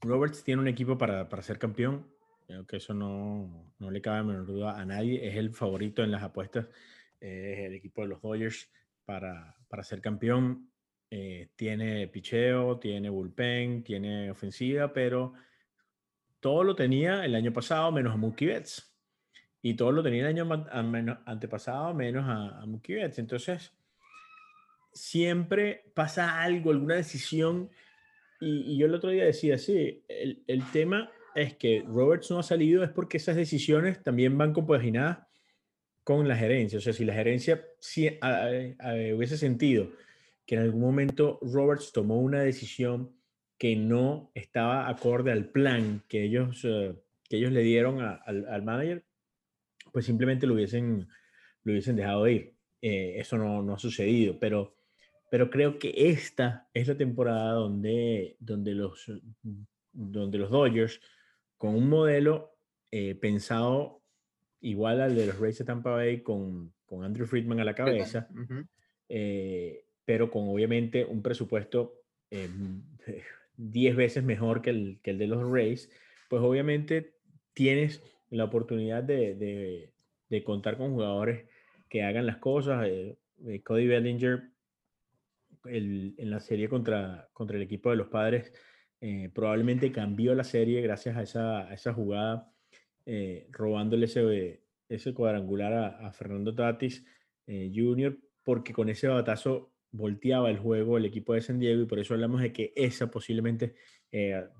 Roberts 0.00 0.42
tiene 0.42 0.62
un 0.62 0.68
equipo 0.68 0.98
para, 0.98 1.28
para 1.28 1.42
ser 1.42 1.58
campeón 1.58 2.13
Creo 2.46 2.66
que 2.66 2.76
eso 2.76 2.92
no, 2.92 3.72
no 3.78 3.90
le 3.90 4.02
cabe 4.02 4.22
menor 4.22 4.46
duda 4.46 4.78
a 4.78 4.84
nadie. 4.84 5.26
Es 5.26 5.36
el 5.36 5.50
favorito 5.50 6.02
en 6.02 6.10
las 6.10 6.22
apuestas. 6.22 6.68
es 7.20 7.58
el 7.58 7.74
equipo 7.74 8.02
de 8.02 8.08
los 8.08 8.20
Dodgers 8.20 8.70
para, 9.04 9.56
para 9.68 9.82
ser 9.82 10.00
campeón. 10.00 10.70
Eh, 11.10 11.48
tiene 11.56 12.08
picheo, 12.08 12.78
tiene 12.78 13.08
bullpen, 13.08 13.84
tiene 13.84 14.30
ofensiva, 14.30 14.92
pero 14.92 15.32
todo 16.40 16.64
lo 16.64 16.74
tenía 16.74 17.24
el 17.24 17.34
año 17.34 17.52
pasado 17.52 17.92
menos 17.92 18.12
a 18.12 18.16
Mookie 18.16 18.46
Betts. 18.46 18.94
Y 19.62 19.74
todo 19.74 19.92
lo 19.92 20.02
tenía 20.02 20.28
el 20.28 20.38
año 20.38 20.66
antepasado 21.24 21.94
menos 21.94 22.24
a, 22.26 22.60
a 22.60 22.66
Mookie 22.66 22.96
Betts. 22.96 23.18
Entonces, 23.18 23.72
siempre 24.92 25.84
pasa 25.94 26.42
algo, 26.42 26.70
alguna 26.70 26.96
decisión. 26.96 27.70
Y, 28.40 28.74
y, 28.74 28.76
yo 28.76 28.86
el 28.86 28.94
otro 28.94 29.08
día 29.08 29.24
decía, 29.24 29.56
sí, 29.56 30.04
el, 30.08 30.44
el 30.46 30.70
tema 30.70 31.10
es 31.34 31.54
que 31.56 31.84
Roberts 31.86 32.30
no 32.30 32.38
ha 32.38 32.42
salido 32.42 32.84
es 32.84 32.90
porque 32.90 33.16
esas 33.16 33.36
decisiones 33.36 34.02
también 34.02 34.36
van 34.38 34.52
compaginadas 34.52 35.26
con 36.04 36.28
la 36.28 36.36
gerencia. 36.36 36.78
O 36.78 36.82
sea, 36.82 36.92
si 36.92 37.04
la 37.04 37.14
gerencia 37.14 37.64
si, 37.80 38.08
hubiese 39.14 39.36
sentido 39.36 39.90
que 40.46 40.56
en 40.56 40.62
algún 40.62 40.80
momento 40.80 41.38
Roberts 41.42 41.92
tomó 41.92 42.20
una 42.20 42.42
decisión 42.42 43.10
que 43.58 43.76
no 43.76 44.30
estaba 44.34 44.88
acorde 44.88 45.32
al 45.32 45.48
plan 45.48 46.02
que 46.08 46.24
ellos, 46.24 46.60
eh, 46.64 46.94
que 47.28 47.36
ellos 47.36 47.52
le 47.52 47.62
dieron 47.62 48.02
al, 48.02 48.46
al, 48.48 48.62
manager, 48.62 49.04
pues 49.92 50.04
simplemente 50.04 50.46
lo 50.46 50.54
hubiesen, 50.54 51.08
lo 51.62 51.72
hubiesen 51.72 51.96
dejado 51.96 52.28
ir. 52.28 52.54
Eh, 52.82 53.14
eso 53.18 53.38
no, 53.38 53.62
no, 53.62 53.74
ha 53.74 53.78
sucedido, 53.78 54.38
pero, 54.38 54.74
pero 55.30 55.48
creo 55.48 55.78
que 55.78 55.94
esta 55.96 56.68
es 56.74 56.88
la 56.88 56.96
temporada 56.96 57.52
donde, 57.52 58.36
donde, 58.40 58.74
los, 58.74 59.10
donde 59.92 60.38
los 60.38 60.50
Dodgers 60.50 61.00
con 61.56 61.74
un 61.74 61.88
modelo 61.88 62.56
eh, 62.90 63.14
pensado 63.14 64.02
igual 64.60 65.00
al 65.00 65.14
de 65.14 65.26
los 65.26 65.38
Rays 65.38 65.58
de 65.58 65.64
Tampa 65.64 65.90
Bay 65.90 66.22
con, 66.22 66.72
con 66.86 67.04
Andrew 67.04 67.26
Friedman 67.26 67.60
a 67.60 67.64
la 67.64 67.74
cabeza, 67.74 68.28
eh, 69.08 69.84
pero 70.04 70.30
con 70.30 70.48
obviamente 70.48 71.04
un 71.04 71.22
presupuesto 71.22 72.00
10 72.30 72.42
eh, 73.56 73.94
veces 73.96 74.24
mejor 74.24 74.62
que 74.62 74.70
el, 74.70 75.00
que 75.02 75.10
el, 75.10 75.18
de 75.18 75.26
los 75.26 75.50
Rays, 75.50 75.90
pues 76.28 76.42
obviamente 76.42 77.14
tienes 77.52 78.02
la 78.30 78.44
oportunidad 78.44 79.02
de, 79.02 79.34
de, 79.34 79.92
de 80.28 80.44
contar 80.44 80.76
con 80.76 80.92
jugadores 80.92 81.46
que 81.88 82.02
hagan 82.02 82.26
las 82.26 82.38
cosas. 82.38 82.88
Cody 83.64 83.86
Bellinger 83.86 84.54
el, 85.66 86.14
en 86.18 86.30
la 86.30 86.40
serie 86.40 86.68
contra, 86.68 87.28
contra 87.32 87.56
el 87.56 87.62
equipo 87.62 87.90
de 87.90 87.96
los 87.96 88.08
padres 88.08 88.52
eh, 89.06 89.28
probablemente 89.34 89.92
cambió 89.92 90.34
la 90.34 90.44
serie 90.44 90.80
gracias 90.80 91.14
a 91.18 91.22
esa, 91.22 91.74
esa 91.74 91.92
jugada, 91.92 92.50
eh, 93.04 93.46
robándole 93.50 94.06
ese, 94.06 94.62
ese 94.88 95.12
cuadrangular 95.12 95.74
a, 95.74 96.10
Fernando 96.10 96.54
Tatis 96.54 97.04
eh, 97.46 97.70
Jr., 97.74 98.18
porque 98.42 98.72
con 98.72 98.88
ese 98.88 99.08
batazo 99.08 99.74
volteaba 99.90 100.48
el 100.48 100.58
juego 100.58 100.96
el 100.96 101.04
equipo 101.04 101.34
de 101.34 101.42
San 101.42 101.58
Diego 101.58 101.82
y 101.82 101.84
por 101.84 101.98
eso 101.98 102.14
hablamos 102.14 102.40
de 102.40 102.50
que 102.50 102.72
esa 102.74 103.10
posiblemente 103.10 103.74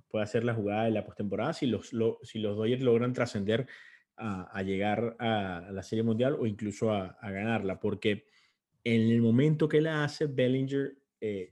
pueda 0.08 0.26
ser 0.26 0.44
la 0.44 0.52
jugada 0.52 0.84
de 0.84 0.90
la 0.90 1.06
postemporada 1.06 1.54
si 1.54 1.66
los, 1.66 1.92
si 2.22 2.38
los 2.38 2.56
Dodgers 2.58 2.82
logran 2.82 3.14
trascender 3.14 3.66
a, 4.18 4.62
llegar 4.62 5.16
a, 5.20 5.70
la 5.72 5.82
Serie 5.82 6.02
Mundial 6.02 6.36
o 6.38 6.44
incluso 6.44 6.92
a, 6.92 7.16
ganarla, 7.22 7.80
porque 7.80 8.26
en 8.84 9.10
el 9.10 9.22
momento 9.22 9.70
que 9.70 9.80
la 9.80 10.04
hace, 10.04 10.26
Bellinger 10.26 10.98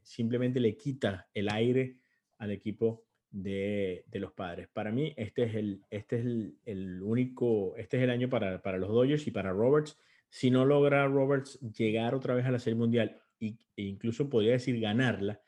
simplemente 0.03 0.61
le 0.61 0.77
quita 0.77 1.31
el 1.33 1.49
aire 1.49 2.02
al 2.43 2.51
equipo 2.51 3.05
de, 3.31 4.05
los 4.15 4.33
padres. 4.33 4.69
Para 4.69 4.91
mí, 4.91 5.15
este 5.17 5.45
es 5.45 5.55
el, 5.55 5.81
este 5.91 6.17
es 6.19 6.27
el, 6.67 7.01
único, 7.03 7.77
este 7.77 7.99
es 7.99 8.03
el 8.03 8.11
año 8.11 8.29
para, 8.29 8.61
para, 8.61 8.79
los 8.79 8.91
Dodgers 8.91 9.27
y 9.29 9.31
para 9.31 9.53
Roberts. 9.53 9.97
Si 10.29 10.51
no 10.51 10.65
logra 10.65 11.07
Roberts 11.07 11.61
llegar 11.61 12.17
otra 12.17 12.35
vez 12.35 12.45
a 12.45 12.51
la 12.51 12.59
Serie 12.59 12.79
Mundial 12.79 13.21
e 13.41 13.57
incluso 13.77 14.29
podría 14.29 14.53
decir 14.53 14.81
ganarla, 14.81 15.41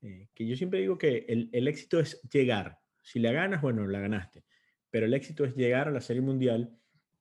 eh, 0.00 0.28
que 0.34 0.46
yo 0.46 0.56
siempre 0.56 0.80
digo 0.80 0.96
que 0.96 1.26
el, 1.28 1.50
el, 1.52 1.68
éxito 1.68 2.00
es 2.00 2.20
llegar. 2.30 2.78
Si 3.02 3.18
la 3.18 3.32
ganas, 3.32 3.60
bueno, 3.60 3.86
la 3.86 4.00
ganaste. 4.00 4.44
Pero 4.90 5.04
el 5.06 5.14
éxito 5.14 5.44
es 5.44 5.54
llegar 5.54 5.88
a 5.88 5.90
la 5.90 6.00
Serie 6.00 6.22
Mundial 6.22 6.78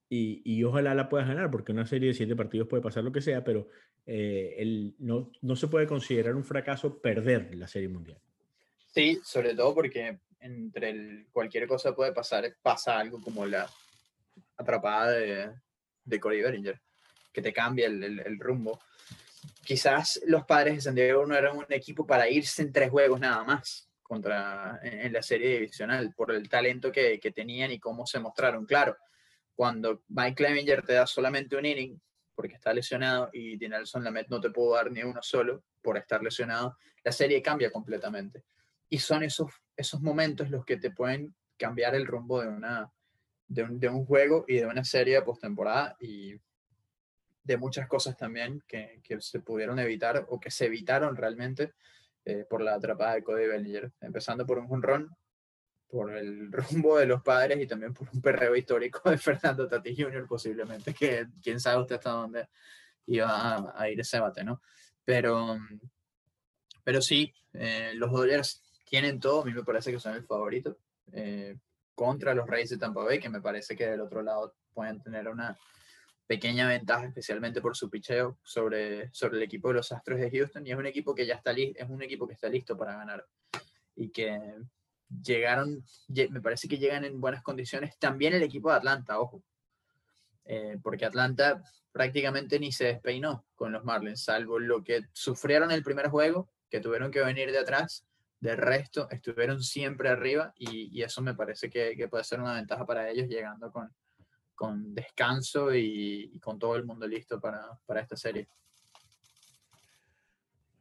y, 0.09 0.41
y 0.45 0.63
ojalá 0.63 0.95
la 0.95 1.09
puedas 1.09 1.28
ganar, 1.28 1.51
porque 1.51 1.73
una 1.73 1.86
serie 1.86 2.09
de 2.09 2.13
siete 2.13 2.36
partidos 2.36 2.69
puede 2.69 2.82
pasar 2.82 3.03
lo 3.03 3.11
que 3.11 3.21
sea, 3.21 3.43
pero 3.43 3.67
eh, 4.05 4.93
no, 4.99 5.32
no 5.41 5.55
se 5.57 5.67
puede 5.67 5.86
considerar 5.86 6.36
un 6.36 6.45
fracaso 6.45 7.01
perder 7.01 7.53
la 7.55 7.67
Serie 7.67 7.89
Mundial. 7.89 8.19
Sí, 8.97 9.21
sobre 9.23 9.53
todo 9.53 9.75
porque 9.75 10.17
entre 10.39 11.27
cualquier 11.31 11.67
cosa 11.67 11.93
puede 11.93 12.13
pasar, 12.13 12.51
pasa 12.63 12.97
algo 12.97 13.21
como 13.21 13.45
la 13.45 13.69
atrapada 14.55 15.11
de, 15.11 15.51
de 16.03 16.19
Corey 16.19 16.41
Bellinger, 16.41 16.81
que 17.31 17.43
te 17.43 17.53
cambia 17.53 17.85
el, 17.85 18.39
rumbo. 18.39 18.81
quizás 19.63 20.19
los 20.25 20.45
padres 20.45 20.77
de 20.77 20.81
San 20.81 20.95
Diego 20.95 21.27
no 21.27 21.35
eran 21.35 21.57
un 21.57 21.67
equipo 21.69 22.07
para 22.07 22.27
irse 22.27 22.63
en 22.63 22.71
tres 22.73 22.89
juegos 22.89 23.19
nada 23.19 23.43
más 23.43 23.87
contra, 24.01 24.79
en, 24.81 25.13
la 25.13 25.21
serie 25.21 25.59
divisional 25.59 26.15
por 26.15 26.31
el 26.31 26.49
talento 26.49 26.91
que, 26.91 27.19
que, 27.19 27.31
tenían 27.31 27.69
y 27.69 27.77
cómo 27.77 28.07
se 28.07 28.19
mostraron. 28.19 28.65
Claro, 28.65 28.97
cuando 29.53 30.01
Mike 30.07 30.33
Clevinger 30.33 30.83
te 30.83 30.93
da 30.93 31.05
solamente 31.05 31.55
un 31.55 31.67
inning 31.67 32.01
porque 32.33 32.55
está 32.55 32.73
lesionado 32.73 33.29
y 33.31 33.57
Dinelson 33.57 34.03
Lamet 34.03 34.27
no 34.29 34.41
te 34.41 34.49
pudo 34.49 34.73
dar 34.73 34.91
ni 34.91 35.03
uno 35.03 35.21
solo 35.21 35.65
por 35.83 35.99
estar 35.99 36.23
lesionado, 36.23 36.79
la 37.03 37.11
serie 37.11 37.43
cambia 37.43 37.69
completamente. 37.69 38.43
Y 38.89 38.99
son 38.99 39.23
esos, 39.23 39.51
esos 39.75 40.01
momentos 40.01 40.49
los 40.49 40.65
que 40.65 40.77
te 40.77 40.91
pueden 40.91 41.35
cambiar 41.57 41.95
el 41.95 42.05
rumbo 42.05 42.41
de, 42.41 42.47
una, 42.47 42.91
de, 43.47 43.63
un, 43.63 43.79
de 43.79 43.89
un 43.89 44.05
juego 44.05 44.45
y 44.47 44.55
de 44.57 44.65
una 44.65 44.83
serie 44.83 45.15
de 45.15 45.21
postemporada 45.23 45.95
y 45.99 46.35
de 47.43 47.57
muchas 47.57 47.88
cosas 47.88 48.17
también 48.17 48.61
que, 48.67 48.99
que, 49.03 49.21
se 49.21 49.39
pudieron 49.39 49.79
evitar 49.79 50.25
o 50.29 50.39
que 50.39 50.51
se 50.51 50.65
evitaron 50.65 51.15
realmente 51.15 51.73
eh, 52.25 52.45
por 52.49 52.61
la 52.61 52.75
atrapada 52.75 53.15
de 53.15 53.23
Cody 53.23 53.47
Bellinger, 53.47 53.91
empezando 54.01 54.45
por 54.45 54.59
un 54.59 54.67
jonrón, 54.67 55.15
por 55.88 56.15
el 56.15 56.51
rumbo 56.51 56.97
de 56.97 57.05
los 57.05 57.21
padres 57.21 57.59
y 57.61 57.67
también 57.67 57.93
por 57.93 58.09
un 58.13 58.21
perreo 58.21 58.55
histórico 58.55 59.09
de 59.09 59.17
Fernando 59.17 59.67
Tati 59.67 59.95
Jr. 59.95 60.27
posiblemente, 60.27 60.93
que 60.93 61.27
quién 61.41 61.59
sabe 61.59 61.81
usted 61.81 61.95
hasta 61.95 62.11
dónde 62.11 62.49
iba 63.05 63.29
a, 63.29 63.73
a 63.81 63.89
ir 63.89 63.99
ese 63.99 64.19
bate, 64.19 64.43
¿no? 64.43 64.61
Pero, 65.05 65.57
pero 66.83 67.01
sí, 67.01 67.33
eh, 67.53 67.93
los 67.95 68.11
Dodgers 68.11 68.61
tienen 68.89 69.19
todo, 69.19 69.41
a 69.41 69.45
mí 69.45 69.53
me 69.53 69.63
parece 69.63 69.91
que 69.91 69.99
son 69.99 70.15
el 70.15 70.25
favorito 70.25 70.77
eh, 71.11 71.57
contra 71.95 72.33
los 72.33 72.47
Reyes 72.47 72.69
de 72.69 72.77
Tampa 72.77 73.03
Bay, 73.03 73.19
que 73.19 73.29
me 73.29 73.41
parece 73.41 73.75
que 73.75 73.88
del 73.88 74.01
otro 74.01 74.21
lado 74.21 74.55
pueden 74.73 75.01
tener 75.01 75.27
una, 75.27 75.57
pequeña 76.27 76.67
ventaja, 76.67 77.05
especialmente 77.05 77.61
por 77.61 77.75
su 77.75 77.89
picheo 77.89 78.38
sobre, 78.43 79.09
sobre 79.13 79.38
el 79.38 79.43
equipo 79.43 79.69
de 79.69 79.75
los 79.75 79.91
Astros 79.91 80.19
de 80.19 80.29
Houston. 80.29 80.67
Y 80.67 80.71
es 80.71 80.77
un 80.77 80.85
equipo 80.85 81.15
que 81.15 81.25
ya 81.25 81.35
está 81.35 81.53
listo, 81.53 81.81
es 81.81 81.89
un 81.89 82.03
equipo 82.03 82.27
que 82.27 82.33
está 82.33 82.49
listo 82.49 82.77
para 82.77 82.97
ganar. 82.97 83.25
Y 83.95 84.09
que 84.09 84.38
llegaron, 85.23 85.83
me 86.29 86.41
parece 86.41 86.67
que 86.67 86.77
llegan 86.77 87.05
en 87.05 87.19
buenas 87.19 87.41
condiciones. 87.41 87.97
También 87.97 88.33
el 88.33 88.43
equipo 88.43 88.69
de 88.69 88.75
Atlanta, 88.75 89.19
ojo. 89.19 89.41
Eh, 90.45 90.77
porque 90.83 91.05
Atlanta 91.05 91.63
prácticamente 91.91 92.59
ni 92.59 92.71
se 92.71 92.85
despeinó 92.85 93.45
con 93.55 93.71
los 93.71 93.83
Marlins, 93.83 94.23
salvo 94.23 94.59
lo 94.59 94.83
que 94.83 95.05
sufrieron 95.13 95.71
el 95.71 95.83
primer 95.83 96.09
juego, 96.09 96.49
que 96.69 96.79
tuvieron 96.79 97.09
que 97.09 97.21
venir 97.21 97.51
de 97.51 97.59
atrás. 97.59 98.05
De 98.39 98.55
resto, 98.55 99.09
estuvieron 99.09 99.61
siempre 99.61 100.09
arriba 100.09 100.53
y, 100.57 101.01
eso 101.01 101.21
me 101.21 101.33
parece 101.33 101.69
que, 101.69 101.95
que 101.95 102.07
puede 102.07 102.23
ser 102.23 102.39
una 102.39 102.53
ventaja 102.53 102.85
para 102.85 103.09
ellos 103.09 103.27
llegando 103.27 103.71
con, 103.71 103.89
con 104.57 104.95
descanso 104.95 105.73
y, 105.73 106.39
con 106.41 106.57
todo 106.57 106.75
el 106.75 106.83
mundo 106.83 107.07
listo 107.07 107.39
para, 107.39 107.79
para 107.85 108.01
esta 108.01 108.17
serie. 108.17 108.47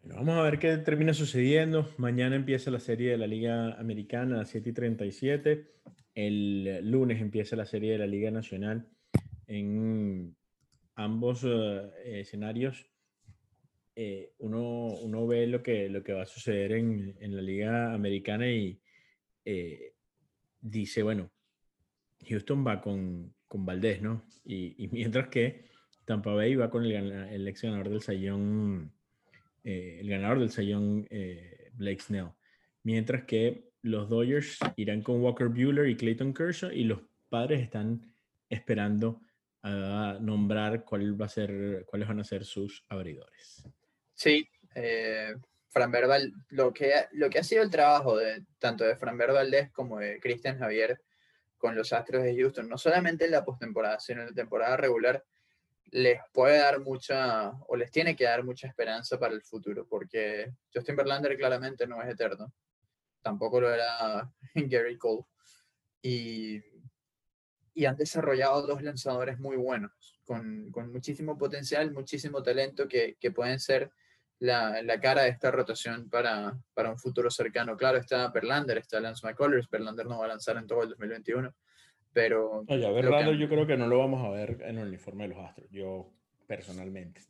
vamos 0.02 0.34
a 0.34 0.42
ver 0.42 0.58
qué 0.58 0.78
termina 0.78 1.12
sucediendo. 1.12 1.92
Mañana 1.98 2.36
empieza 2.36 2.70
la 2.70 2.80
serie 2.80 3.10
de 3.10 3.18
la 3.18 3.26
Liga 3.26 3.74
Americana 3.78 4.40
a 4.40 4.44
7 4.46 4.70
y 4.70 4.72
37. 4.72 5.74
El 6.14 6.90
lunes 6.90 7.20
empieza 7.20 7.54
la 7.54 7.66
serie 7.66 7.92
de 7.92 7.98
la 7.98 8.06
Liga 8.06 8.30
Nacional 8.30 8.88
en 9.46 10.34
ambos 10.94 11.44
eh, 11.44 11.90
escenarios. 12.20 12.86
Eh, 13.98 14.34
uno, 14.40 14.88
uno, 14.88 15.26
ve 15.26 15.46
lo 15.46 15.62
que, 15.62 15.88
lo 15.88 16.02
que 16.02 16.12
va 16.12 16.24
a 16.24 16.26
suceder 16.26 16.72
en, 16.72 17.16
en 17.18 17.34
la 17.34 17.40
Liga 17.40 17.94
Americana 17.94 18.46
y 18.46 18.78
eh, 19.42 19.94
dice, 20.60 21.02
bueno, 21.02 21.30
Houston 22.28 22.66
va 22.66 22.82
con, 22.82 23.34
con 23.48 23.64
Valdés, 23.64 24.02
¿no? 24.02 24.22
Y, 24.44 24.88
mientras 24.92 25.28
que 25.28 25.64
Tampa 26.04 26.34
Bay 26.34 26.54
va 26.56 26.68
con 26.68 26.84
el, 26.84 26.92
el 26.92 27.48
ex 27.48 27.62
ganador 27.62 27.88
del 27.88 28.02
Sayón, 28.02 28.92
eh, 29.64 29.96
el 30.00 30.10
ganador 30.10 30.40
del 30.40 30.50
Sayón, 30.50 31.08
Blake 31.72 32.00
Snell. 32.00 32.32
Mientras 32.82 33.24
que 33.24 33.70
los 33.80 34.10
Dodgers 34.10 34.58
irán 34.76 35.00
con 35.00 35.22
Walker 35.22 35.48
Bueller 35.48 35.88
y 35.88 35.96
Clayton 35.96 36.34
Kershaw 36.34 36.70
y 36.70 36.84
los 36.84 37.00
padres 37.30 37.62
están 37.62 38.14
esperando 38.50 39.22
a 39.62 40.18
nombrar 40.20 40.84
cuál 40.84 41.18
va 41.18 41.26
a 41.26 41.30
ser, 41.30 41.84
cuáles 41.86 42.06
van 42.06 42.20
a 42.20 42.24
ser 42.24 42.44
sus 42.44 42.84
abridores. 42.88 43.66
Sí, 44.16 44.48
eh, 44.74 45.36
Fran 45.68 45.90
Verbal, 45.90 46.32
lo 46.48 46.72
que, 46.72 46.90
lo 47.12 47.28
que 47.28 47.38
ha 47.38 47.44
sido 47.44 47.62
el 47.62 47.70
trabajo 47.70 48.16
de 48.16 48.44
tanto 48.58 48.82
de 48.82 48.96
Fran 48.96 49.18
Valdez 49.18 49.70
como 49.72 49.98
de 49.98 50.18
Cristian 50.18 50.58
Javier 50.58 51.02
con 51.58 51.76
los 51.76 51.92
Astros 51.92 52.22
de 52.22 52.34
Houston, 52.34 52.66
no 52.66 52.78
solamente 52.78 53.26
en 53.26 53.32
la 53.32 53.44
postemporada, 53.44 54.00
sino 54.00 54.22
en 54.22 54.28
la 54.28 54.34
temporada 54.34 54.78
regular, 54.78 55.22
les 55.90 56.18
puede 56.32 56.58
dar 56.58 56.80
mucha, 56.80 57.50
o 57.68 57.76
les 57.76 57.90
tiene 57.90 58.16
que 58.16 58.24
dar 58.24 58.42
mucha 58.42 58.66
esperanza 58.66 59.18
para 59.18 59.34
el 59.34 59.42
futuro, 59.42 59.86
porque 59.86 60.50
Justin 60.74 60.96
Verlander 60.96 61.36
claramente 61.36 61.86
no 61.86 62.02
es 62.02 62.08
eterno, 62.08 62.52
tampoco 63.20 63.60
lo 63.60 63.72
era 63.72 64.32
Gary 64.54 64.96
Cole, 64.96 65.24
y, 66.00 66.58
y 67.74 67.84
han 67.84 67.96
desarrollado 67.96 68.66
dos 68.66 68.82
lanzadores 68.82 69.38
muy 69.38 69.56
buenos, 69.56 70.18
con, 70.24 70.70
con 70.70 70.90
muchísimo 70.90 71.36
potencial, 71.36 71.92
muchísimo 71.92 72.42
talento, 72.42 72.88
que, 72.88 73.16
que 73.20 73.30
pueden 73.30 73.60
ser 73.60 73.90
la, 74.40 74.82
la, 74.82 75.00
cara 75.00 75.22
de 75.22 75.30
esta 75.30 75.50
rotación 75.50 76.08
para, 76.10 76.56
para 76.74 76.90
un 76.90 76.98
futuro 76.98 77.30
cercano. 77.30 77.76
Claro, 77.76 77.98
está 77.98 78.32
Perlander, 78.32 78.78
está 78.78 79.00
Lance 79.00 79.26
McCullers, 79.26 79.68
Perlander 79.68 80.06
no 80.06 80.18
va 80.18 80.26
a 80.26 80.28
lanzar 80.28 80.56
en 80.56 80.66
todo 80.66 80.82
el 80.82 80.90
2021, 80.90 81.54
pero... 82.12 82.64
Oye, 82.68 82.86
a 82.86 83.32
yo 83.32 83.48
creo 83.48 83.66
que 83.66 83.76
no 83.76 83.86
lo 83.86 83.98
vamos 83.98 84.24
a 84.24 84.30
ver 84.30 84.58
en 84.62 84.78
el 84.78 84.88
uniforme 84.88 85.24
de 85.28 85.34
los 85.34 85.44
Astros, 85.44 85.68
yo 85.70 86.12
personalmente. 86.46 87.22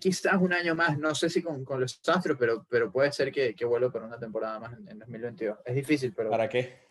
Quizás 0.00 0.40
un 0.40 0.52
año 0.52 0.74
más, 0.74 0.98
no 0.98 1.14
sé 1.14 1.28
si 1.28 1.42
con, 1.42 1.64
con 1.64 1.80
los 1.80 2.00
Astros, 2.06 2.36
pero, 2.38 2.64
pero 2.68 2.92
puede 2.92 3.10
ser 3.12 3.32
que, 3.32 3.54
que 3.54 3.64
vuelva 3.64 3.90
por 3.90 4.04
una 4.04 4.18
temporada 4.18 4.60
más 4.60 4.78
en, 4.78 4.98
2022. 4.98 5.58
Es 5.64 5.74
difícil, 5.74 6.14
pero... 6.14 6.30
¿Para 6.30 6.48
qué? 6.48 6.86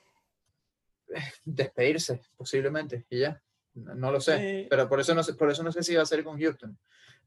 Despedirse, 1.46 2.22
posiblemente, 2.36 3.06
y 3.10 3.20
ya. 3.20 3.42
No, 3.74 4.12
lo 4.12 4.20
sé, 4.20 4.66
pero 4.70 4.90
por 4.90 5.00
eso 5.00 5.14
no, 5.14 5.22
sé, 5.22 5.36
por 5.36 5.52
eso 5.52 5.62
no 5.62 5.72
sé 5.72 5.84
si 5.84 5.96
va 5.96 6.02
a 6.02 6.06
ser 6.06 6.24
con 6.24 6.40
Houston. 6.40 6.78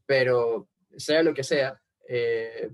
Pero 0.05 0.67
sea 0.97 1.23
lo 1.23 1.33
que 1.33 1.43
sea, 1.43 1.80
eh, 2.07 2.71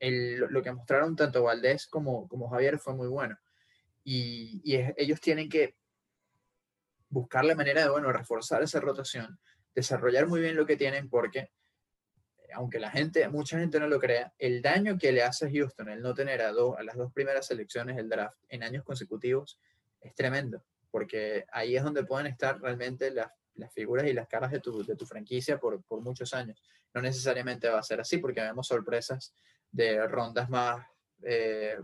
lo 0.00 0.62
que 0.62 0.72
mostraron 0.72 1.16
tanto 1.16 1.42
Valdés 1.42 1.86
como, 1.86 2.28
como 2.28 2.48
Javier 2.48 2.78
fue 2.78 2.94
muy 2.94 3.08
bueno. 3.08 3.38
Y, 4.04 4.62
ellos 4.96 5.20
tienen 5.20 5.48
que 5.48 5.76
buscar 7.10 7.44
la 7.44 7.54
manera 7.54 7.82
de, 7.82 7.90
bueno, 7.90 8.12
reforzar 8.12 8.62
esa 8.62 8.80
rotación, 8.80 9.38
desarrollar 9.74 10.26
muy 10.26 10.40
bien 10.40 10.56
lo 10.56 10.66
que 10.66 10.76
tienen, 10.76 11.08
porque 11.08 11.50
aunque 12.54 12.78
la 12.78 12.90
gente, 12.90 13.28
mucha 13.28 13.58
gente 13.58 13.78
no 13.78 13.88
lo 13.88 14.00
crea, 14.00 14.32
el 14.38 14.62
daño 14.62 14.96
que 14.98 15.12
le 15.12 15.22
hace 15.22 15.46
a 15.46 15.50
Houston 15.50 15.88
el 15.90 16.00
no 16.00 16.14
tener 16.14 16.40
a, 16.42 16.52
las 16.52 16.96
dos 16.96 17.12
primeras 17.12 17.46
selecciones 17.46 17.96
del 17.96 18.08
draft 18.08 18.38
en 18.48 18.62
años 18.62 18.84
consecutivos 18.84 19.60
es 20.00 20.14
tremendo, 20.14 20.64
porque 20.90 21.44
ahí 21.52 21.76
es 21.76 21.82
donde 21.82 22.04
pueden 22.04 22.26
estar 22.26 22.60
realmente 22.60 23.10
las 23.10 23.72
figuras 23.74 24.06
y 24.06 24.12
las 24.12 24.28
caras 24.28 24.50
de 24.50 24.60
tu, 24.60 25.06
franquicia 25.06 25.58
por, 25.58 25.82
muchos 26.02 26.32
años. 26.32 26.62
No 26.94 27.02
necesariamente 27.02 27.68
va 27.68 27.78
a 27.78 27.82
ser 27.82 28.00
así 28.00 28.18
porque 28.18 28.40
vemos 28.40 28.66
sorpresas 28.66 29.34
de 29.70 30.06
rondas 30.06 30.48
más, 30.48 30.86
eh, 31.22 31.78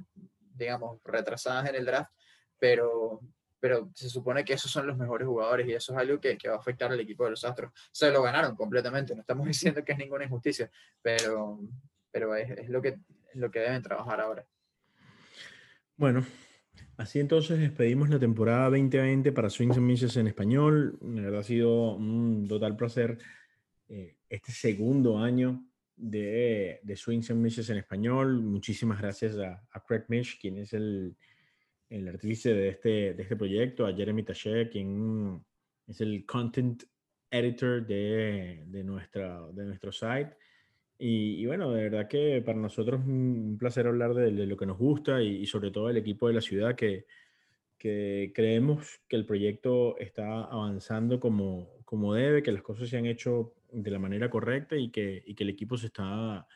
digamos, 0.54 1.00
retrasadas 1.04 1.68
en 1.68 1.76
el 1.76 1.84
draft, 1.84 2.12
pero, 2.58 3.20
pero 3.60 3.90
se 3.94 4.08
supone 4.08 4.44
que 4.44 4.54
esos 4.54 4.70
son 4.70 4.86
los 4.86 4.96
mejores 4.96 5.26
jugadores 5.26 5.68
y 5.68 5.74
eso 5.74 5.92
es 5.92 5.98
algo 5.98 6.20
que, 6.20 6.38
que, 6.38 6.48
va 6.48 6.54
a 6.54 6.58
afectar 6.58 6.90
al 6.90 7.00
equipo 7.00 7.24
de 7.24 7.30
los 7.30 7.44
Astros. 7.44 7.72
Se 7.92 8.10
lo 8.10 8.22
ganaron 8.22 8.56
completamente, 8.56 9.14
no 9.14 9.20
estamos 9.20 9.46
diciendo 9.46 9.84
que 9.84 9.92
es 9.92 9.98
ninguna 9.98 10.24
injusticia, 10.24 10.70
pero, 11.02 11.60
pero 12.10 12.34
es, 12.34 12.68
lo, 12.68 12.80
que, 12.80 12.98
lo 13.34 13.50
que 13.50 13.60
deben 13.60 13.82
trabajar 13.82 14.20
ahora. 14.20 14.46
Bueno, 15.96 16.24
Así 16.96 17.18
entonces 17.18 17.58
despedimos 17.58 18.08
la 18.08 18.20
temporada 18.20 18.70
2020 18.70 19.32
para 19.32 19.50
Swings 19.50 19.76
and 19.76 19.86
Misses 19.86 20.16
en 20.16 20.28
español. 20.28 20.96
La 21.02 21.22
verdad 21.22 21.40
ha 21.40 21.44
sido 21.44 21.96
un 21.96 22.46
total 22.46 22.76
placer 22.76 23.18
eh, 23.88 24.16
este 24.34 24.52
segundo 24.52 25.18
año 25.18 25.64
de, 25.96 26.80
de 26.82 26.96
Swings 26.96 27.30
and 27.30 27.40
Misses 27.40 27.70
en 27.70 27.78
español. 27.78 28.42
Muchísimas 28.42 29.00
gracias 29.00 29.36
a, 29.38 29.82
Craig 29.86 30.04
Mish, 30.08 30.38
quien 30.40 30.58
es 30.58 30.72
el, 30.72 31.16
el 31.88 32.08
artífice 32.08 32.52
de 32.52 32.68
este, 32.68 33.14
de 33.14 33.22
este 33.22 33.36
proyecto, 33.36 33.86
a 33.86 33.94
Jeremy 33.94 34.22
Taché, 34.22 34.68
quien 34.68 35.44
es 35.86 36.00
el 36.00 36.24
content 36.26 36.82
editor 37.30 37.86
de, 37.86 38.64
de, 38.66 38.84
nuestra, 38.84 39.40
de 39.52 39.64
nuestro 39.64 39.92
site. 39.92 40.36
Y, 40.98 41.44
bueno, 41.46 41.72
de 41.72 41.82
verdad 41.84 42.08
que 42.08 42.40
para 42.42 42.58
nosotros 42.58 43.00
un 43.04 43.56
placer 43.58 43.86
hablar 43.86 44.14
de, 44.14 44.30
lo 44.30 44.56
que 44.56 44.66
nos 44.66 44.78
gusta 44.78 45.20
y, 45.20 45.44
sobre 45.46 45.70
todo 45.70 45.90
el 45.90 45.96
equipo 45.96 46.28
de 46.28 46.34
la 46.34 46.40
ciudad 46.40 46.76
que, 46.76 47.06
que 47.78 48.32
creemos 48.34 49.00
que 49.08 49.16
el 49.16 49.26
proyecto 49.26 49.96
está 49.98 50.44
avanzando 50.44 51.20
como, 51.20 51.68
como 51.84 52.14
debe, 52.14 52.42
que 52.42 52.52
las 52.52 52.62
cosas 52.62 52.88
se 52.88 52.96
han 52.96 53.06
hecho 53.06 53.54
de 53.72 53.90
la 53.90 53.98
manera 53.98 54.30
correcta 54.30 54.76
y 54.76 54.90
que, 54.90 55.22
y 55.26 55.34
que 55.34 55.44
el 55.44 55.50
equipo 55.50 55.76
se 55.76 55.86
está, 55.86 56.46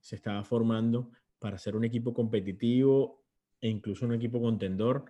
se 0.00 0.16
está 0.16 0.42
formando 0.44 1.10
para 1.38 1.58
ser 1.58 1.76
un 1.76 1.84
equipo 1.84 2.12
competitivo 2.12 3.22
e 3.60 3.68
incluso 3.68 4.06
un 4.06 4.14
equipo 4.14 4.40
contendor 4.40 5.04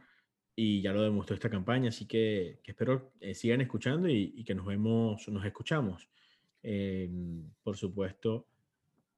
y 0.54 0.80
ya 0.80 0.92
lo 0.92 1.02
demostró 1.02 1.34
esta 1.34 1.50
campaña, 1.50 1.90
así 1.90 2.07
que, 2.07 2.61
que 2.62 2.70
espero 2.72 3.12
eh, 3.20 3.34
sigan 3.34 3.61
escuchando 3.61 4.09
y, 4.09 4.32
y, 4.36 4.44
que 4.44 4.54
nos 4.54 4.64
vemos, 4.64 5.28
nos 5.28 5.44
escuchamos. 5.44 6.09
Eh, 6.62 7.11
por 7.62 7.76
supuesto, 7.76 8.46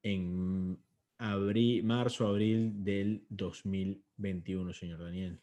en 0.02 0.76
abril, 1.18 1.84
marzo, 1.84 2.26
abril 2.26 2.84
del 2.84 3.24
2021, 3.28 4.72
señor 4.72 5.00
Daniel. 5.00 5.40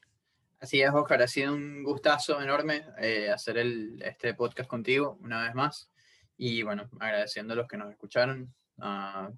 Así 0.59 0.81
es, 0.81 0.89
Oscar, 0.91 1.21
ha 1.21 1.27
sido 1.27 1.53
un 1.53 1.83
gustazo 1.83 2.41
enorme 2.41 2.85
eh, 2.97 3.29
hacer 3.29 3.57
el, 3.57 4.01
este 4.01 4.33
podcast 4.33 4.69
contigo 4.69 5.17
una 5.21 5.43
vez 5.43 5.53
más. 5.53 5.91
Y 6.37 6.63
bueno, 6.63 6.89
agradeciendo 6.99 7.53
a 7.53 7.57
los 7.57 7.67
que 7.67 7.77
nos 7.77 7.91
escucharon, 7.91 8.53
a 8.79 9.29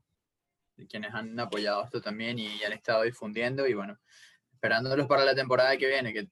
quienes 0.90 1.14
han 1.14 1.40
apoyado 1.40 1.84
esto 1.84 2.02
también 2.02 2.38
y 2.38 2.64
han 2.64 2.72
estado 2.72 3.04
difundiendo. 3.04 3.68
Y 3.68 3.74
bueno, 3.74 3.98
esperándolos 4.54 5.08
para 5.08 5.26
la 5.26 5.36
temporada 5.36 5.76
que 5.78 5.88
viene, 5.88 6.14
que 6.14 6.30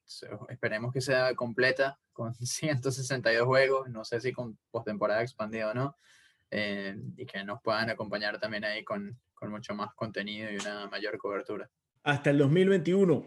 esperemos 0.48 0.92
que 0.92 1.00
sea 1.00 1.34
completa 1.34 1.98
con 2.12 2.34
162 2.34 3.44
juegos, 3.44 3.88
no 3.88 4.04
sé 4.04 4.20
si 4.20 4.32
con 4.32 4.58
postemporada 4.70 5.22
expandida 5.22 5.70
o 5.70 5.74
no, 5.74 5.96
eh, 6.50 6.96
y 7.16 7.26
que 7.26 7.44
nos 7.44 7.60
puedan 7.60 7.90
acompañar 7.90 8.38
también 8.38 8.64
ahí 8.64 8.84
con, 8.84 9.20
con 9.34 9.50
mucho 9.50 9.74
más 9.74 9.94
contenido 9.94 10.50
y 10.50 10.56
una 10.56 10.86
mayor 10.88 11.18
cobertura. 11.18 11.68
Hasta 12.06 12.30
el 12.30 12.38
2021. 12.38 13.24